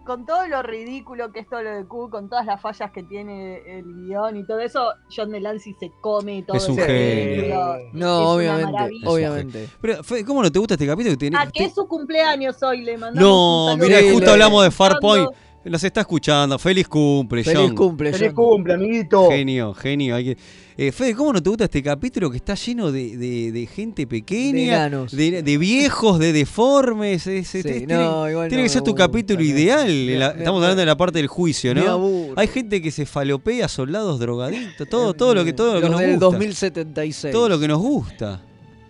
con 0.06 0.26
todo 0.26 0.48
lo 0.48 0.62
ridículo 0.64 1.32
que 1.32 1.42
es 1.42 1.48
todo 1.50 1.62
lo 1.62 1.72
de 1.72 1.86
Q, 1.86 2.10
con 2.10 2.30
todas 2.30 2.46
las 2.46 2.60
fallas 2.62 2.92
que 2.92 3.04
tiene 3.04 3.58
el 3.80 3.84
guion 3.86 4.38
y 4.38 4.46
todo 4.46 4.60
eso, 4.60 4.94
John 5.16 5.32
Delancey 5.32 5.74
se 5.80 5.92
come 6.02 6.44
todo 6.44 6.58
Es 6.58 6.68
un 6.68 6.80
ese 6.80 6.88
genio. 6.88 7.58
No, 7.94 8.22
Es 8.22 8.28
obviamente, 8.28 9.08
obviamente. 9.08 9.70
Pero, 9.80 10.04
Fede, 10.04 10.26
¿cómo 10.26 10.42
no 10.42 10.52
te 10.52 10.60
gusta 10.60 10.74
este 10.74 10.88
capítulo? 10.88 11.18
Tiene- 11.18 11.38
Ah, 11.40 11.48
que 11.52 11.66
es 11.66 11.74
su 11.76 11.88
cumpleaños 11.88 12.62
hoy, 12.64 12.82
le 12.82 12.98
mandamos 12.98 13.22
No, 13.22 13.78
mira, 13.78 14.00
justo 14.12 14.32
hablamos 14.32 14.64
de 14.64 14.72
Farpoint. 14.72 15.30
Nos 15.64 15.84
está 15.84 16.02
escuchando. 16.02 16.58
Feliz 16.58 16.88
cumple, 16.88 17.44
Feliz 17.44 17.60
John. 17.60 17.76
cumple, 17.76 18.12
Feliz 18.12 18.32
John. 18.36 18.46
cumple, 18.50 18.74
amiguito. 18.74 19.30
Genio, 19.30 19.74
genio. 19.76 20.16
Hay 20.16 20.24
que... 20.26 20.38
eh, 20.76 20.92
Fede, 20.92 21.14
¿cómo 21.14 21.34
no 21.34 21.44
te 21.44 21.50
gusta 21.50 21.66
este 21.66 21.84
capítulo 21.84 22.32
que 22.32 22.38
está 22.38 22.56
lleno 22.56 22.92
de, 22.92 23.16
de- 23.16 23.52
de 23.52 23.66
gente 23.68 24.08
pequeña, 24.08 24.90
de, 24.90 25.44
de 25.44 25.58
viejos, 25.60 26.18
de 26.18 26.34
deformes? 26.34 27.28
es- 27.28 27.54
es- 27.56 27.64
Sí, 27.64 27.70
es- 27.70 27.82
no, 27.82 27.88
tiene 27.88 28.32
igual 28.32 28.48
tiene 28.50 28.64
no 28.64 28.66
que 28.66 28.70
ser 28.70 28.82
tu 28.82 28.96
capítulo 28.96 29.44
ideal. 29.44 29.86
me- 29.88 30.14
en 30.14 30.20
la- 30.20 30.34
me- 30.34 30.40
estamos 30.40 30.64
hablando 30.64 30.80
de 30.80 30.86
la 30.88 30.98
parte 30.98 31.20
del 31.20 31.28
juicio, 31.28 31.76
¿no? 31.76 32.30
Hay 32.38 32.48
gente 32.48 32.82
que 32.82 32.90
se 32.90 33.06
falopea, 33.06 33.68
soldados 33.68 34.20
drogadictos, 34.20 34.90
todo, 34.90 35.14
todo 35.14 35.36
lo 35.36 35.46
que, 35.46 35.54
todo 35.54 35.76
lo 35.76 35.80
que 35.80 35.82
Los 35.90 35.92
nos 35.92 36.00
del 36.00 36.12
gusta. 36.14 36.26
2076. 36.26 37.32
Todo 37.32 37.50
lo 37.50 37.60
que 37.60 37.68
nos 37.68 37.80
gusta. 37.80 38.42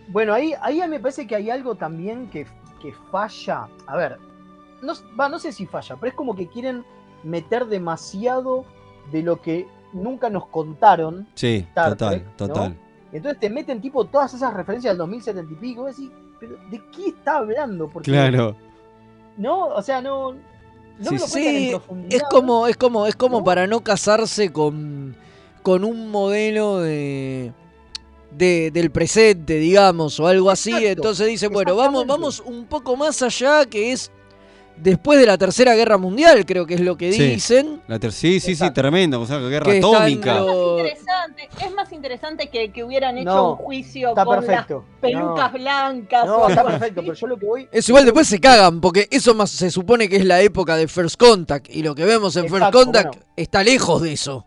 Bueno, 0.07 0.33
ahí, 0.33 0.53
ahí 0.61 0.79
me 0.89 1.01
parece 1.01 1.27
que 1.27 1.35
hay 1.35 1.49
algo 1.49 1.75
también 1.75 2.27
que, 2.29 2.45
que 2.81 2.93
falla. 3.11 3.67
A 3.87 3.97
ver, 3.97 4.17
no, 4.81 4.93
va, 5.19 5.29
no 5.29 5.39
sé 5.39 5.51
si 5.51 5.65
falla, 5.65 5.95
pero 5.95 6.09
es 6.09 6.13
como 6.15 6.35
que 6.35 6.47
quieren 6.47 6.83
meter 7.23 7.67
demasiado 7.67 8.65
de 9.11 9.21
lo 9.23 9.41
que 9.41 9.67
nunca 9.93 10.29
nos 10.29 10.47
contaron. 10.47 11.27
Sí, 11.35 11.65
Star 11.69 11.89
total, 11.91 12.09
Trek, 12.09 12.25
¿no? 12.25 12.35
total. 12.47 12.77
Entonces 13.11 13.39
te 13.39 13.49
meten 13.49 13.81
tipo 13.81 14.05
todas 14.05 14.33
esas 14.33 14.53
referencias 14.53 14.91
del 14.93 14.97
2070 14.99 15.51
y 15.51 15.55
pico. 15.55 15.83
Y 15.87 15.91
decís, 15.91 16.11
pero 16.39 16.55
¿de 16.69 16.81
qué 16.95 17.07
está 17.09 17.37
hablando? 17.37 17.89
Porque, 17.89 18.09
Claro. 18.11 18.55
No, 19.37 19.67
o 19.67 19.81
sea, 19.81 20.01
no. 20.01 20.31
No 20.33 21.09
Sí, 21.09 21.13
me 21.15 21.19
lo 21.19 21.27
cuentan 21.27 21.55
en 21.55 21.61
Sí, 21.63 21.69
profundidad. 21.71 22.15
es 22.17 22.23
como, 22.29 22.67
es 22.67 22.77
como, 22.77 23.07
es 23.07 23.15
como 23.15 23.43
para 23.43 23.65
no 23.67 23.81
casarse 23.81 24.51
con, 24.51 25.15
con 25.63 25.83
un 25.83 26.09
modelo 26.11 26.79
de, 26.79 27.51
de- 28.31 28.71
del 28.71 28.91
presente, 28.91 29.55
digamos, 29.55 30.19
o 30.19 30.27
algo 30.27 30.49
así. 30.51 30.71
Exacto, 30.71 30.89
Entonces 30.91 31.27
dice, 31.27 31.47
bueno, 31.47 31.75
vamos, 31.75 32.05
vamos 32.05 32.39
un 32.39 32.65
poco 32.65 32.95
más 32.95 33.21
allá, 33.23 33.65
que 33.65 33.91
es 33.93 34.11
después 34.77 35.19
de 35.19 35.25
la 35.25 35.37
Tercera 35.37 35.75
Guerra 35.75 35.97
Mundial, 35.97 36.45
creo 36.45 36.65
que 36.65 36.75
es 36.75 36.81
lo 36.81 36.97
que 36.97 37.11
Sí. 37.11 37.23
dicen. 37.35 37.81
La 37.87 37.99
ter- 37.99 38.11
sí, 38.11 38.39
sí, 38.39 38.55
sí, 38.55 38.71
tremendo. 38.71 39.21
O 39.21 39.25
sea, 39.25 39.37
guerra 39.39 39.65
Que 39.65 39.77
están 39.79 39.95
atómica. 39.95 40.39
Interesante. 40.39 41.49
Es 41.65 41.73
más 41.73 41.91
interesante 41.91 42.49
que, 42.49 42.71
que 42.71 42.83
hubieran 42.83 43.17
hecho 43.17 43.29
No, 43.29 43.51
un 43.51 43.55
juicio 43.57 44.09
está 44.09 44.25
con 44.25 44.39
perfecto. 44.39 44.85
las 44.89 44.99
pelucas 45.01 45.51
No. 45.53 45.57
blancas. 45.59 46.25
No, 46.25 46.35
o 46.37 46.49
está 46.49 46.61
algo 46.61 46.71
perfecto, 46.71 47.01
pero 47.01 47.13
yo 47.13 47.27
lo 47.27 47.37
que 47.37 47.45
voy. 47.45 47.69
Eso 47.71 47.91
igual 47.91 48.05
después 48.05 48.27
se 48.27 48.39
cagan, 48.39 48.81
porque 48.81 49.07
eso 49.11 49.33
más 49.35 49.49
se 49.51 49.69
supone 49.71 50.07
que 50.09 50.17
es 50.17 50.25
la 50.25 50.41
época 50.41 50.75
de 50.75 50.87
First 50.87 51.17
Contact. 51.19 51.69
Y 51.69 51.83
lo 51.83 51.93
que 51.95 52.05
vemos 52.05 52.35
en 52.35 52.47
First 52.49 52.71
Contact 52.71 53.15
bueno. 53.15 53.25
está 53.35 53.63
lejos 53.63 54.01
de 54.01 54.13
eso. 54.13 54.45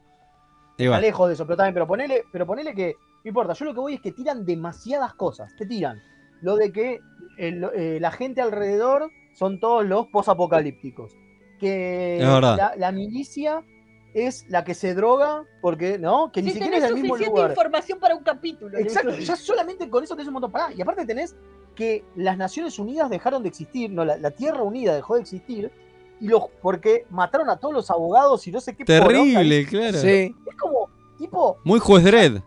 Está 0.76 1.00
lejos 1.00 1.28
de 1.28 1.34
eso, 1.34 1.46
pero 1.46 1.56
también, 1.56 1.74
pero 1.74 1.86
ponele, 1.86 2.24
pero 2.32 2.46
ponele 2.46 2.74
que, 2.74 2.94
no 3.24 3.28
importa, 3.28 3.52
yo 3.54 3.64
lo 3.66 3.74
que 3.74 3.80
voy 3.80 3.94
es 3.94 4.00
que 4.00 4.10
tiran 4.10 4.44
demasiadas 4.44 5.14
cosas, 5.14 5.52
te 5.56 5.66
tiran 5.66 6.02
lo 6.42 6.56
de 6.56 6.72
que 6.72 6.98
el- 7.38 7.64
eh, 7.74 7.98
la 8.00 8.10
gente 8.10 8.40
alrededor 8.40 9.08
son 9.34 9.60
todos 9.60 9.84
los 9.84 10.06
posapocalípticos, 10.08 11.12
que 11.60 12.18
la, 12.20 12.74
la 12.76 12.92
milicia 12.92 13.62
es 14.14 14.46
la 14.48 14.62
que 14.64 14.74
se 14.74 14.94
droga, 14.94 15.44
porque, 15.60 15.98
¿no? 15.98 16.30
Que 16.30 16.40
ni 16.40 16.50
Si 16.50 16.54
siquiera 16.58 16.76
es 16.76 16.82
del 16.84 16.94
mismo 16.94 17.14
suficiente 17.14 17.40
lugar. 17.40 17.50
información 17.50 17.98
para 17.98 18.14
un 18.14 18.22
capítulo. 18.22 18.78
Exacto, 18.78 19.10
ya 19.18 19.34
solamente 19.36 19.88
con 19.90 20.04
eso 20.04 20.14
tenés 20.14 20.28
un 20.28 20.34
montón. 20.34 20.52
Pará, 20.52 20.72
y 20.72 20.80
aparte 20.80 21.04
tenés 21.04 21.34
que 21.74 22.04
las 22.14 22.36
Naciones 22.38 22.78
Unidas 22.78 23.10
dejaron 23.10 23.42
de 23.42 23.48
existir, 23.48 23.90
no, 23.90 24.04
la, 24.04 24.16
la 24.16 24.30
Tierra 24.30 24.62
Unida 24.62 24.94
dejó 24.94 25.16
de 25.16 25.22
existir, 25.22 25.72
y 26.20 26.28
los, 26.28 26.44
porque 26.62 27.06
mataron 27.10 27.50
a 27.50 27.56
todos 27.56 27.74
los 27.74 27.90
abogados 27.90 28.46
y 28.46 28.52
no 28.52 28.60
sé 28.60 28.76
qué 28.76 28.84
Terrible, 28.84 29.64
poronga. 29.64 29.68
claro. 29.90 29.98
Sí. 29.98 30.34
Es 30.46 30.56
como, 30.56 30.88
tipo, 31.18 31.58
Muy 31.64 31.80
juez 31.80 32.04
Dredd. 32.04 32.40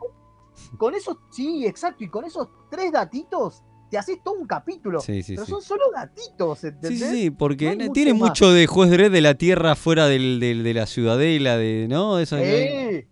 con 0.78 0.96
esos, 0.96 1.18
sí, 1.32 1.66
exacto, 1.68 2.02
y 2.06 2.08
con 2.08 2.24
esos 2.24 2.48
tres 2.70 2.94
datitos 2.94 3.62
te 3.90 3.98
haces 3.98 4.18
todo 4.24 4.36
un 4.36 4.46
capítulo. 4.48 5.00
Sí, 5.02 5.24
sí, 5.24 5.34
pero 5.36 5.46
sí. 5.46 5.52
son 5.52 5.62
solo 5.62 5.84
datitos, 5.94 6.60
Sí, 6.60 6.68
¿entendés? 6.68 7.00
sí, 7.00 7.22
sí, 7.24 7.30
porque 7.32 7.66
No 7.66 7.72
hay 7.72 7.78
mucho 7.78 7.94
tiene 7.94 8.14
más. 8.14 8.30
mucho 8.30 8.52
de 8.52 8.68
juez 8.68 8.90
Dredd 8.92 9.12
de 9.12 9.22
la 9.22 9.36
tierra 9.36 9.76
fuera 9.76 10.08
del, 10.08 10.40
del- 10.40 10.64
de 10.64 10.74
la 10.74 10.86
ciudadela, 10.86 11.58
de, 11.58 11.88
¿no? 11.90 12.20
Eso 12.20 12.38
Sí, 12.38 12.44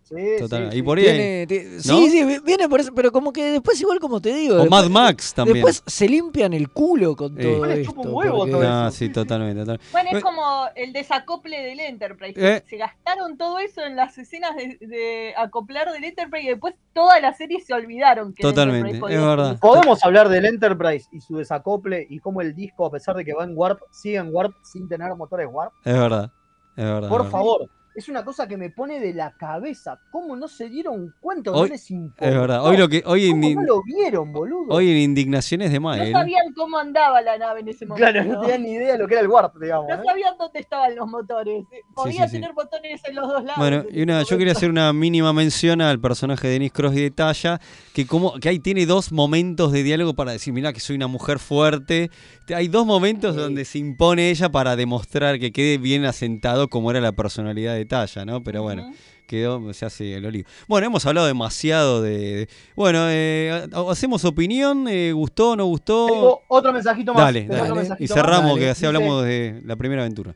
sí, 0.06 0.16
Total. 0.40 0.72
sí, 0.72 0.78
Y 0.78 0.82
por 0.82 0.98
ahí. 0.98 1.04
Tiene- 1.04 1.48
ti- 1.48 1.62
¿no? 1.76 1.82
Sí, 1.98 2.10
sí, 2.10 2.24
vi- 2.24 2.40
viene 2.40 2.70
por 2.70 2.80
eso, 2.80 2.94
pero 2.96 3.12
como 3.12 3.34
que 3.34 3.44
después 3.52 3.80
igual 3.82 4.00
como 4.00 4.22
te 4.22 4.34
digo. 4.34 4.56
O 4.56 4.60
después- 4.60 4.84
Mad 4.84 4.90
Max 4.90 5.34
también. 5.34 5.56
Después 5.56 5.84
se 5.86 6.08
limpian 6.08 6.54
el 6.54 6.70
culo 6.70 7.16
con 7.16 7.36
Sí. 7.36 7.42
todo 7.42 7.50
Después 7.52 7.70
les 7.72 7.80
esto. 7.80 7.92
chupa 7.94 8.08
un 8.08 8.16
huevo 8.16 8.38
porque- 8.38 8.52
todo 8.52 8.64
No, 8.64 8.88
eso. 8.88 8.98
sí, 8.98 9.10
totalmente. 9.10 9.60
total- 9.62 9.80
Bueno, 9.92 10.10
es 10.12 10.18
Eh, 10.18 10.22
como 10.22 10.66
el 10.76 10.94
desacople 10.94 11.62
del 11.62 11.80
Enterprise. 11.82 12.34
Eh. 12.56 12.64
Se 12.70 12.78
gastaron 12.78 13.38
todo 13.38 13.60
eso 13.60 13.82
en 13.84 13.96
las 13.96 14.18
escenas 14.18 14.56
de, 14.56 14.78
de 14.80 15.34
acoplar 15.38 15.92
del 15.92 16.04
Enterprise 16.04 16.46
y 16.46 16.50
después 16.50 16.76
toda 16.94 17.20
la 17.20 17.34
serie 17.34 17.60
se 17.60 17.74
olvidaron 17.74 18.34
que 18.34 18.42
Totalmente, 18.42 18.92
es 18.98 19.02
verdad. 19.02 19.60
Podemos 19.60 20.04
hablar 20.06 20.30
del 20.30 20.46
Enterprise 20.46 21.08
y 21.12 21.20
su 21.22 21.38
desacople 21.38 22.06
y 22.10 22.20
cómo 22.20 22.42
el 22.42 22.56
disco, 22.56 22.86
a 22.86 22.92
pesar 22.92 23.16
de 23.16 23.26
que 23.26 23.34
va 23.34 23.44
en 23.44 23.52
Warp, 23.56 23.80
sigue 23.92 24.16
en 24.18 24.30
Warp 24.34 24.54
sin 24.64 24.88
tener 24.88 25.14
motores 25.16 25.48
Warp. 25.52 25.74
Es 25.84 25.94
verdad. 25.94 26.32
Es 26.78 26.84
verdad. 26.84 27.10
Por 27.10 27.22
es 27.22 27.26
verdad. 27.26 27.32
favor, 27.32 27.70
es 27.96 28.10
una 28.10 28.26
cosa 28.26 28.48
que 28.48 28.58
me 28.58 28.70
pone 28.70 29.00
de 29.00 29.14
la 29.14 29.32
cabeza. 29.38 30.00
¿Cómo 30.12 30.36
no 30.36 30.48
se 30.48 30.70
dieron 30.70 31.14
cuenta? 31.20 31.52
Hoy- 31.52 31.70
no 31.70 31.74
les 31.74 31.90
importó? 31.92 32.26
Es 32.26 32.34
verdad. 32.34 32.66
Hoy 32.66 32.78
lo 32.78 32.90
que. 32.90 33.02
Hoy 33.06 33.26
en, 33.26 33.32
¿Cómo 33.42 33.48
in- 33.48 33.56
no 33.56 33.62
lo 33.64 33.84
vieron, 33.84 34.32
boludo? 34.34 34.66
hoy 34.70 34.92
en 34.92 34.98
indignaciones 34.98 35.72
de 35.72 35.80
No 35.80 35.86
Mael. 35.88 36.12
sabían 36.12 36.54
cómo 36.54 36.78
andaba 36.78 37.22
la 37.22 37.38
nave 37.38 37.62
en 37.62 37.70
ese 37.70 37.86
momento. 37.86 38.12
Claro, 38.12 38.26
no 38.30 38.42
tenían 38.42 38.64
ni 38.64 38.72
idea 38.74 38.92
de 38.94 38.98
lo 38.98 39.08
que 39.08 39.14
era 39.14 39.22
el 39.22 39.28
Warp, 39.30 39.56
digamos. 39.62 39.88
No 39.88 39.96
¿eh? 39.96 40.02
sabían 40.06 40.38
dónde 40.38 40.60
estaban 40.60 40.96
los 40.96 41.08
motores. 41.08 41.64
Podía 41.94 42.24
sí, 42.24 42.28
sí. 42.28 42.42
tener 42.42 42.54
botones 42.54 43.02
en 43.08 43.16
los 43.16 43.28
dos 43.28 43.44
lados. 43.44 43.58
Bueno, 43.58 43.84
en 43.90 43.98
y 44.00 44.02
una, 44.02 44.24
yo 44.24 44.38
quería 44.38 44.54
hacer 44.54 44.70
una 44.70 44.92
mínima 44.94 45.32
mención 45.34 45.82
al 45.82 46.00
personaje 46.00 46.48
de 46.48 46.54
Denise 46.54 46.74
Cross 46.74 46.96
y 46.98 47.02
de 47.02 47.12
Talla, 47.12 47.60
que 47.94 48.06
como 48.06 48.34
que 48.40 48.50
ahí 48.50 48.60
tiene 48.60 48.86
dos 48.86 49.12
momentos 49.12 49.72
de 49.72 49.84
diálogo 49.84 50.14
para 50.16 50.32
decir, 50.34 50.54
mira 50.54 50.74
que 50.74 50.80
soy 50.80 50.96
una 50.98 51.08
mujer 51.08 51.40
fuerte. 51.40 52.10
Hay 52.54 52.68
dos 52.68 52.86
momentos 52.86 53.36
donde 53.36 53.64
se 53.66 53.80
impone 53.80 54.30
ella 54.30 54.50
para 54.50 54.76
demostrar 54.76 55.40
que 55.40 55.52
quede 55.52 55.78
bien 55.78 56.06
asentado 56.06 56.68
como 56.68 56.92
era 56.92 57.00
la 57.02 57.14
personalidad 57.14 57.74
de 57.74 57.85
Talla, 57.86 58.26
¿no? 58.26 58.44
Pero 58.44 58.62
bueno, 58.64 58.92
quedó, 59.28 59.74
se 59.74 59.86
hace 59.86 60.16
el 60.16 60.26
olivo. 60.26 60.48
Bueno, 60.68 60.88
hemos 60.88 61.06
hablado 61.06 61.28
demasiado 61.28 62.02
de... 62.02 62.18
de- 62.18 62.50
bueno, 62.76 63.00
eh, 63.10 63.68
ha- 63.74 63.92
hacemos 63.92 64.24
opinión, 64.26 64.88
eh, 64.88 65.12
¿gustó, 65.14 65.56
no 65.56 65.66
gustó? 65.66 66.08
Tengo 66.08 66.42
otro 66.48 66.72
mensajito 66.74 67.14
más. 67.14 67.24
Dale, 67.24 67.46
dale. 67.48 67.72
otro 67.72 67.96
Y 68.00 68.08
cerramos, 68.08 68.52
más. 68.52 68.60
que 68.60 68.70
así 68.70 68.80
Dice, 68.82 68.88
hablamos 68.88 69.24
de 69.24 69.62
la 69.66 69.76
primera 69.76 70.02
aventura. 70.02 70.36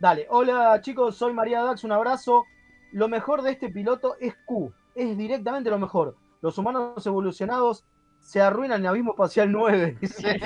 Dale, 0.00 0.26
hola 0.30 0.80
chicos, 0.82 1.16
soy 1.16 1.32
María 1.32 1.62
Dax, 1.62 1.84
un 1.84 1.92
abrazo. 1.92 2.44
Lo 2.92 3.08
mejor 3.08 3.42
de 3.42 3.50
este 3.52 3.68
piloto 3.70 4.16
es 4.20 4.34
Q, 4.44 4.72
es 4.94 5.16
directamente 5.16 5.70
lo 5.70 5.78
mejor. 5.78 6.16
Los 6.42 6.58
humanos 6.58 7.06
evolucionados 7.06 7.84
se 8.20 8.40
arruinan 8.40 8.80
en 8.80 8.86
Abismo 8.86 9.12
Espacial 9.12 9.50
9, 9.50 9.96
dice 10.00 10.38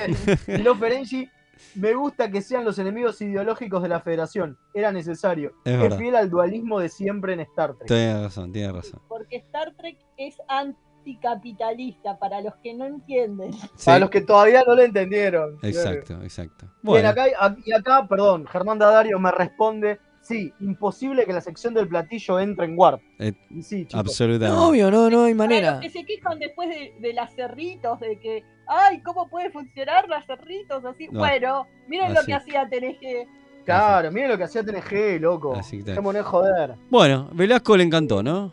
Lo 0.63 0.75
Ferengi. 0.75 1.29
Me 1.75 1.93
gusta 1.93 2.29
que 2.31 2.41
sean 2.41 2.65
los 2.65 2.79
enemigos 2.79 3.21
ideológicos 3.21 3.81
de 3.83 3.89
la 3.89 3.99
Federación, 4.01 4.57
era 4.73 4.91
necesario. 4.91 5.53
Es 5.65 5.95
fiel 5.97 6.15
al 6.15 6.29
dualismo 6.29 6.79
de 6.79 6.89
siempre 6.89 7.33
en 7.33 7.41
Star 7.41 7.75
Trek. 7.75 7.87
Tiene 7.87 8.21
razón, 8.23 8.51
tiene 8.51 8.71
razón. 8.71 9.01
Porque 9.07 9.37
Star 9.37 9.73
Trek 9.75 9.97
es 10.17 10.35
anticapitalista, 10.47 12.17
para 12.19 12.41
los 12.41 12.55
que 12.57 12.73
no 12.73 12.85
entienden. 12.85 13.51
Para 13.85 13.97
Sí. 13.97 13.99
los 14.01 14.09
que 14.09 14.21
todavía 14.21 14.63
no 14.65 14.75
lo 14.75 14.81
entendieron. 14.83 15.57
Exacto, 15.61 16.21
exacto. 16.23 16.65
Bien, 16.65 16.73
Bueno, 16.83 17.09
acá, 17.09 17.25
y 17.65 17.71
acá, 17.71 18.07
perdón, 18.07 18.45
Germán 18.47 18.79
Dadario 18.79 19.19
me 19.19 19.31
responde, 19.31 19.99
sí, 20.21 20.53
imposible 20.59 21.25
que 21.25 21.33
la 21.33 21.41
sección 21.41 21.73
del 21.73 21.87
platillo 21.87 22.39
entre 22.39 22.65
en 22.65 22.77
Warp. 22.77 23.01
eh, 23.19 23.33
sí, 23.61 23.85
chicos. 23.85 23.95
absolutamente. 23.99 24.61
Obvio, 24.61 24.91
no, 24.91 25.09
no 25.09 25.23
hay 25.23 25.33
manera. 25.33 25.79
que 25.79 25.89
se 25.89 26.03
quejan 26.05 26.39
después 26.39 26.69
de, 26.69 26.93
de 26.99 27.13
las 27.13 27.33
cerritos, 27.35 27.99
de 27.99 28.19
que, 28.19 28.43
ay, 28.67 29.01
¿cómo 29.01 29.27
puede 29.29 29.49
funcionar 29.51 30.07
las 30.07 30.25
cerritos 30.25 30.83
así? 30.85 31.07
No. 31.11 31.19
Bueno, 31.19 31.65
miren 31.87 32.13
lo 32.13 32.21
que 32.23 32.33
hacía 32.33 32.67
TNG. 32.69 33.27
Claro, 33.65 34.11
miren 34.11 34.29
lo 34.29 34.37
que 34.37 34.43
hacía 34.45 34.63
TNG, 34.63 35.19
loco. 35.21 35.55
Así 35.55 35.83
que 35.83 35.93
de 35.93 36.21
joder. 36.23 36.75
Bueno, 36.89 37.29
Velasco 37.33 37.77
le 37.77 37.83
encantó, 37.83 38.23
¿no? 38.23 38.51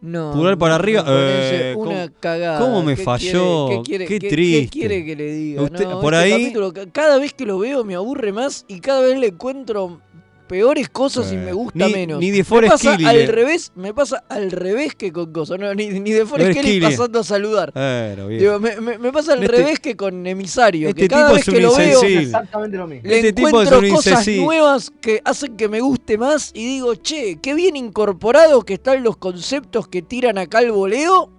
No. 0.00 0.30
Pulgar 0.32 0.56
para 0.58 0.76
arriba. 0.76 1.04
eh, 1.08 1.74
una 1.76 2.06
¿cómo, 2.06 2.14
cagada. 2.20 2.60
cómo 2.60 2.82
me 2.84 2.94
¿Qué 2.94 3.02
falló? 3.02 3.66
quiere- 3.82 3.82
qué, 3.82 3.82
quiere- 3.82 4.06
Qué 4.06 4.18
qué- 4.20 4.28
triste. 4.28 4.64
¿Qué 4.70 4.78
quiere 4.78 5.04
que 5.04 5.16
le 5.16 5.32
diga? 5.32 5.62
Usted- 5.62 5.88
No, 5.88 6.00
por 6.00 6.14
este 6.14 6.24
ahí- 6.34 6.42
capítulo, 6.52 6.72
cada 6.92 7.18
vez 7.18 7.32
que 7.34 7.44
lo 7.44 7.58
veo 7.58 7.82
me 7.84 7.96
aburre 7.96 8.30
más 8.32 8.64
y 8.68 8.78
cada 8.80 9.00
vez 9.00 9.18
le 9.18 9.26
encuentro 9.28 10.00
peores 10.48 10.88
cosas 10.88 11.30
y 11.32 11.36
me 11.36 11.52
gusta 11.52 11.86
ni- 11.86 11.92
menos. 11.92 12.18
ni 12.18 12.30
de 12.30 12.38
me 12.38 12.44
Forrest 12.44 12.72
pasa 12.72 12.92
Kelly 12.96 13.04
al 13.04 13.28
revés, 13.28 13.70
me 13.76 13.94
pasa 13.94 14.24
al 14.28 14.50
revés 14.50 14.94
que 14.96 15.12
con 15.12 15.32
cosas. 15.32 15.58
No, 15.60 15.72
ni, 15.74 15.88
ni 16.00 16.10
de 16.12 16.24
Forrest 16.26 16.48
Forrest 16.54 16.60
Kelly 16.60 16.80
pasando 16.80 17.20
a 17.20 17.24
saludar. 17.24 17.72
Claro, 17.72 18.26
bien. 18.28 18.40
Digo, 18.40 18.58
me, 18.58 18.80
me- 18.80 18.98
me 18.98 19.12
pasa 19.12 19.34
al 19.34 19.44
Este- 19.44 19.56
revés 19.56 19.78
que 19.78 19.96
con 19.96 20.26
Emisario. 20.26 20.88
este 20.88 21.02
que 21.02 21.08
cada 21.08 21.26
tipo 21.26 21.34
vez 21.34 21.42
es 21.42 21.48
un 21.48 21.54
que 21.54 21.60
lo 21.60 21.76
veo. 21.76 22.02
Exactamente 22.02 22.76
lo 22.78 22.86
mismo. 22.88 23.08
le 23.08 23.16
Este 23.16 23.32
tipo 23.32 23.48
es 23.48 23.52
encuentro 23.52 23.78
un 23.78 23.90
cosas 23.90 24.26
nuevas 24.28 24.90
que 25.00 25.20
hacen 25.24 25.56
que 25.56 25.68
me 25.68 25.80
guste 25.80 26.16
más 26.18 26.50
y 26.54 26.64
digo, 26.64 26.94
che, 26.96 27.38
qué 27.42 27.54
bien 27.54 27.76
incorporados 27.76 28.64
que 28.64 28.74
están 28.74 29.02
los 29.04 29.16
conceptos 29.18 29.86
que 29.86 30.02
tiran 30.02 30.38
acá 30.38 30.58
al 30.58 30.72
voleo. 30.72 31.30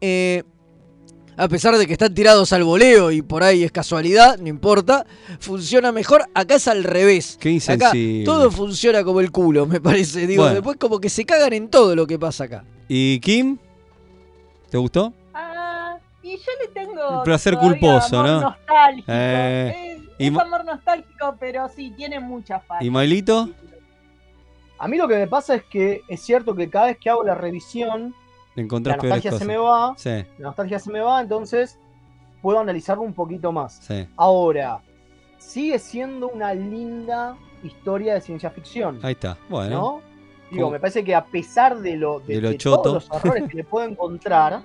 Eh, 0.00 0.42
a 1.36 1.48
pesar 1.48 1.76
de 1.76 1.86
que 1.86 1.92
están 1.94 2.14
tirados 2.14 2.52
al 2.52 2.62
voleo 2.64 3.10
y 3.10 3.22
por 3.22 3.42
ahí 3.42 3.64
es 3.64 3.72
casualidad, 3.72 4.38
no 4.38 4.48
importa, 4.48 5.06
funciona 5.40 5.90
mejor. 5.92 6.24
Acá 6.34 6.56
es 6.56 6.68
al 6.68 6.84
revés. 6.84 7.36
Qué 7.40 7.48
Acá 7.48 7.54
insensible. 7.54 8.24
todo 8.24 8.50
funciona 8.50 9.02
como 9.02 9.20
el 9.20 9.30
culo, 9.30 9.66
me 9.66 9.80
parece. 9.80 10.26
Digo, 10.26 10.42
Bueno. 10.42 10.56
después 10.56 10.76
como 10.76 11.00
que 11.00 11.08
se 11.08 11.24
cagan 11.24 11.52
en 11.52 11.68
todo 11.68 11.96
lo 11.96 12.06
que 12.06 12.18
pasa 12.18 12.44
acá. 12.44 12.64
¿Y 12.88 13.18
Kim? 13.20 13.58
¿Te 14.70 14.78
gustó? 14.78 15.12
Ah, 15.34 15.96
y 16.22 16.36
yo 16.36 16.52
le 16.60 16.68
tengo. 16.68 17.18
Un 17.18 17.22
placer 17.24 17.56
culposo, 17.56 18.20
amor 18.20 18.30
¿no? 18.30 18.40
Nostálgico. 18.42 19.06
Eh, 19.12 19.96
es 19.96 20.02
y 20.18 20.26
es 20.34 20.38
amor 20.38 20.64
nostálgico, 20.64 21.36
pero 21.40 21.68
sí, 21.74 21.92
tiene 21.96 22.20
muchas 22.20 22.64
fallas. 22.66 22.84
¿Y 22.84 22.90
Mailito? 22.90 23.48
A 24.78 24.88
mí 24.88 24.96
lo 24.96 25.06
que 25.08 25.14
me 25.16 25.26
pasa 25.28 25.54
es 25.54 25.62
que 25.64 26.02
es 26.08 26.20
cierto 26.20 26.54
que 26.54 26.68
cada 26.68 26.86
vez 26.86 26.98
que 26.98 27.08
hago 27.08 27.22
la 27.22 27.34
revisión, 27.34 28.08
¿Le 28.10 28.16
la 28.54 28.62
nostalgia 28.64 29.30
cosas? 29.30 29.38
se 29.38 29.44
me 29.44 29.56
va, 29.56 29.94
Sí, 29.96 30.10
la 30.38 30.48
nostalgia 30.48 30.78
se 30.78 30.92
me 30.92 31.00
va, 31.00 31.20
entonces 31.20 31.78
puedo 32.40 32.58
analizarlo 32.58 33.02
un 33.02 33.14
poquito 33.14 33.52
más. 33.52 33.74
sí. 33.82 34.06
Ahora, 34.16 34.80
sigue 35.38 35.78
siendo 35.78 36.28
una 36.28 36.54
linda 36.54 37.36
historia 37.62 38.14
de 38.14 38.20
ciencia 38.20 38.50
ficción. 38.50 38.98
Ahí 39.02 39.12
está. 39.12 39.36
Bueno. 39.48 39.70
¿no? 39.70 40.00
Digo, 40.50 40.70
me 40.70 40.78
parece 40.78 41.02
que 41.02 41.14
a 41.14 41.24
pesar 41.24 41.78
de, 41.80 41.96
lo, 41.96 42.20
de, 42.20 42.34
De 42.34 42.40
lo 42.42 42.48
de 42.50 42.58
choto. 42.58 42.82
todos 42.82 43.08
los 43.08 43.24
errores 43.24 43.48
que 43.48 43.56
le 43.56 43.64
puedo 43.72 43.88
encontrar, 43.88 44.62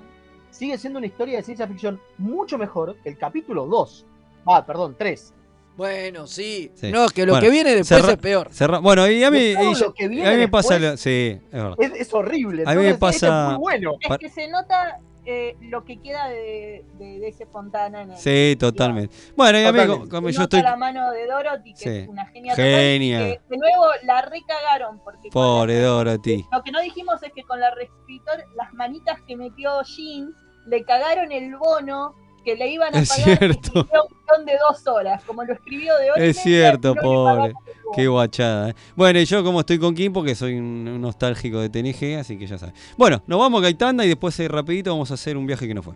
sigue 0.49 0.77
siendo 0.77 0.97
una 0.99 1.07
historia 1.07 1.37
de 1.37 1.43
ciencia 1.43 1.67
ficción 1.67 1.99
mucho 2.17 2.57
mejor 2.57 2.95
que 3.03 3.09
el 3.09 3.17
capítulo 3.17 3.65
2. 3.67 4.05
Ah, 4.47 4.65
perdón, 4.65 4.95
3. 4.97 5.33
Bueno, 5.77 6.25
sí. 6.27 6.71
Sí. 6.75 6.91
No, 6.91 7.07
que 7.07 7.25
lo 7.25 7.33
Bueno, 7.33 7.45
que 7.45 7.51
viene 7.51 7.75
después 7.75 8.01
cerra- 8.01 8.13
es 8.13 8.17
peor. 8.19 8.49
cerra- 8.51 8.79
Bueno, 8.79 9.07
y 9.09 9.23
a 9.23 9.29
mí, 9.31 9.37
y 9.37 9.53
yo- 9.75 9.93
a 9.97 10.07
mí 10.31 10.37
me 10.37 10.47
pasa... 10.49 10.79
lo- 10.79 10.97
sí, 10.97 11.39
es 11.39 11.51
verdad. 11.51 11.75
Es, 11.79 11.91
es 11.93 12.13
horrible. 12.13 12.63
A 12.65 12.73
mí 12.73 12.83
me 12.83 12.95
pasa- 12.95 13.43
es 13.43 13.49
muy 13.51 13.59
bueno. 13.59 13.93
Es 14.01 14.17
que 14.17 14.29
se 14.29 14.47
nota 14.47 14.99
eh, 15.29 15.57
lo 15.61 15.83
que 15.83 16.01
queda 16.01 16.29
de, 16.29 16.85
de, 16.97 17.19
de 17.19 17.27
ese 17.27 17.45
Fontana 17.45 18.01
en 18.03 18.11
el. 18.11 18.17
Sí, 18.17 18.55
totalmente. 18.57 19.13
Bueno, 19.35 19.59
y 19.59 19.65
a 19.65 19.71
mí, 19.73 19.79
Totalmente. 19.79 20.09
co- 20.09 20.15
como 20.15 20.29
yo 20.29 20.41
estoy... 20.43 20.61
la 20.61 20.77
mano 20.77 21.11
de 21.11 21.27
Dorothy, 21.27 21.73
que 21.73 21.79
Sí. 21.79 21.89
es 21.89 22.07
una 22.07 22.25
genia. 22.27 22.55
Genia. 22.55 23.19
total, 23.19 23.41
que, 23.49 23.49
de 23.49 23.57
nuevo 23.57 23.85
la 24.03 24.21
recagaron. 24.21 24.99
Porque 25.03 25.29
Pobre 25.29 25.81
la- 25.81 25.87
Dorothy. 25.89 26.45
Lo 26.51 26.63
que 26.63 26.71
no 26.71 26.79
dijimos 26.81 27.21
es 27.23 27.33
que 27.33 27.43
con 27.43 27.59
la 27.59 27.69
reescritor, 27.75 28.45
las 28.55 28.73
manitas 28.73 29.19
que 29.27 29.35
metió 29.35 29.81
Jean, 29.83 30.33
le 30.65 30.83
cagaron 30.85 31.29
el 31.33 31.55
bono 31.57 32.15
que 32.47 32.55
le 32.55 32.69
iban 32.69 32.95
a 32.95 32.99
Es 32.99 33.09
pagar 33.09 33.37
cierto. 33.39 33.71
un 33.81 33.87
guion 33.89 34.45
de 34.45 34.53
dos 34.69 34.87
horas, 34.87 35.21
como 35.25 35.43
lo 35.43 35.51
escribió 35.51 35.97
de 35.97 36.11
hora 36.11 36.25
y 36.25 36.29
Es 36.29 36.37
cierto, 36.41 36.95
no 36.95 37.01
pobre. 37.01 37.53
Qué 37.93 38.07
guachada. 38.07 38.69
eh. 38.69 38.73
Bueno, 38.95 39.19
y 39.19 39.25
yo 39.25 39.43
como 39.43 39.59
estoy 39.59 39.77
con 39.79 39.93
Kim, 39.93 40.13
porque 40.13 40.33
soy 40.33 40.55
un 40.55 40.87
un 40.87 41.01
nostálgico 41.01 41.59
de 41.59 41.67
TNG, 41.69 42.17
así 42.19 42.37
que 42.37 42.47
ya 42.47 42.57
sabes. 42.57 42.73
Bueno, 42.95 43.21
nos 43.27 43.37
vamos 43.37 43.59
a 43.59 43.63
Gaitanda 43.63 44.05
y 44.05 44.07
después 44.07 44.39
eh, 44.39 44.47
rapidito 44.47 44.91
vamos 44.91 45.11
a 45.11 45.15
hacer 45.15 45.35
un 45.35 45.45
viaje 45.45 45.67
que 45.67 45.73
no 45.73 45.83
fue. 45.83 45.95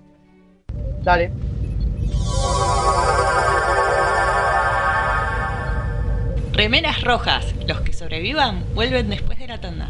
Dale. 1.04 1.32
Remeras 6.54 7.02
rojas. 7.04 7.46
Los 7.68 7.82
que 7.82 7.94
sobrevivan 7.94 8.64
vuelven 8.76 9.10
después 9.10 9.40
de 9.40 9.48
la 9.48 9.60
tanda. 9.62 9.90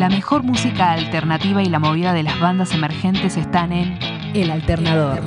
La 0.00 0.08
mejor 0.08 0.42
música 0.44 0.92
alternativa 0.92 1.62
y 1.62 1.66
la 1.66 1.78
movida 1.78 2.14
de 2.14 2.22
las 2.22 2.40
bandas 2.40 2.72
emergentes 2.72 3.36
están 3.36 3.70
en 3.70 3.98
El 4.34 4.50
Alternador. 4.50 5.20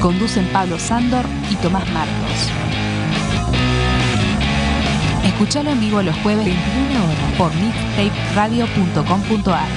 Conducen 0.00 0.46
Pablo 0.52 0.78
Sándor 0.78 1.24
y 1.50 1.56
Tomás 1.56 1.90
Marcos. 1.90 2.48
Escuchalo 5.24 5.70
en 5.70 5.80
vivo 5.80 6.00
los 6.00 6.14
jueves 6.18 6.46
21 6.46 7.06
horas 7.06 7.32
por 7.36 7.52
mixtaperadio.com.ar. 7.56 9.68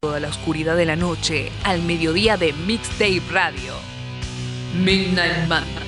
Toda 0.00 0.20
la 0.20 0.28
oscuridad 0.28 0.76
de 0.76 0.84
la 0.84 0.96
noche 0.96 1.50
al 1.64 1.80
mediodía 1.84 2.36
de 2.36 2.52
Mixtape 2.52 3.22
Radio. 3.32 3.72
Midnight 4.74 5.48
Madness. 5.48 5.87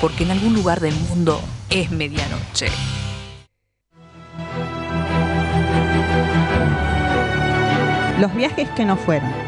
Porque 0.00 0.24
en 0.24 0.30
algún 0.30 0.54
lugar 0.54 0.80
del 0.80 0.94
mundo 0.94 1.40
es 1.70 1.90
medianoche. 1.90 2.68
Los 8.20 8.34
viajes 8.34 8.68
que 8.70 8.84
no 8.84 8.96
fueron. 8.96 9.45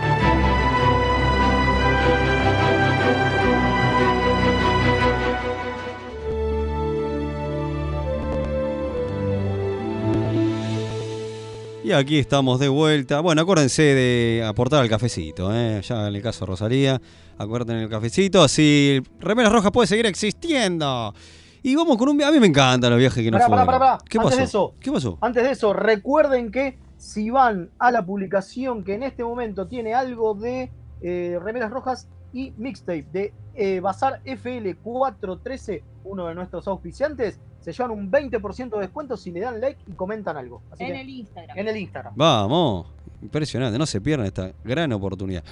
Y 11.88 11.92
aquí 11.94 12.18
estamos 12.18 12.60
de 12.60 12.68
vuelta. 12.68 13.20
Bueno, 13.20 13.40
acuérdense 13.40 13.80
de 13.80 14.44
aportar 14.46 14.82
al 14.82 14.90
cafecito, 14.90 15.50
¿eh? 15.54 15.80
ya 15.80 16.08
en 16.08 16.16
el 16.16 16.20
caso 16.20 16.40
de 16.40 16.50
Rosalía. 16.50 17.00
Acuérdense 17.38 17.82
el 17.82 17.88
cafecito, 17.88 18.42
así 18.42 19.02
Remeras 19.18 19.50
Rojas 19.50 19.72
puede 19.72 19.86
seguir 19.86 20.04
existiendo. 20.04 21.14
Y 21.62 21.74
vamos 21.76 21.96
con 21.96 22.10
un 22.10 22.18
viaje. 22.18 22.30
A 22.30 22.34
mí 22.34 22.40
me 22.40 22.46
encantan 22.48 22.90
los 22.90 22.98
viajes 22.98 23.24
que 23.24 23.30
no 23.30 23.38
Pará. 23.38 23.96
¿Qué 24.06 24.18
Antes 24.18 24.32
pasó? 24.32 24.36
de 24.36 24.44
eso, 24.44 24.74
¿Qué 24.78 24.92
pasó? 24.92 25.16
Antes 25.22 25.42
de 25.42 25.50
eso, 25.50 25.72
recuerden 25.72 26.52
que 26.52 26.76
si 26.98 27.30
van 27.30 27.70
a 27.78 27.90
la 27.90 28.04
publicación 28.04 28.84
que 28.84 28.92
en 28.92 29.02
este 29.02 29.24
momento 29.24 29.66
tiene 29.66 29.94
algo 29.94 30.34
de 30.34 30.70
eh, 31.00 31.38
remeras 31.42 31.70
rojas 31.70 32.06
y 32.34 32.52
mixtape 32.58 33.06
de 33.10 33.32
eh, 33.54 33.80
Bazar 33.80 34.20
FL413, 34.26 35.82
uno 36.04 36.26
de 36.26 36.34
nuestros 36.34 36.68
auspiciantes, 36.68 37.40
se 37.60 37.72
llevan 37.72 37.90
un 37.92 38.10
20% 38.10 38.70
de 38.70 38.80
descuento 38.80 39.16
si 39.16 39.30
le 39.30 39.40
dan 39.40 39.60
like 39.60 39.80
y 39.86 39.92
comentan 39.92 40.36
algo. 40.36 40.62
Así 40.70 40.84
En 40.84 40.92
que- 40.92 41.00
el 41.00 41.08
Instagram. 41.10 41.58
En 41.58 41.68
el 41.68 41.76
Instagram. 41.76 42.12
Vamos, 42.16 42.86
impresionante, 43.22 43.78
no 43.78 43.86
se 43.86 44.00
pierdan 44.00 44.26
esta 44.26 44.52
gran 44.64 44.92
oportunidad. 44.92 45.42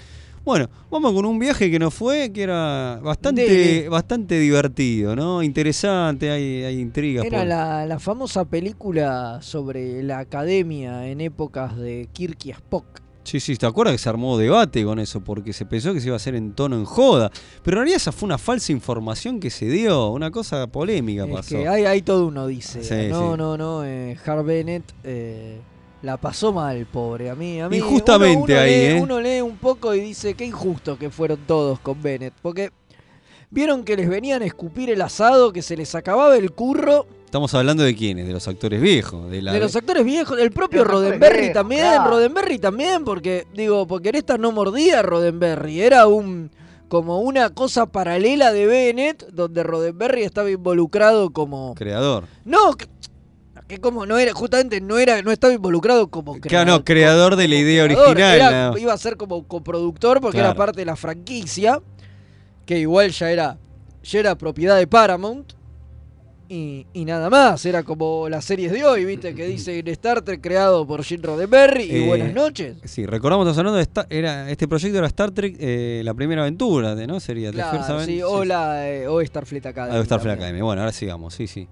Bueno, 0.44 0.68
vamos 0.90 1.12
con 1.12 1.24
un 1.26 1.40
viaje 1.40 1.68
que 1.68 1.78
nos 1.80 1.92
fue, 1.92 2.30
que 2.32 2.44
era 2.44 3.00
bastante, 3.02 3.88
bastante 3.88 4.38
divertido, 4.38 5.16
¿no? 5.16 5.42
Interesante, 5.42 6.30
hay, 6.30 6.62
hay 6.62 6.78
intrigas. 6.78 7.24
Era 7.24 7.38
por- 7.40 7.48
la, 7.48 7.84
la 7.84 7.98
famosa 7.98 8.44
película 8.44 9.40
sobre 9.42 10.04
la 10.04 10.20
academia 10.20 11.08
en 11.08 11.20
épocas 11.20 11.76
de 11.76 12.08
Kirk 12.12 12.38
y 12.46 12.50
Spock. 12.50 12.84
Sí, 13.26 13.40
sí, 13.40 13.56
¿te 13.56 13.66
acuerdas 13.66 13.92
que 13.94 13.98
se 13.98 14.08
armó 14.08 14.38
debate 14.38 14.84
con 14.84 14.98
eso? 15.00 15.20
Porque 15.20 15.52
se 15.52 15.66
pensó 15.66 15.92
que 15.92 16.00
se 16.00 16.06
iba 16.06 16.14
a 16.14 16.16
hacer 16.16 16.36
en 16.36 16.52
tono 16.52 16.76
en 16.76 16.84
joda. 16.84 17.30
Pero 17.64 17.76
en 17.76 17.80
realidad 17.80 17.96
esa 17.96 18.12
fue 18.12 18.26
una 18.28 18.38
falsa 18.38 18.70
información 18.70 19.40
que 19.40 19.50
se 19.50 19.66
dio, 19.66 20.10
una 20.10 20.30
cosa 20.30 20.66
polémica 20.68 21.24
Es 21.24 21.30
pasó. 21.32 21.48
que 21.56 21.66
hay, 21.68 21.84
hay 21.86 22.02
todo 22.02 22.28
uno 22.28 22.46
dice. 22.46 22.84
Sí, 22.84 23.08
no, 23.10 23.32
sí. 23.32 23.36
no, 23.38 23.56
no. 23.56 23.84
Eh, 23.84 24.16
Bennett 24.44 24.84
eh, 25.02 25.58
la 26.02 26.16
pasó 26.18 26.52
mal, 26.52 26.86
pobre. 26.86 27.28
A 27.30 27.34
mí, 27.34 27.60
a 27.60 27.68
mí 27.68 27.78
Y 27.78 27.80
justamente 27.80 28.36
uno- 28.36 28.44
uno 28.44 28.60
ahí, 28.60 28.70
lee- 28.70 28.86
¿eh? 28.96 29.00
Uno 29.02 29.20
lee 29.20 29.40
un 29.40 29.56
poco 29.56 29.92
y 29.94 30.00
dice 30.00 30.34
qué 30.34 30.44
injusto 30.44 30.96
que 30.96 31.10
fueron 31.10 31.38
todos 31.48 31.80
con 31.80 32.00
Bennett. 32.00 32.32
Porque 32.40 32.70
vieron 33.50 33.82
que 33.84 33.96
les 33.96 34.08
venían 34.08 34.42
a 34.42 34.44
escupir 34.46 34.88
el 34.90 35.02
asado, 35.02 35.52
que 35.52 35.62
se 35.62 35.76
les 35.76 35.94
acababa 35.96 36.36
el 36.36 36.52
curro. 36.52 37.06
Estamos 37.36 37.52
hablando 37.52 37.82
de 37.82 37.94
quiénes, 37.94 38.26
de 38.26 38.32
los 38.32 38.48
actores 38.48 38.80
viejos. 38.80 39.30
De, 39.30 39.42
la, 39.42 39.52
De 39.52 39.60
los 39.60 39.76
actores 39.76 40.06
viejos, 40.06 40.38
el 40.38 40.52
propio 40.52 40.80
actores 40.80 41.02
Roddenberry 41.02 41.38
viejos, 41.40 41.52
también, 41.54 41.80
claro. 41.82 42.10
Roddenberry 42.12 42.58
también, 42.58 43.04
porque 43.04 43.46
digo, 43.52 43.86
porque 43.86 44.08
en 44.08 44.14
esta 44.14 44.38
no 44.38 44.52
mordía 44.52 45.02
Roddenberry, 45.02 45.82
era 45.82 46.06
un 46.06 46.50
como 46.88 47.18
una 47.20 47.50
cosa 47.50 47.84
paralela 47.84 48.52
de 48.54 48.64
Bennett, 48.66 49.26
donde 49.32 49.62
Roddenberry 49.64 50.22
estaba 50.22 50.50
involucrado 50.50 51.28
como... 51.30 51.74
Creador. 51.74 52.24
No, 52.46 52.72
que, 52.74 52.86
que 53.68 53.78
como 53.82 54.06
no 54.06 54.16
era, 54.16 54.32
justamente 54.32 54.80
no 54.80 54.96
era, 54.96 55.20
no 55.20 55.30
estaba 55.30 55.52
involucrado 55.52 56.08
como 56.08 56.40
Claro, 56.40 56.70
no, 56.70 56.84
creador 56.86 57.36
de 57.36 57.48
la 57.48 57.54
idea 57.56 57.84
creador, 57.84 58.06
original. 58.12 58.34
era- 58.36 58.70
no. 58.70 58.78
Iba 58.78 58.94
a 58.94 58.98
ser 58.98 59.18
como 59.18 59.46
coproductor 59.46 60.22
porque 60.22 60.38
Claro. 60.38 60.52
era 60.52 60.56
parte 60.56 60.80
de 60.80 60.86
la 60.86 60.96
franquicia, 60.96 61.82
que 62.64 62.78
igual 62.78 63.10
ya 63.10 63.30
era, 63.30 63.58
ya 64.04 64.20
era 64.20 64.38
propiedad 64.38 64.78
de 64.78 64.86
Paramount. 64.86 65.52
Y, 66.48 66.86
y 66.92 67.04
nada 67.04 67.28
más, 67.28 67.66
era 67.66 67.82
como 67.82 68.28
las 68.28 68.44
series 68.44 68.70
de 68.70 68.84
hoy, 68.84 69.04
viste, 69.04 69.34
que 69.34 69.46
dice 69.46 69.82
Star 69.86 70.22
Trek 70.22 70.40
creado 70.40 70.86
por 70.86 71.02
Gene 71.02 71.24
Roddenberry 71.24 71.82
y 71.84 71.96
Eh, 72.04 72.06
buenas 72.06 72.32
noches. 72.34 72.76
Sí, 72.84 73.04
recordamos, 73.04 73.48
hablando 73.58 73.74
de 73.76 73.82
esta- 73.82 74.06
era, 74.10 74.48
este 74.48 74.68
proyecto 74.68 74.96
era 74.98 75.08
Star 75.08 75.32
Trek, 75.32 75.56
eh, 75.58 76.02
la 76.04 76.14
primera 76.14 76.42
aventura, 76.42 76.94
de- 76.94 77.08
¿no? 77.08 77.18
Sería 77.18 77.50
Claro, 77.50 78.00
sí, 78.04 78.22
o, 78.22 78.44
la, 78.44 78.88
eh, 78.88 79.08
o 79.08 79.20
Starfleet 79.24 79.66
Academy. 79.66 79.98
Ah, 79.98 80.04
Starfleet 80.04 80.34
también. 80.34 80.38
Academy. 80.38 80.60
Bueno, 80.62 80.82
ahora 80.82 80.92
sigamos, 80.92 81.34
sí, 81.34 81.48
sí. 81.48 81.66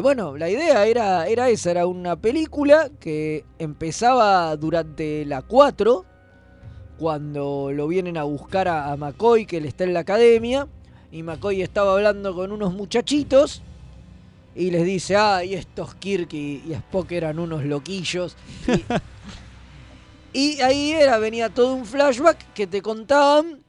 Bueno, 0.00 0.38
la 0.38 0.48
idea 0.48 0.86
era, 0.86 1.26
era 1.26 1.48
esa, 1.50 1.72
era 1.72 1.86
una 1.86 2.14
película 2.16 2.88
que 3.00 3.44
empezaba 3.58 4.56
durante 4.56 5.26
la 5.26 5.42
4, 5.42 6.04
cuando 6.98 7.70
lo 7.74 7.88
vienen 7.88 8.16
a 8.16 8.22
buscar 8.22 8.68
a, 8.68 8.92
a 8.92 8.96
McCoy, 8.96 9.44
que 9.44 9.56
él 9.58 9.64
está 9.66 9.84
en 9.84 9.92
la 9.92 10.00
academia, 10.00 10.68
y 11.10 11.22
McCoy 11.24 11.60
estaba 11.62 11.94
hablando 11.94 12.32
con 12.34 12.52
unos 12.52 12.72
muchachitos, 12.74 13.60
y 14.54 14.70
les 14.70 14.84
dice, 14.84 15.16
ah, 15.16 15.44
y 15.44 15.54
estos 15.54 15.94
Kirk 15.94 16.32
y, 16.32 16.62
y 16.66 16.72
Spock 16.72 17.12
eran 17.12 17.38
unos 17.38 17.64
loquillos. 17.64 18.36
Y, 20.32 20.38
y 20.38 20.60
ahí 20.60 20.92
era, 20.92 21.18
venía 21.18 21.48
todo 21.48 21.74
un 21.74 21.86
flashback 21.86 22.52
que 22.52 22.66
te 22.66 22.82
contaban 22.82 23.62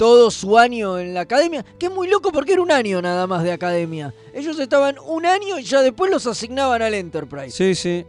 todo 0.00 0.30
su 0.30 0.56
año 0.56 0.98
en 0.98 1.12
la 1.12 1.20
academia, 1.20 1.62
que 1.78 1.86
es 1.86 1.92
muy 1.92 2.08
loco 2.08 2.32
porque 2.32 2.54
era 2.54 2.62
un 2.62 2.72
año 2.72 3.02
nada 3.02 3.26
más 3.26 3.42
de 3.42 3.52
academia. 3.52 4.14
Ellos 4.32 4.58
estaban 4.58 4.96
un 4.98 5.26
año 5.26 5.58
y 5.58 5.62
ya 5.62 5.82
después 5.82 6.10
los 6.10 6.26
asignaban 6.26 6.80
al 6.80 6.94
Enterprise. 6.94 7.50
Sí, 7.50 7.74
sí. 7.74 8.06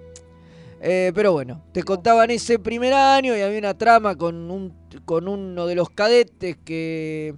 Eh, 0.80 1.12
pero 1.14 1.34
bueno, 1.34 1.62
te 1.74 1.84
contaban 1.84 2.32
ese 2.32 2.60
primer 2.60 2.94
año 2.94 3.36
y 3.36 3.42
había 3.42 3.60
una 3.60 3.78
trama 3.78 4.18
con, 4.18 4.50
un, 4.50 4.74
con 5.04 5.28
uno 5.28 5.68
de 5.68 5.76
los 5.76 5.90
cadetes 5.90 6.56
que, 6.64 7.36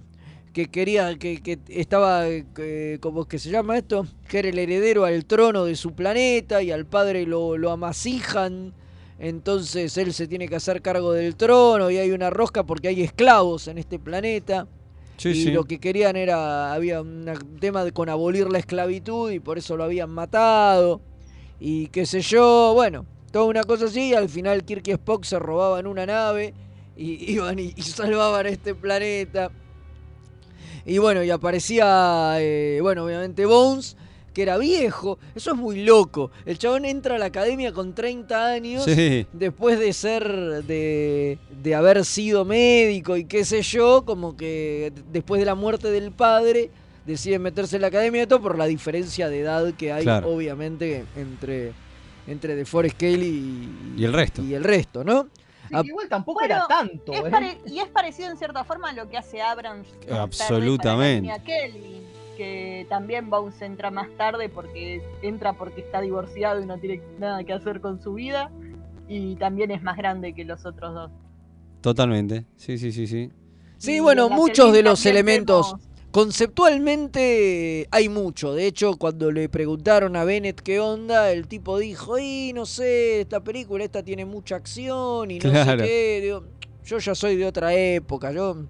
que 0.54 0.68
quería, 0.70 1.18
que, 1.18 1.42
que 1.42 1.58
estaba, 1.68 2.28
eh, 2.28 2.98
¿cómo 3.00 3.22
es 3.22 3.26
que 3.26 3.38
se 3.40 3.50
llama 3.50 3.76
esto? 3.76 4.06
Que 4.28 4.38
era 4.38 4.48
el 4.48 4.58
heredero 4.58 5.04
al 5.04 5.26
trono 5.26 5.64
de 5.64 5.74
su 5.74 5.94
planeta 5.94 6.62
y 6.62 6.70
al 6.70 6.86
padre 6.86 7.26
lo, 7.26 7.58
lo 7.58 7.72
amasijan. 7.72 8.72
Entonces 9.18 9.98
él 9.98 10.14
se 10.14 10.28
tiene 10.28 10.48
que 10.48 10.54
hacer 10.54 10.80
cargo 10.80 11.12
del 11.12 11.34
trono 11.34 11.90
y 11.90 11.98
hay 11.98 12.12
una 12.12 12.30
rosca 12.30 12.62
porque 12.62 12.86
hay 12.86 13.02
esclavos 13.02 13.66
en 13.66 13.78
este 13.78 13.98
planeta. 13.98 14.68
Sí, 15.16 15.30
y 15.30 15.34
sí. 15.34 15.50
lo 15.50 15.64
que 15.64 15.80
querían 15.80 16.14
era, 16.14 16.72
había 16.72 17.00
un 17.00 17.26
tema 17.60 17.84
de, 17.84 17.90
con 17.90 18.08
abolir 18.08 18.48
la 18.48 18.58
esclavitud 18.60 19.32
y 19.32 19.40
por 19.40 19.58
eso 19.58 19.76
lo 19.76 19.82
habían 19.82 20.10
matado. 20.10 21.00
Y 21.58 21.88
qué 21.88 22.06
sé 22.06 22.20
yo, 22.20 22.72
bueno, 22.74 23.06
toda 23.32 23.46
una 23.46 23.64
cosa 23.64 23.86
así. 23.86 24.10
Y 24.10 24.14
al 24.14 24.28
final 24.28 24.64
Kirk 24.64 24.86
y 24.86 24.92
Spock 24.92 25.24
se 25.24 25.40
robaban 25.40 25.88
una 25.88 26.06
nave 26.06 26.54
y 26.96 27.32
iban 27.32 27.58
y, 27.58 27.72
y 27.74 27.82
salvaban 27.82 28.46
este 28.46 28.76
planeta. 28.76 29.50
Y 30.86 30.98
bueno, 30.98 31.22
y 31.24 31.30
aparecía, 31.30 32.34
eh, 32.38 32.78
bueno, 32.82 33.04
obviamente 33.04 33.46
Bones, 33.46 33.96
que 34.34 34.42
era 34.42 34.58
viejo. 34.58 35.18
Eso 35.34 35.52
es 35.52 35.56
muy 35.56 35.84
loco. 35.84 36.30
El 36.44 36.58
chabón 36.58 36.84
entra 36.84 37.14
a 37.14 37.18
la 37.18 37.26
academia 37.26 37.72
con 37.72 37.94
30 37.94 38.46
años. 38.46 38.84
Sí. 38.84 39.26
Después 39.32 39.78
de 39.78 39.92
ser, 39.92 40.26
de, 40.64 41.38
de 41.62 41.74
haber 41.74 42.04
sido 42.04 42.44
médico 42.44 43.16
y 43.16 43.24
qué 43.24 43.44
sé 43.44 43.62
yo, 43.62 44.04
como 44.04 44.36
que 44.36 44.92
después 45.12 45.38
de 45.38 45.46
la 45.46 45.54
muerte 45.54 45.90
del 45.90 46.10
padre, 46.12 46.70
decide 47.06 47.38
meterse 47.38 47.76
en 47.76 47.82
la 47.82 47.88
academia 47.88 48.22
y 48.22 48.26
todo 48.26 48.40
por 48.42 48.58
la 48.58 48.66
diferencia 48.66 49.28
de 49.28 49.40
edad 49.40 49.72
que 49.74 49.92
hay, 49.92 50.02
Claro. 50.04 50.28
obviamente, 50.30 51.04
entre, 51.16 51.72
entre 52.26 52.56
DeForest 52.56 52.96
Kelly 52.96 53.26
y, 53.96 54.00
Y 54.00 54.04
el 54.04 54.12
resto. 54.12 54.42
y 54.42 54.54
el 54.54 54.64
resto, 54.64 55.04
¿no? 55.04 55.28
Sí, 55.68 55.74
Ah, 55.76 55.82
igual 55.84 56.08
tampoco 56.08 56.40
Bueno, 56.40 56.54
era 56.56 56.66
tanto. 56.66 57.12
Es 57.12 57.24
¿eh? 57.24 57.58
y 57.66 57.78
es 57.78 57.88
parecido 57.88 58.30
en 58.30 58.36
cierta 58.36 58.64
forma 58.64 58.90
a 58.90 58.92
lo 58.92 59.08
que 59.08 59.16
hace 59.16 59.40
Abrams. 59.42 59.88
Absolutamente. 60.10 61.20
línea 61.22 61.38
Kelvin, 61.38 62.02
que 62.36 62.86
también 62.88 63.30
Bones 63.30 63.60
entra 63.62 63.90
más 63.90 64.08
tarde 64.16 64.48
porque 64.48 65.02
entra 65.22 65.52
porque 65.54 65.80
está 65.80 66.00
divorciado 66.00 66.60
y 66.60 66.66
no 66.66 66.78
tiene 66.78 67.02
nada 67.18 67.44
que 67.44 67.52
hacer 67.52 67.80
con 67.80 68.00
su 68.02 68.14
vida. 68.14 68.50
Y 69.08 69.36
también 69.36 69.70
es 69.70 69.82
más 69.82 69.96
grande 69.96 70.34
que 70.34 70.44
los 70.44 70.64
otros 70.66 70.94
dos. 70.94 71.10
Totalmente. 71.80 72.46
Sí, 72.56 72.78
sí, 72.78 72.92
sí, 72.92 73.06
sí. 73.06 73.30
Sí, 73.78 73.96
Y 73.96 74.00
bueno, 74.00 74.28
muchos 74.30 74.72
de 74.72 74.82
los 74.82 75.04
elementos. 75.06 75.74
vemos- 75.74 75.93
Conceptualmente 76.14 77.88
hay 77.90 78.08
mucho. 78.08 78.54
De 78.54 78.66
hecho, 78.66 78.96
cuando 78.96 79.32
le 79.32 79.48
preguntaron 79.48 80.14
a 80.16 80.24
Bennett 80.24 80.60
qué 80.60 80.78
onda, 80.78 81.32
el 81.32 81.48
tipo 81.48 81.78
dijo, 81.78 82.18
y 82.18 82.52
no 82.54 82.66
sé, 82.66 83.20
esta 83.22 83.42
película, 83.42 83.82
esta 83.84 84.02
tiene 84.02 84.24
mucha 84.24 84.56
acción 84.56 85.30
y 85.30 85.38
no 85.38 85.50
Claro. 85.50 85.82
sé 85.82 85.88
qué. 85.88 86.20
Digo, 86.22 86.44
yo 86.84 86.98
ya 86.98 87.14
soy 87.14 87.36
de 87.36 87.44
otra 87.46 87.74
época, 87.74 88.32
yo... 88.32 88.64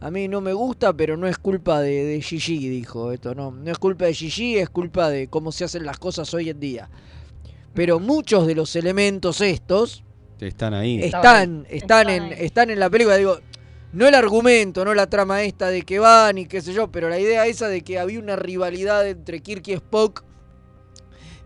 A 0.00 0.10
mí 0.10 0.26
no 0.26 0.40
me 0.40 0.52
gusta, 0.52 0.92
pero 0.92 1.16
no 1.16 1.28
es 1.28 1.38
culpa 1.38 1.80
de, 1.80 2.04
de 2.04 2.20
Gigi, 2.20 2.68
dijo 2.68 3.12
esto. 3.12 3.36
No, 3.36 3.52
no 3.52 3.70
es 3.70 3.78
culpa 3.78 4.06
de 4.06 4.14
Gigi, 4.14 4.58
es 4.58 4.68
culpa 4.68 5.08
de 5.08 5.28
cómo 5.28 5.52
se 5.52 5.62
hacen 5.64 5.86
las 5.86 5.98
cosas 5.98 6.34
hoy 6.34 6.50
en 6.50 6.58
día. 6.58 6.90
Pero 7.72 8.00
muchos 8.00 8.46
de 8.48 8.56
los 8.56 8.74
elementos 8.74 9.40
estos 9.40 10.02
Están 10.40 10.74
ahí. 10.74 11.00
están, 11.04 11.66
están 11.70 12.10
en, 12.10 12.32
están 12.32 12.70
en 12.70 12.80
la 12.80 12.90
película. 12.90 13.16
Digo, 13.16 13.38
no 13.92 14.08
el 14.08 14.14
argumento, 14.14 14.84
no 14.84 14.94
la 14.94 15.06
trama 15.06 15.42
esta 15.42 15.68
de 15.68 15.82
que 15.82 15.98
van 15.98 16.38
y 16.38 16.46
qué 16.46 16.60
sé 16.60 16.72
yo, 16.72 16.90
pero 16.90 17.08
la 17.08 17.18
idea 17.18 17.46
esa 17.46 17.68
de 17.68 17.82
que 17.82 17.98
había 17.98 18.18
una 18.18 18.36
rivalidad 18.36 19.06
entre 19.06 19.40
Kirk 19.40 19.68
y 19.68 19.72
Spock, 19.72 20.24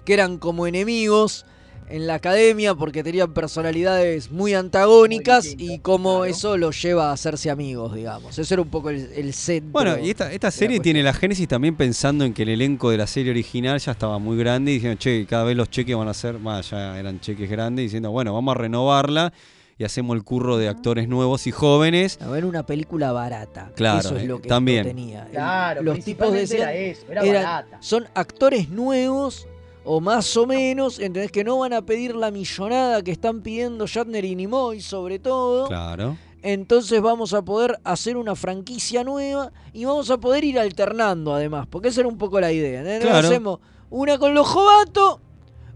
que 0.04 0.14
eran 0.14 0.38
como 0.38 0.66
enemigos 0.66 1.44
en 1.88 2.06
la 2.06 2.14
academia 2.14 2.74
porque 2.74 3.02
tenían 3.04 3.32
personalidades 3.32 4.30
muy 4.30 4.54
antagónicas 4.54 5.54
y 5.56 5.78
cómo 5.78 6.24
eso 6.24 6.56
los 6.56 6.80
lleva 6.82 7.10
a 7.10 7.12
hacerse 7.12 7.50
amigos, 7.50 7.94
digamos. 7.94 8.38
Eso 8.38 8.54
era 8.54 8.62
un 8.62 8.70
poco 8.70 8.90
el, 8.90 9.08
el 9.14 9.32
centro. 9.32 9.72
Bueno, 9.72 9.98
y 9.98 10.10
esta, 10.10 10.32
esta 10.32 10.50
serie 10.50 10.80
tiene 10.80 11.02
la 11.02 11.12
génesis 11.12 11.46
también 11.46 11.76
pensando 11.76 12.24
en 12.24 12.32
que 12.32 12.42
el 12.42 12.50
elenco 12.50 12.90
de 12.90 12.98
la 12.98 13.06
serie 13.06 13.30
original 13.30 13.78
ya 13.78 13.92
estaba 13.92 14.18
muy 14.18 14.36
grande 14.36 14.72
y 14.72 14.74
diciendo, 14.74 14.98
che, 14.98 15.26
cada 15.26 15.44
vez 15.44 15.56
los 15.56 15.70
cheques 15.70 15.96
van 15.96 16.08
a 16.08 16.14
ser, 16.14 16.38
más 16.38 16.70
ya 16.70 16.98
eran 16.98 17.20
cheques 17.20 17.48
grandes, 17.48 17.84
diciendo, 17.84 18.10
bueno, 18.10 18.34
vamos 18.34 18.56
a 18.56 18.58
renovarla 18.58 19.32
y 19.78 19.84
hacemos 19.84 20.16
el 20.16 20.24
curro 20.24 20.56
de 20.56 20.68
actores 20.68 21.08
nuevos 21.08 21.46
y 21.46 21.52
jóvenes. 21.52 22.18
A 22.22 22.28
ver, 22.30 22.44
una 22.44 22.64
película 22.64 23.12
barata. 23.12 23.70
Claro, 23.74 24.00
Eso 24.00 24.16
es 24.16 24.22
eh, 24.22 24.26
lo 24.26 24.40
que 24.40 24.48
también. 24.48 24.84
tenía. 24.84 25.26
Claro, 25.30 25.82
los 25.82 26.00
tipos 26.04 26.32
decían, 26.32 26.62
era 26.70 26.74
eso, 26.74 27.02
era 27.10 27.22
eran- 27.22 27.42
barata. 27.44 27.76
son 27.80 28.06
actores 28.14 28.68
nuevos 28.70 29.46
o 29.84 30.00
más 30.00 30.36
o 30.36 30.46
menos, 30.46 30.98
¿entendés? 30.98 31.30
Que 31.30 31.44
no 31.44 31.58
van 31.58 31.72
a 31.72 31.82
pedir 31.82 32.16
la 32.16 32.30
millonada 32.30 33.02
que 33.02 33.12
están 33.12 33.40
pidiendo 33.42 33.86
Shatner 33.86 34.24
y 34.24 34.34
Nimoy, 34.34 34.80
sobre 34.80 35.18
todo. 35.18 35.68
Claro. 35.68 36.16
Entonces 36.42 37.00
vamos 37.00 37.34
a 37.34 37.42
poder 37.42 37.78
hacer 37.84 38.16
una 38.16 38.34
franquicia 38.36 39.04
nueva 39.04 39.52
y 39.72 39.84
vamos 39.84 40.10
a 40.10 40.16
poder 40.18 40.44
ir 40.44 40.58
alternando 40.58 41.34
además, 41.34 41.66
porque 41.68 41.88
esa 41.88 42.00
era 42.00 42.08
un 42.08 42.18
poco 42.18 42.40
la 42.40 42.50
idea. 42.52 42.80
¿entendés? 42.80 43.02
Claro. 43.08 43.26
Hacemos 43.28 43.58
una 43.90 44.16
con 44.18 44.32
los 44.34 44.46
jovatos, 44.46 45.18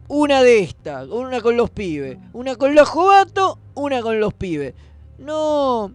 una 0.09 0.42
de 0.42 0.61
esta, 0.61 1.05
una 1.05 1.40
con 1.40 1.57
los 1.57 1.70
pibes, 1.70 2.18
una 2.32 2.57
con 2.57 2.74
los 2.74 2.88
jovatos, 2.88 3.59
una 3.81 4.01
con 4.03 4.18
los 4.20 4.33
pibes. 4.35 4.74
No, 5.18 5.93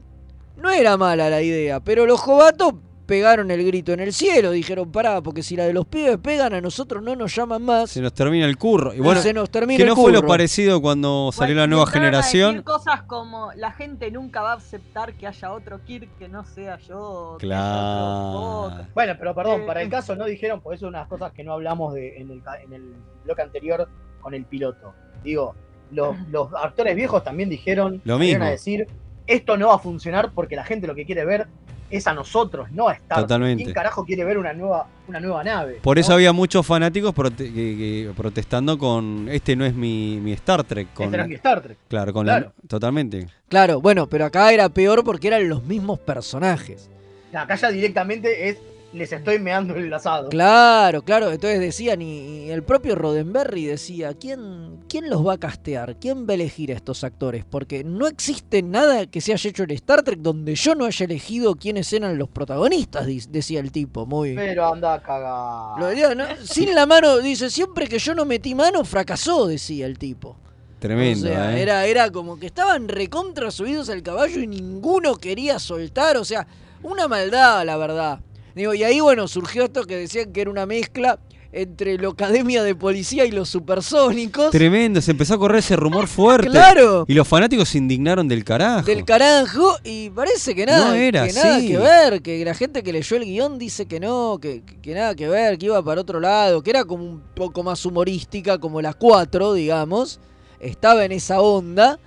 no 0.58 0.70
era 0.70 0.98
mala 0.98 1.30
la 1.30 1.42
idea, 1.42 1.80
pero 1.80 2.06
los 2.06 2.20
jovatos 2.20 2.74
pegaron 3.06 3.52
el 3.52 3.64
grito 3.64 3.94
en 3.94 4.00
el 4.00 4.12
cielo, 4.14 4.50
dijeron, 4.50 4.92
pará, 4.92 5.22
porque 5.22 5.44
si 5.44 5.56
la 5.56 5.66
de 5.66 5.74
los 5.74 5.86
pibes 5.86 6.18
pegan 6.18 6.56
a 6.56 6.62
nosotros 6.62 7.04
no 7.04 7.16
nos 7.16 7.36
llaman 7.36 7.62
más. 7.62 7.92
Se 7.92 8.02
nos 8.02 8.14
termina 8.14 8.46
el 8.48 8.58
curro. 8.58 8.96
Y 8.96 9.00
bueno, 9.00 9.22
Se 9.22 9.32
nos 9.32 9.52
termina 9.52 9.78
que 9.78 9.84
el 9.84 9.90
no 9.90 9.96
fue 9.96 10.12
lo 10.12 10.20
curro. 10.22 10.30
parecido 10.30 10.82
cuando 10.82 11.30
salió 11.32 11.56
la 11.56 11.68
nueva 11.68 11.84
a 11.84 11.88
generación. 11.88 12.50
decir 12.54 12.64
cosas 12.64 13.04
como 13.04 13.52
la 13.54 13.72
gente 13.74 14.10
nunca 14.10 14.42
va 14.42 14.54
a 14.54 14.56
aceptar 14.56 15.14
que 15.14 15.28
haya 15.28 15.52
otro 15.54 15.84
Kirk 15.86 16.18
que 16.18 16.28
no 16.30 16.44
sea 16.46 16.80
yo. 16.80 17.00
otro 17.36 17.38
Claro. 17.38 18.86
Bueno, 18.96 19.14
pero 19.20 19.36
perdón, 19.36 19.62
Eh, 19.62 19.66
para 19.68 19.82
el 19.82 19.88
eh. 19.88 19.92
caso 19.92 20.16
no 20.16 20.26
dijeron, 20.26 20.62
porque 20.62 20.78
eso 20.78 20.86
es 20.88 20.90
unas 20.90 21.08
cosas 21.08 21.32
que 21.32 21.44
no 21.44 21.54
hablamos 21.54 21.94
de, 21.94 22.18
en, 22.18 22.32
el, 22.32 22.42
ca- 22.42 22.60
en 22.62 22.74
el 22.74 22.96
bloque 23.24 23.42
anterior 23.44 23.88
con 24.22 24.34
el 24.34 24.46
piloto. 24.46 24.94
Digo, 25.24 25.56
los, 25.92 26.16
los 26.32 26.50
actores 26.54 26.96
viejos 26.96 27.24
también 27.24 27.50
dijeron, 27.50 28.02
Lo 28.06 28.18
mismo. 28.20 28.44
a 28.44 28.50
decir, 28.50 28.88
esto 29.28 29.58
no 29.58 29.68
va 29.70 29.76
a 29.76 29.80
funcionar 29.80 30.32
porque 30.34 30.56
la 30.56 30.64
gente 30.64 30.88
lo 30.88 30.96
que 30.96 31.06
quiere 31.06 31.26
ver 31.26 31.48
es 31.92 32.08
a 32.08 32.14
nosotros, 32.14 32.72
no 32.72 32.88
a 32.90 32.94
Star 32.94 33.18
Trek. 33.20 33.28
Totalmente. 33.28 33.64
¿Quién 33.64 33.74
carajo 33.74 34.04
quiere 34.06 34.24
ver 34.26 34.38
una 34.40 34.54
nueva, 34.54 34.88
una 35.08 35.20
nueva 35.20 35.44
nave? 35.44 35.80
Por 35.84 36.00
eso 36.00 36.10
¿no? 36.10 36.16
había 36.16 36.34
muchos 36.34 36.66
fanáticos 36.66 37.14
prote- 37.14 37.54
que- 37.54 37.54
que- 37.54 38.12
protestando 38.18 38.78
con 38.80 39.28
este 39.30 39.56
no 39.56 39.66
es 39.66 39.76
mi, 39.76 40.20
mi 40.20 40.34
Star 40.34 40.64
Trek. 40.64 40.92
Con, 40.94 41.06
Este 41.06 41.18
era 41.18 41.28
mi 41.28 41.36
Star 41.36 41.62
Trek. 41.62 41.78
Claro, 41.88 42.12
con 42.12 42.24
Claro. 42.26 42.52
la 42.62 42.68
totalmente. 42.68 43.28
Claro, 43.50 43.82
bueno, 43.82 44.08
pero 44.08 44.26
acá 44.26 44.52
era 44.52 44.68
peor 44.70 45.04
porque 45.04 45.28
eran 45.28 45.48
los 45.48 45.64
mismos 45.64 46.00
personajes. 46.00 46.90
Acá 47.34 47.56
ya 47.56 47.70
directamente 47.70 48.50
es 48.50 48.58
les 48.96 49.12
estoy 49.12 49.40
meando 49.40 49.76
el 49.76 49.94
asado. 49.94 50.30
Claro, 50.30 51.02
claro. 51.04 51.32
Entonces 51.32 51.60
decían, 51.60 52.02
y, 52.02 52.46
y 52.46 52.52
el 52.52 52.64
propio 52.64 52.96
Roddenberry 52.96 53.66
decía, 53.66 54.14
¿quién, 54.14 54.80
¿quién 54.88 55.10
los 55.10 55.26
va 55.26 55.34
a 55.34 55.38
castear? 55.38 55.98
¿Quién 56.00 56.28
va 56.28 56.32
a 56.32 56.36
elegir 56.36 56.72
a 56.72 56.76
estos 56.76 57.04
actores? 57.04 57.46
Porque 57.46 57.84
no 57.84 58.08
existe 58.08 58.62
nada 58.64 59.06
que 59.06 59.22
se 59.22 59.34
haya 59.34 59.50
hecho 59.50 59.64
en 59.64 59.72
Star 59.72 60.04
Trek 60.04 60.20
donde 60.20 60.56
yo 60.56 60.76
no 60.76 60.86
haya 60.86 61.06
elegido 61.06 61.56
quiénes 61.56 61.92
eran 61.94 62.18
los 62.18 62.30
protagonistas, 62.30 63.08
decía 63.30 63.60
el 63.60 63.72
tipo. 63.72 64.06
Muy... 64.06 64.34
Pero 64.36 64.74
anda 64.74 64.96
a 64.96 65.02
cagar. 65.02 65.80
Lo 65.80 65.88
decía, 65.88 66.16
¿no? 66.16 66.26
Sin 66.44 66.74
la 66.74 66.86
mano, 66.86 67.18
dice, 67.20 67.50
siempre 67.50 67.88
que 67.88 68.00
yo 68.00 68.16
no 68.16 68.26
metí 68.26 68.56
mano, 68.56 68.86
fracasó, 68.86 69.48
decía 69.48 69.86
el 69.86 70.00
tipo. 70.00 70.38
Tremendo, 70.80 71.28
O 71.28 71.32
sea, 71.32 71.58
¿eh? 71.58 71.62
era, 71.62 71.86
era 71.86 72.12
como 72.12 72.38
que 72.38 72.46
estaban 72.46 72.88
recontra 72.88 73.50
subidos 73.50 73.90
al 73.90 74.04
caballo 74.04 74.40
y 74.42 74.48
ninguno 74.48 75.16
quería 75.16 75.58
soltar. 75.58 76.18
O 76.18 76.26
sea, 76.26 76.46
una 76.84 77.08
maldad, 77.08 77.66
la 77.66 77.78
verdad. 77.78 78.20
Digo, 78.56 78.74
y 78.74 78.84
ahí, 78.84 79.02
bueno, 79.02 79.28
surgió 79.28 79.66
esto 79.66 79.84
que 79.84 79.98
decían 79.98 80.32
que 80.32 80.42
era 80.42 80.50
una 80.50 80.66
mezcla 80.66 81.20
entre 81.52 81.98
la 81.98 82.10
Academia 82.10 82.64
de 82.64 82.76
Policía 82.76 83.26
y 83.26 83.32
los 83.32 83.50
Supersónicos. 83.50 84.52
Tremendo, 84.52 85.02
se 85.02 85.12
empezó 85.12 85.36
a 85.36 85.38
correr 85.38 85.60
ese 85.60 85.76
rumor 85.76 86.08
fuerte. 86.08 86.50
Claro. 86.50 87.06
Y 87.08 87.14
los 87.14 87.28
fanáticos 87.28 87.70
se 87.70 87.78
indignaron 87.78 88.28
del 88.28 88.44
carajo. 88.44 88.86
Del 88.86 89.06
carajo, 89.06 89.78
y 89.84 90.10
parece 90.10 90.54
que 90.54 90.66
nada, 90.66 90.90
No 90.90 90.94
era 90.94 91.28
que, 91.28 91.34
nada 91.34 91.60
que 91.60 91.78
ver, 91.78 92.22
que 92.22 92.44
la 92.44 92.54
gente 92.54 92.84
que 92.84 92.92
leyó 92.92 93.18
el 93.18 93.26
guion 93.26 93.58
dice 93.58 93.86
que 93.86 94.00
no, 94.00 94.38
que, 94.42 94.64
que 94.82 94.94
nada 94.94 95.16
que 95.16 95.30
ver, 95.30 95.58
que 95.58 95.68
iba 95.68 95.82
para 95.84 96.02
otro 96.02 96.20
lado, 96.20 96.62
que 96.62 96.70
era 96.72 96.84
como 96.84 97.04
un 97.04 97.22
poco 97.36 97.64
más 97.64 97.86
humorística, 97.86 98.58
como 98.58 98.82
las 98.82 98.96
cuatro, 98.96 99.54
digamos. 99.54 100.20
Estaba 100.60 101.06
en 101.06 101.14
esa 101.14 101.42
onda, 101.42 102.00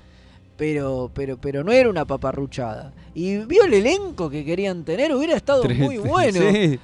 pero, 0.58 1.10
pero, 1.14 1.38
pero 1.38 1.64
no 1.64 1.72
era 1.72 1.88
una 1.88 2.04
paparruchada. 2.04 2.92
Y 3.14 3.38
vio 3.38 3.64
el 3.64 3.72
elenco 3.72 4.28
que 4.28 4.44
querían 4.44 4.84
tener, 4.84 5.14
hubiera 5.14 5.34
estado 5.36 5.64
muy 5.64 5.96
bueno. 5.96 6.38
sí. 6.50 6.78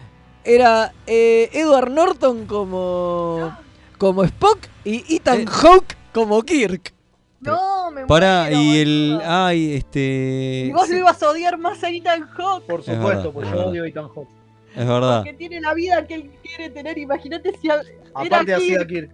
Era 0.46 0.92
eh, 1.06 1.48
Edward 1.52 1.90
Norton 1.90 2.46
como, 2.46 3.54
como 3.98 4.24
Spock 4.24 4.58
y 4.84 4.96
Eh. 4.96 5.04
Ethan 5.16 5.44
Hawke 5.46 5.96
como 6.12 6.42
Kirk. 6.42 6.92
No, 7.40 7.90
me 7.90 8.06
Pará, 8.06 8.44
muero, 8.50 8.60
y 8.62 8.78
el. 8.78 9.20
Ay, 9.24 9.74
este. 9.74 10.64
Y 10.68 10.72
vos 10.72 10.88
lo 10.88 10.96
ibas 10.96 11.22
a 11.22 11.30
odiar 11.30 11.58
más 11.58 11.82
a 11.82 11.90
Ethan 11.90 12.26
Hawke. 12.28 12.64
Por 12.66 12.80
Es 12.80 12.86
supuesto, 12.86 13.08
verdad, 13.08 13.30
porque 13.32 13.48
yo 13.50 13.56
verdad. 13.56 13.70
odio 13.70 13.84
a 13.84 13.88
Ethan 13.88 14.08
Hawke. 14.08 14.30
Es 14.76 14.86
verdad. 14.86 15.24
Que 15.24 15.32
tiene 15.34 15.60
la 15.60 15.74
vida 15.74 16.06
que 16.06 16.14
él 16.14 16.30
quiere 16.42 16.70
tener. 16.70 16.96
Imagínate 16.98 17.52
si 17.60 17.70
a- 17.70 17.80
Aparte 18.14 18.50
era 18.52 18.56
hacía 18.56 18.78
Kirk. 18.86 18.88
Kirk. 18.88 19.10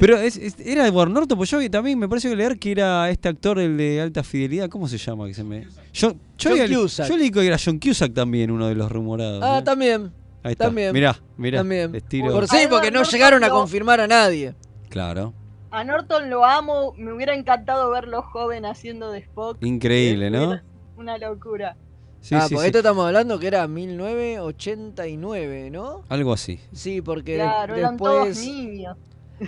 Pero 0.00 0.16
es, 0.18 0.36
es- 0.36 0.58
era 0.60 0.86
Edward 0.86 1.10
Norton, 1.10 1.36
pues 1.36 1.50
yo 1.50 1.70
también 1.70 1.98
me 1.98 2.08
parece 2.08 2.28
que 2.28 2.36
leer 2.36 2.58
que 2.58 2.72
era 2.72 3.08
este 3.10 3.28
actor, 3.28 3.58
el 3.58 3.76
de 3.76 4.00
alta 4.00 4.22
fidelidad, 4.22 4.68
¿cómo 4.68 4.88
se 4.88 4.98
llama? 4.98 5.26
Que 5.26 5.34
se 5.34 5.44
me... 5.44 5.66
Yo, 5.92 6.12
yo, 6.38 6.50
John 6.56 6.82
Cusack. 6.82 7.08
yo 7.08 7.16
leí 7.16 7.30
que 7.30 7.46
era 7.46 7.56
John 7.62 7.78
Cusack 7.78 8.14
también, 8.14 8.50
uno 8.50 8.68
de 8.68 8.74
los 8.74 8.90
rumorados. 8.90 9.42
Ah, 9.44 9.58
¿eh? 9.58 9.62
también. 9.62 10.12
Ahí 10.42 10.52
está. 10.52 10.66
También. 10.66 10.92
Mirá, 10.92 11.18
mirá. 11.36 11.58
También. 11.58 11.92
Por 12.30 12.48
sí, 12.48 12.58
porque 12.70 12.90
no 12.90 13.02
llegaron 13.02 13.42
a 13.44 13.50
confirmar 13.50 14.00
a 14.00 14.06
nadie. 14.06 14.54
Claro. 14.88 15.34
A 15.70 15.84
Norton 15.84 16.30
lo 16.30 16.44
amo. 16.44 16.94
Me 16.96 17.12
hubiera 17.12 17.34
encantado 17.34 17.90
verlo 17.90 18.22
joven 18.22 18.64
haciendo 18.64 19.10
de 19.10 19.18
Spock. 19.18 19.58
Increíble, 19.62 20.30
¿no? 20.30 20.60
Una 20.96 21.18
locura. 21.18 21.76
Sí, 22.20 22.34
ah, 22.34 22.42
sí, 22.48 22.54
porque 22.54 22.62
sí. 22.62 22.66
esto 22.68 22.78
estamos 22.78 23.06
hablando 23.06 23.38
que 23.38 23.46
era 23.46 23.68
1989, 23.68 25.70
¿no? 25.70 26.02
Algo 26.08 26.32
así. 26.32 26.58
Sí, 26.72 27.00
porque 27.02 27.32
de- 27.32 27.38
Claro, 27.38 27.76
eran 27.76 27.96
todos 27.96 28.36
niños. 28.38 28.96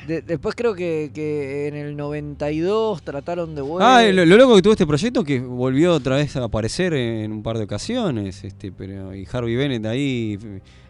De- 0.07 0.23
después 0.23 0.55
creo 0.55 0.75
que, 0.75 1.11
que 1.15 1.69
en 1.69 1.75
el 1.77 1.97
92 1.97 3.03
trataron 3.03 3.55
de 3.55 3.63
vuelta. 3.63 3.97
Ah, 3.99 4.03
lo, 4.05 4.25
lo 4.25 4.37
loco 4.37 4.57
que 4.57 4.63
tuvo 4.63 4.73
este 4.73 4.87
proyecto 4.87 5.25
que 5.25 5.41
volvió 5.41 5.95
otra 5.95 6.17
vez 6.17 6.37
a 6.37 6.45
aparecer 6.45 6.95
en 6.95 7.33
un 7.33 7.43
par 7.43 7.59
de 7.59 7.65
ocasiones, 7.65 8.45
este, 8.45 8.73
pero 8.73 9.15
y 9.15 9.27
Harvey 9.31 9.57
Bennett 9.57 9.87
ahí, 9.87 10.39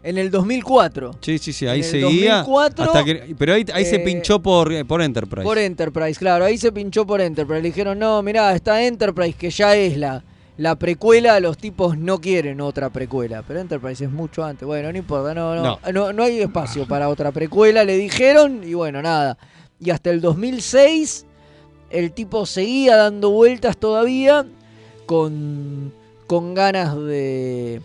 En 0.02 0.18
el 0.18 0.30
2004. 0.30 1.16
sí, 1.20 1.38
sí, 1.38 1.52
sí, 1.52 1.66
ahí 1.66 1.80
En 1.80 1.84
el 1.84 1.90
seguía, 1.90 2.36
2004, 2.42 2.84
hasta 2.84 3.04
que, 3.04 3.34
pero 3.38 3.54
ahí, 3.54 3.64
ahí 3.72 3.84
se 3.84 3.96
eh, 3.96 4.00
pinchó 4.00 4.40
por, 4.40 4.86
por 4.86 5.02
Enterprise. 5.02 5.42
Por 5.44 5.58
Enterprise, 5.58 6.18
claro, 6.18 6.44
ahí 6.44 6.58
se 6.58 6.72
pinchó 6.72 7.06
por 7.06 7.20
Enterprise. 7.20 7.62
Le 7.62 7.68
dijeron, 7.68 7.98
no, 7.98 8.22
mirá, 8.22 8.54
está 8.54 8.82
Enterprise, 8.82 9.34
que 9.38 9.50
ya 9.50 9.76
es 9.76 9.96
la, 9.96 10.22
la 10.60 10.76
precuela, 10.76 11.40
los 11.40 11.56
tipos 11.56 11.96
no 11.96 12.20
quieren 12.20 12.60
otra 12.60 12.90
precuela. 12.90 13.42
Pero 13.48 13.60
Enterprise 13.60 14.04
es 14.04 14.10
mucho 14.10 14.44
antes. 14.44 14.66
Bueno, 14.66 14.92
no 14.92 14.98
importa, 14.98 15.32
no, 15.32 15.54
no, 15.54 15.62
No. 15.62 15.78
no, 15.90 16.12
no 16.12 16.22
hay 16.22 16.38
espacio 16.40 16.86
para 16.86 17.08
otra 17.08 17.32
precuela, 17.32 17.82
le 17.82 17.96
dijeron, 17.96 18.60
y 18.62 18.74
bueno, 18.74 19.00
nada. 19.00 19.38
Y 19.80 19.88
hasta 19.88 20.10
el 20.10 20.20
2006, 20.20 21.24
el 21.88 22.12
tipo 22.12 22.44
seguía 22.44 22.96
dando 22.96 23.30
vueltas 23.30 23.78
todavía 23.78 24.44
con, 25.06 25.94
con 26.26 26.52
ganas 26.52 26.94
de, 26.94 27.80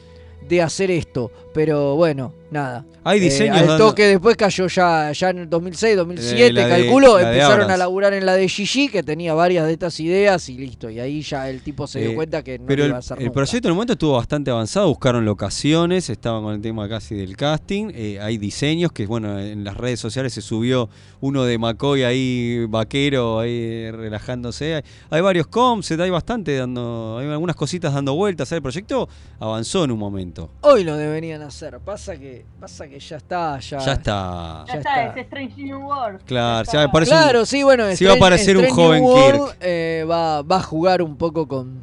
de 0.49 0.61
hacer 0.61 0.91
esto. 0.91 1.31
Pero 1.53 1.95
bueno, 1.95 2.33
nada. 2.51 2.85
Hay 3.03 3.19
Eh, 3.19 3.21
diseños 3.23 3.57
al 3.57 3.67
dando- 3.67 3.87
toque 3.89 4.03
después 4.07 4.35
cayó 4.37 4.67
ya, 4.67 5.11
ya 5.11 5.29
en 5.29 5.39
el 5.39 5.49
2006, 5.49 5.95
2007, 5.97 6.61
Eh, 6.61 6.69
calculo, 6.69 7.15
de 7.17 7.23
empezaron 7.23 7.69
a 7.69 7.77
laburar 7.77 8.13
en 8.13 8.25
la 8.25 8.33
de 8.35 8.47
Gigi, 8.47 8.87
que 8.89 9.03
tenía 9.03 9.33
varias 9.33 9.65
de 9.67 9.73
estas 9.73 9.99
ideas 9.99 10.47
y 10.49 10.57
listo. 10.57 10.89
Y 10.89 10.99
ahí 10.99 11.21
ya 11.21 11.49
el 11.49 11.61
tipo 11.61 11.85
se 11.87 11.99
dio 11.99 12.11
Eh, 12.11 12.15
cuenta 12.15 12.43
que 12.43 12.57
no 12.59 12.65
pero 12.65 12.83
el, 12.83 12.89
iba 12.89 12.97
a 12.97 12.99
hacer 12.99 13.17
el 13.19 13.25
nunca. 13.25 13.33
proyecto 13.33 13.67
en 13.67 13.71
el 13.71 13.75
momento 13.75 13.93
estuvo 13.93 14.13
bastante 14.13 14.51
avanzado, 14.51 14.87
buscaron 14.87 15.25
locaciones, 15.25 16.09
estaban 16.09 16.43
con 16.43 16.53
el 16.55 16.61
tema 16.61 16.87
casi 16.89 17.15
del 17.15 17.35
casting, 17.37 17.91
eh, 17.93 18.19
hay 18.21 18.37
diseños 18.37 18.91
que 18.91 19.05
bueno, 19.05 19.39
en 19.39 19.63
las 19.63 19.77
redes 19.77 19.99
sociales 19.99 20.33
se 20.33 20.41
subió 20.41 20.89
uno 21.21 21.43
de 21.43 21.57
McCoy 21.57 22.03
ahí 22.03 22.65
vaquero 22.67 23.39
ahí 23.39 23.89
relajándose, 23.91 24.75
hay, 24.75 24.81
hay 25.09 25.21
varios 25.21 25.47
concepts, 25.47 26.01
hay 26.01 26.09
bastante 26.09 26.55
dando, 26.57 27.17
hay 27.19 27.27
algunas 27.27 27.55
cositas 27.55 27.93
dando 27.93 28.13
vueltas, 28.15 28.51
el 28.51 28.61
proyecto 28.61 29.07
avanzó 29.39 29.83
en 29.83 29.91
un 29.91 29.99
momento. 29.99 30.49
Hoy 30.61 30.83
lo 30.83 30.95
deberían 30.97 31.41
hacer. 31.41 31.79
Pasa 31.79 32.17
que, 32.17 32.34
pasa 32.59 32.87
que 32.87 32.99
ya 32.99 33.17
está, 33.17 33.59
ya. 33.59 33.79
Ya 33.79 33.93
está. 33.93 34.65
Ya, 34.67 34.73
Ya 34.73 34.79
está, 34.79 35.05
está. 35.05 35.19
es 35.19 35.25
Strange 35.25 35.61
New 35.63 35.79
World. 35.87 36.21
Claro, 36.25 36.69
ya 36.71 36.79
me 36.81 36.89
parece 36.89 37.11
un- 37.13 37.17
Claro, 37.21 37.45
sí, 37.45 37.63
bueno, 37.63 37.83
si 37.95 38.05
va 38.05 38.11
a 38.11 38.13
Strange- 38.15 38.17
aparecer 38.17 38.57
un 38.57 38.69
joven 38.69 39.01
New 39.03 39.11
World, 39.11 39.45
Kirk. 39.51 39.57
eh, 39.61 40.05
va, 40.09 40.41
va 40.41 40.57
a 40.57 40.61
jugar 40.63 41.01
un 41.01 41.15
poco 41.17 41.47
con, 41.47 41.79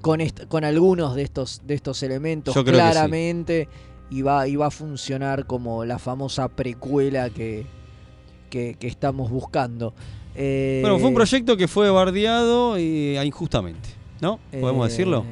con, 0.00 0.20
est- 0.20 0.46
con 0.48 0.64
algunos 0.64 1.14
de 1.14 1.22
estos, 1.22 1.62
de 1.66 1.74
estos 1.74 2.02
elementos, 2.02 2.54
Yo 2.54 2.64
creo 2.64 2.76
que 2.78 2.84
sí. 2.86 2.90
claramente. 2.92 3.68
Y, 4.10 4.22
va, 4.22 4.46
y 4.46 4.54
va 4.54 4.66
a 4.66 4.70
funcionar 4.70 5.46
como 5.46 5.84
la 5.84 5.98
famosa 5.98 6.48
precuela 6.48 7.30
que, 7.30 7.66
que, 8.50 8.76
que 8.78 8.86
estamos 8.86 9.30
buscando. 9.30 9.94
Eh, 10.36 10.80
Bueno, 10.82 10.98
fue 10.98 11.08
un 11.08 11.14
proyecto 11.14 11.56
que 11.56 11.66
fue 11.68 11.90
bardeado 11.90 12.78
y, 12.78 13.16
ah, 13.16 13.24
injustamente, 13.24 13.88
¿no? 14.20 14.38
¿Podemos 14.60 14.86
eh, 14.86 14.90
decirlo? 14.90 15.24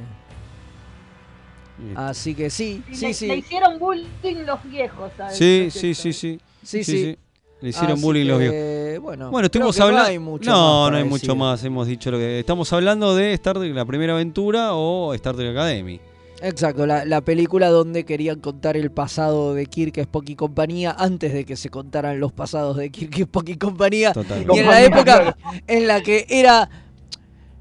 Así 1.95 2.35
que 2.35 2.51
sí, 2.51 2.83
sí, 2.93 3.07
le, 3.07 3.15
sí. 3.15 3.27
le 3.27 3.37
hicieron 3.39 3.79
bullying 3.79 4.45
los 4.47 4.63
viejos. 4.65 5.11
¿sabes? 5.17 5.37
Sí, 5.37 5.69
sí, 5.71 5.95
sí, 5.95 6.13
sí. 6.13 6.41
Sí, 6.63 6.85
sí. 6.85 7.17
Le 7.61 7.69
hicieron 7.69 7.93
Así 7.93 8.03
bullying 8.03 8.27
los 8.27 8.39
viejos. 8.39 9.03
bueno, 9.03 9.31
bueno, 9.31 9.47
estuvimos 9.47 9.75
que 9.75 9.81
no 9.81 9.87
hablando. 9.87 10.09
hay 10.11 10.19
mucho 10.19 10.51
no, 10.51 10.83
más 10.83 10.91
no 10.91 10.97
hay 10.99 11.05
mucho 11.05 11.37
más. 11.37 11.65
Hemos 11.65 11.87
dicho 11.87 12.11
lo 12.11 12.19
que. 12.19 12.39
Estamos 12.41 12.73
hablando 12.73 13.15
de 13.15 13.33
Star 13.35 13.59
Trek, 13.59 13.75
la 13.75 13.85
primera 13.85 14.15
aventura 14.15 14.75
o 14.75 15.15
Star 15.15 15.37
Trek 15.37 15.51
Academy. 15.51 16.01
Exacto, 16.45 16.87
la, 16.87 17.05
la 17.05 17.21
película 17.21 17.69
donde 17.69 18.05
querían 18.05 18.41
contar 18.41 18.77
el 18.77 18.91
pasado 18.91 19.55
de 19.55 19.67
Kirk, 19.67 19.97
Spock 19.99 20.29
y 20.29 20.35
compañía 20.35 20.91
antes 20.99 21.33
de 21.33 21.45
que 21.45 21.55
se 21.55 21.69
contaran 21.69 22.19
los 22.19 22.33
pasados 22.33 22.77
de 22.77 22.91
Kirk, 22.91 23.17
Spock 23.17 23.49
y 23.51 23.57
compañía. 23.57 24.13
Totalmente. 24.13 24.57
Y 24.57 24.59
en 24.59 24.67
la 24.67 24.83
época 24.83 25.37
en 25.69 25.87
la 25.87 26.01
que 26.03 26.27
era 26.29 26.69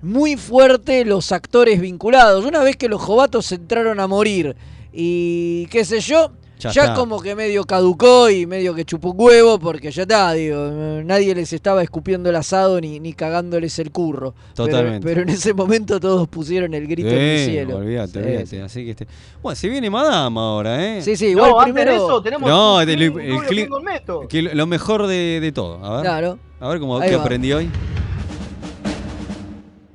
muy 0.01 0.35
fuerte 0.35 1.05
los 1.05 1.31
actores 1.31 1.79
vinculados. 1.81 2.45
Una 2.45 2.63
vez 2.63 2.75
que 2.75 2.89
los 2.89 3.01
jovatos 3.01 3.51
entraron 3.51 3.99
a 3.99 4.07
morir 4.07 4.55
y 4.93 5.65
qué 5.67 5.85
sé 5.85 5.99
yo, 5.99 6.31
Ya 6.73 6.93
como 6.93 7.19
que 7.19 7.33
medio 7.33 7.63
caducó 7.63 8.29
y 8.29 8.45
medio 8.45 8.75
que 8.75 8.85
chupó 8.85 9.09
un 9.11 9.15
huevo 9.19 9.57
porque 9.57 9.89
ya 9.89 10.03
está, 10.03 10.31
digo, 10.33 10.69
nadie 11.03 11.33
les 11.33 11.51
estaba 11.53 11.81
escupiendo 11.81 12.29
el 12.29 12.35
asado 12.35 12.79
ni, 12.79 12.99
ni 12.99 13.13
cagándoles 13.13 13.79
el 13.79 13.89
curro. 13.91 14.35
Totalmente. 14.53 15.03
Pero, 15.07 15.21
en 15.23 15.29
ese 15.29 15.55
momento 15.55 15.99
todos 15.99 16.27
pusieron 16.27 16.75
el 16.75 16.85
grito 16.85 17.09
en 17.09 17.17
el 17.17 17.45
cielo. 17.49 17.77
olvídate, 17.77 18.11
Sí, 18.13 18.19
olvídate. 18.19 18.45
sí. 18.45 18.57
Así 18.59 18.85
que 18.85 18.91
este... 18.91 19.07
Bueno, 19.41 19.55
se 19.55 19.69
viene 19.69 19.89
Madame 19.89 20.39
ahora, 20.39 20.97
¿eh? 20.97 21.01
Sí, 21.01 21.15
sí, 21.15 21.27
igual 21.29 21.49
no, 21.49 21.59
antes 21.61 21.73
primero. 21.73 21.91
de 21.91 21.97
eso 21.97 22.21
tenemos 22.21 22.47
No, 22.47 22.75
un 22.75 22.81
el- 22.89 23.01
el 23.01 23.69
Meto. 23.83 24.27
Que 24.27 24.43
lo 24.43 24.67
mejor 24.67 25.07
de, 25.07 25.39
de 25.41 25.51
todo. 25.51 25.83
A 25.83 25.93
ver. 25.95 26.01
Claro. 26.01 26.37
A 26.59 26.69
ver 26.69 26.79
cómo 26.79 26.99
qué 26.99 27.15
va. 27.15 27.23
aprendí 27.23 27.51
hoy. 27.53 27.69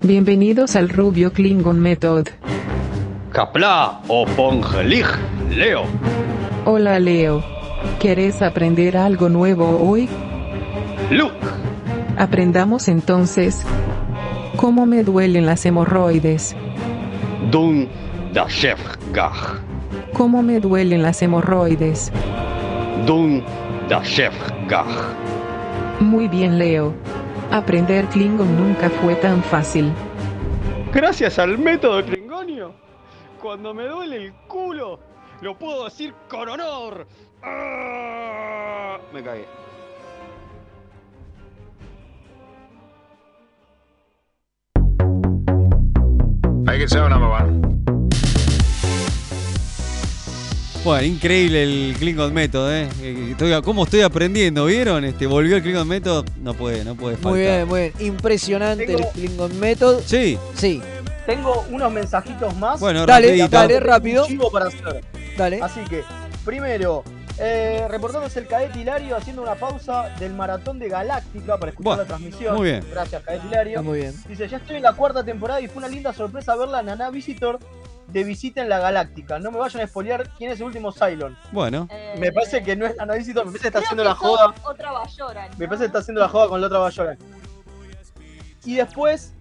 Bienvenidos 0.07 0.77
al 0.77 0.89
Rubio 0.89 1.33
Klingon 1.33 1.81
Method. 1.81 2.29
Kapla 3.33 4.03
o 4.07 4.25
Pongelig, 4.25 5.05
Leo. 5.51 5.83
Hola 6.65 7.01
Leo. 7.01 7.43
¿Querés 7.99 8.41
aprender 8.41 8.97
algo 8.97 9.29
nuevo 9.29 9.81
hoy? 9.81 10.09
Luke. 11.11 11.35
Aprendamos 12.17 12.87
entonces. 12.87 13.65
¿Cómo 14.55 14.87
me 14.87 15.03
duelen 15.03 15.45
las 15.45 15.67
hemorroides? 15.67 16.55
Dun 17.51 17.89
da 18.33 18.47
Chef 18.47 18.79
Gach. 19.13 19.59
¿Cómo 20.13 20.41
me 20.41 20.61
duelen 20.61 21.03
las 21.03 21.21
hemorroides? 21.21 22.13
Dun 23.07 23.43
da 23.89 24.05
Chef 24.05 24.35
Gach. 24.69 24.87
Muy 25.99 26.29
bien 26.29 26.61
Leo. 26.61 26.95
Aprender 27.51 28.07
Klingon 28.07 28.57
nunca 28.57 28.91
fue 28.91 29.15
tan 29.17 29.43
fácil. 29.43 29.93
Gracias 30.93 31.39
al 31.39 31.59
método 31.59 32.05
Klingonio. 32.05 32.75
Cuando 33.41 33.73
me 33.75 33.85
duele 33.85 34.17
el 34.17 34.33
culo, 34.49 34.99
Lo 35.43 35.59
puedo 35.59 35.85
decir 35.85 36.15
con 36.29 36.49
honor. 36.49 37.07
¡Ah! 37.43 38.99
Me 39.13 39.23
cagué. 39.23 39.45
Make 46.65 46.83
it 46.83 46.89
so, 46.89 47.09
number 47.09 47.29
one. 47.29 47.76
Bueno, 50.87 51.05
increíble 51.05 51.65
el 51.65 51.97
Klingon 51.99 52.33
Method, 52.33 52.73
¿eh? 52.73 52.89
Eh, 53.03 53.29
Estoy, 53.33 53.61
¿Cómo 53.63 53.83
estoy 53.83 54.03
aprendiendo? 54.03 54.67
¿Vieron? 54.67 55.05
Este, 55.05 55.27
volvió 55.27 55.57
el 55.57 55.63
Klingon 55.65 55.89
Method. 55.89 56.25
No 56.41 56.55
puede, 56.55 56.85
no 56.85 56.95
puede 56.95 57.17
faltar. 57.17 57.33
Muy 57.33 57.41
bien, 57.41 57.67
muy 57.67 57.81
bien. 57.81 57.93
Impresionante 57.99 58.87
Tengo- 58.87 59.01
el 59.01 59.07
Klingon 59.09 59.59
Method. 59.59 60.01
Sí. 60.07 60.39
Sí. 60.55 60.81
Tengo 61.27 61.67
unos 61.73 61.91
mensajitos 61.93 62.55
más. 62.59 62.79
Bueno, 62.79 63.05
Dale, 63.05 63.27
rapidito. 63.27 63.49
dale, 63.49 63.81
rápido. 63.81 64.27
chivo 64.29 64.49
para 64.53 64.67
hacer. 64.67 65.03
Dale. 65.37 65.59
Así 65.61 65.81
que, 65.91 66.05
primero, 66.45 67.03
eh, 67.39 67.87
reportándose 67.91 68.39
el 68.41 68.47
cadete 68.47 68.79
Hilario 68.81 69.17
haciendo 69.17 69.43
una 69.43 69.55
pausa 69.55 70.09
del 70.19 70.33
maratón 70.33 70.79
de 70.79 70.89
Galáctica 70.89 71.59
para 71.59 71.71
escuchar 71.71 71.99
la 71.99 72.05
transmisión. 72.05 72.57
muy 72.57 72.71
bien. 72.71 72.87
Gracias, 72.91 73.23
cadete 73.23 73.47
Hilario. 73.47 73.73
Está 73.79 73.83
muy 73.83 73.99
bien. 74.01 74.15
Dice, 74.29 74.49
ya 74.49 74.57
estoy 74.57 74.77
en 74.77 74.83
la 74.83 74.95
cuarta 74.95 75.23
temporada 75.23 75.61
y 75.61 75.69
fue 75.69 75.79
una 75.79 75.89
linda 75.89 76.13
sorpresa 76.13 76.57
ver 76.57 76.69
la 76.69 76.83
Nana 76.83 77.11
Visitor 77.11 77.59
de 78.09 78.25
visita 78.25 78.63
en 78.63 78.69
la 78.69 78.79
Galáctica. 78.79 79.39
No 79.39 79.51
me 79.51 79.59
vayan 79.59 79.83
a 79.83 79.87
spoilear 79.87 80.31
quién 80.39 80.53
es 80.53 80.61
el 80.61 80.67
último 80.67 80.93
Cylon. 80.93 81.37
Bueno, 81.53 81.89
Me 82.19 82.33
parece 82.33 82.63
que 82.63 82.77
no 82.77 82.87
es 82.87 82.97
Nana 82.97 83.15
Visitor, 83.15 83.45
me 83.45 83.51
parece 83.53 83.63
que 83.63 83.69
está 83.69 83.81
haciendo 83.81 84.03
que 84.03 84.09
la 84.09 84.15
joda. 84.15 84.55
Otra 84.65 84.93
Bayora. 84.93 85.49
Me 85.59 85.67
parece 85.67 85.83
que 85.83 85.87
está 85.87 85.99
haciendo 85.99 86.21
la 86.21 86.29
joda 86.29 86.49
con 86.49 86.61
la 86.61 86.67
otra 86.69 86.79
Bayora. 86.79 87.17
Y 88.65 88.77
después, 88.77 89.33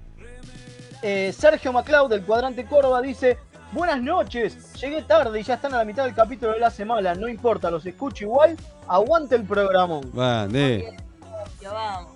eh, 1.02 1.34
Sergio 1.38 1.72
Maclau 1.72 2.08
del 2.08 2.24
cuadrante 2.24 2.66
Córdoba 2.66 3.02
dice: 3.02 3.38
Buenas 3.76 4.02
noches, 4.02 4.74
llegué 4.80 5.02
tarde 5.02 5.38
y 5.40 5.44
ya 5.44 5.56
están 5.56 5.74
a 5.74 5.78
la 5.80 5.84
mitad 5.86 6.06
del 6.06 6.16
capítulo 6.16 6.54
de 6.54 6.60
la 6.60 6.72
semana. 6.72 7.14
No 7.14 7.28
importa, 7.28 7.70
los 7.70 7.86
escucho 7.86 8.24
igual. 8.24 8.56
Aguante 8.88 9.36
el 9.36 9.44
programón. 9.44 10.10
Vale. 10.14 10.96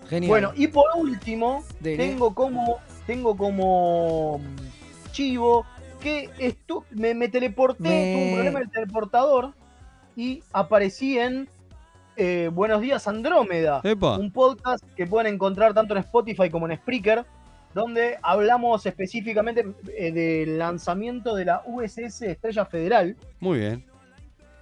Genial. 0.07 0.30
Bueno, 0.30 0.51
y 0.55 0.68
por 0.68 0.86
último, 0.95 1.64
Dele. 1.82 1.97
tengo 1.97 2.34
como, 2.34 2.78
tengo 3.05 3.36
como 3.36 4.38
mm, 4.39 5.12
chivo 5.12 5.66
que 5.99 6.30
estu 6.38 6.86
me, 6.91 7.14
me 7.14 7.28
teleporté, 7.28 7.84
Me- 7.84 8.14
tuve 8.14 8.24
un 8.30 8.34
problema 8.36 8.60
del 8.60 8.70
teleportador 8.70 9.53
y 10.16 10.41
aparecí 10.53 11.18
en 11.20 11.49
eh, 12.16 12.49
Buenos 12.53 12.80
Días 12.82 13.05
Andrómeda, 13.07 13.82
Epa. 13.84 14.18
un 14.18 14.32
podcast 14.32 14.84
que 14.95 15.05
pueden 15.07 15.34
encontrar 15.34 15.74
tanto 15.74 15.93
en 15.93 15.99
Spotify 16.01 16.49
como 16.49 16.70
en 16.70 16.78
Spreaker, 16.78 17.26
donde 17.74 18.17
hablamos 18.24 18.86
específicamente 18.86 19.65
eh, 19.95 20.11
del 20.11 20.57
lanzamiento 20.57 21.36
de 21.36 21.45
la 21.45 21.61
USS 21.65 22.24
Estrella 22.24 22.65
Federal 22.65 23.15
Muy 23.39 23.59
bien. 23.59 23.86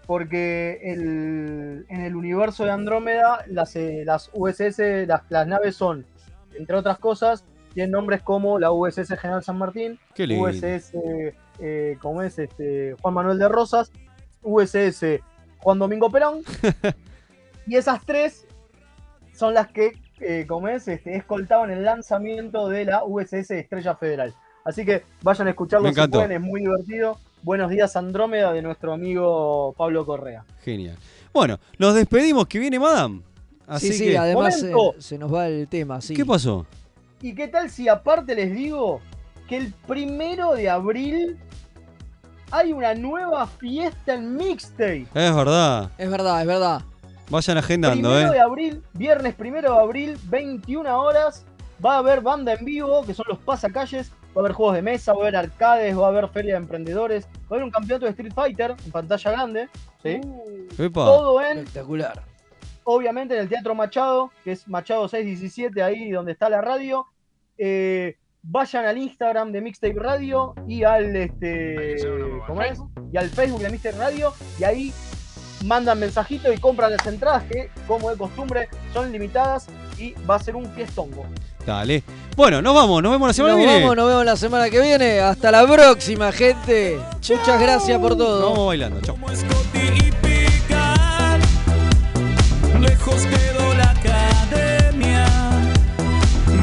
porque 0.05 0.79
el- 0.83 1.85
en 1.89 2.01
el 2.01 2.15
universo 2.15 2.63
de 2.65 2.71
Andrómeda 2.71 3.43
las, 3.47 3.75
eh, 3.75 4.03
las 4.05 4.29
USS, 4.33 5.05
las, 5.07 5.21
las 5.29 5.47
naves 5.47 5.75
son, 5.75 6.05
entre 6.57 6.75
otras 6.75 6.97
cosas, 6.99 7.43
tienen 7.73 7.91
nombres 7.91 8.21
como 8.23 8.57
la 8.59 8.71
USS 8.71 9.15
General 9.17 9.43
San 9.43 9.57
Martín. 9.57 9.99
USS, 10.41 10.93
eh, 11.59 11.97
¿cómo 12.01 12.21
es? 12.23 12.39
Este, 12.39 12.95
Juan 13.01 13.13
Manuel 13.13 13.37
de 13.37 13.47
Rosas, 13.49 13.91
USS 14.41 15.21
Juan 15.59 15.77
Domingo 15.79 16.09
Perón, 16.09 16.41
y 17.67 17.75
esas 17.75 18.03
tres 18.05 18.47
son 19.33 19.53
las 19.53 19.67
que, 19.67 19.91
eh, 20.19 20.45
como 20.47 20.67
es, 20.67 20.87
este, 20.87 21.15
escoltaban 21.15 21.69
el 21.69 21.83
lanzamiento 21.83 22.69
de 22.69 22.85
la 22.85 23.03
USS 23.03 23.51
Estrella 23.51 23.95
Federal. 23.95 24.33
Así 24.65 24.83
que 24.83 25.03
vayan 25.21 25.47
a 25.47 25.51
escucharlo 25.51 25.91
si 25.93 26.07
pueden, 26.07 26.31
es 26.31 26.41
muy 26.41 26.61
divertido. 26.61 27.17
Buenos 27.43 27.69
días 27.69 27.95
Andrómeda 27.95 28.51
de 28.51 28.61
nuestro 28.61 28.93
amigo 28.93 29.73
Pablo 29.77 30.05
Correa. 30.05 30.43
Genial. 30.63 30.97
Bueno, 31.31 31.59
nos 31.77 31.95
despedimos 31.95 32.47
que 32.47 32.59
viene 32.59 32.79
Madame. 32.79 33.21
Así 33.67 33.91
sí, 33.91 33.97
sí, 33.97 34.05
que. 34.05 34.17
además 34.17 34.61
eh, 34.63 34.73
se 34.97 35.17
nos 35.17 35.33
va 35.33 35.47
el 35.47 35.67
tema, 35.67 36.01
sí. 36.01 36.13
¿Qué 36.13 36.25
pasó? 36.25 36.65
¿Y 37.21 37.33
qué 37.33 37.47
tal 37.47 37.69
si 37.69 37.87
aparte 37.87 38.35
les 38.35 38.53
digo 38.53 39.01
que 39.47 39.57
el 39.57 39.73
primero 39.87 40.53
de 40.53 40.69
abril 40.69 41.37
hay 42.51 42.73
una 42.73 42.93
nueva 42.93 43.47
fiesta 43.47 44.15
en 44.15 44.35
Mixtape? 44.35 45.07
Es 45.13 45.35
verdad. 45.35 45.91
Es 45.97 46.09
verdad, 46.09 46.41
es 46.41 46.47
verdad. 46.47 46.81
Vayan 47.29 47.57
agendando, 47.57 48.09
Primero 48.09 48.31
de 48.31 48.37
¿eh? 48.37 48.41
abril, 48.41 48.83
viernes 48.93 49.35
primero 49.35 49.73
de 49.73 49.79
abril, 49.79 50.17
21 50.25 51.01
horas, 51.01 51.45
va 51.85 51.95
a 51.95 51.97
haber 51.97 52.21
banda 52.21 52.53
en 52.53 52.63
vivo, 52.63 53.05
que 53.05 53.13
son 53.13 53.25
los 53.27 53.37
pasacalles, 53.39 54.11
va 54.11 54.37
a 54.37 54.39
haber 54.39 54.53
juegos 54.53 54.75
de 54.75 54.81
mesa, 54.81 55.11
va 55.11 55.19
a 55.19 55.21
haber 55.23 55.35
arcades, 55.35 55.97
va 55.97 56.05
a 56.05 56.09
haber 56.09 56.29
feria 56.29 56.53
de 56.53 56.59
emprendedores, 56.59 57.25
va 57.25 57.39
a 57.49 57.53
haber 57.55 57.63
un 57.63 57.71
campeonato 57.71 58.05
de 58.05 58.11
Street 58.11 58.33
Fighter 58.33 58.75
en 58.85 58.91
pantalla 58.91 59.31
grande, 59.31 59.69
¿sí? 60.01 60.21
Epa. 60.77 61.05
Todo 61.05 61.41
en, 61.41 61.59
Espectacular. 61.59 62.23
obviamente, 62.85 63.35
en 63.35 63.41
el 63.41 63.49
Teatro 63.49 63.75
Machado, 63.75 64.31
que 64.45 64.53
es 64.53 64.67
Machado 64.67 65.07
617, 65.07 65.83
ahí 65.83 66.11
donde 66.11 66.31
está 66.31 66.49
la 66.49 66.61
radio. 66.61 67.07
Eh, 67.57 68.15
vayan 68.43 68.85
al 68.85 68.97
Instagram 68.97 69.51
de 69.51 69.61
Mixtape 69.61 69.95
Radio 69.95 70.53
y 70.67 70.83
al 70.83 71.15
este 71.15 71.97
¿cómo 72.45 72.61
es? 72.61 72.79
y 73.11 73.17
al 73.17 73.29
Facebook 73.29 73.61
de 73.61 73.69
Mixtape 73.71 73.97
Radio 73.97 74.31
y 74.59 74.63
ahí 74.63 74.93
mandan 75.65 75.99
mensajito 75.99 76.51
y 76.51 76.57
compran 76.57 76.91
las 76.91 77.05
entradas 77.05 77.43
que, 77.43 77.69
como 77.87 78.09
de 78.09 78.17
costumbre, 78.17 78.69
son 78.93 79.11
limitadas 79.11 79.67
y 79.97 80.13
va 80.29 80.35
a 80.35 80.39
ser 80.39 80.55
un 80.55 80.71
fiestongo. 80.73 81.25
Dale. 81.65 82.03
Bueno, 82.35 82.61
nos 82.61 82.73
vamos, 82.73 83.03
nos 83.03 83.11
vemos 83.11 83.27
la 83.27 83.33
semana 83.33 83.55
que 83.55 83.59
viene. 83.59 83.73
Nos 83.73 83.81
vamos, 83.81 83.97
nos 83.97 84.07
vemos 84.07 84.25
la 84.25 84.37
semana 84.37 84.69
que 84.69 84.81
viene. 84.81 85.19
Hasta 85.19 85.51
la 85.51 85.67
próxima, 85.67 86.31
gente. 86.31 86.97
Muchas 87.29 87.59
gracias 87.59 87.99
por 87.99 88.17
todo. 88.17 88.49
Vamos 88.49 88.67
bailando, 88.67 89.01
chao. 89.01 89.17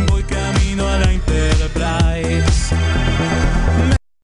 Voy 0.08 0.22
camino 0.22 0.88
a 0.88 0.98
la 0.98 1.12
Enterprise. 1.12 2.13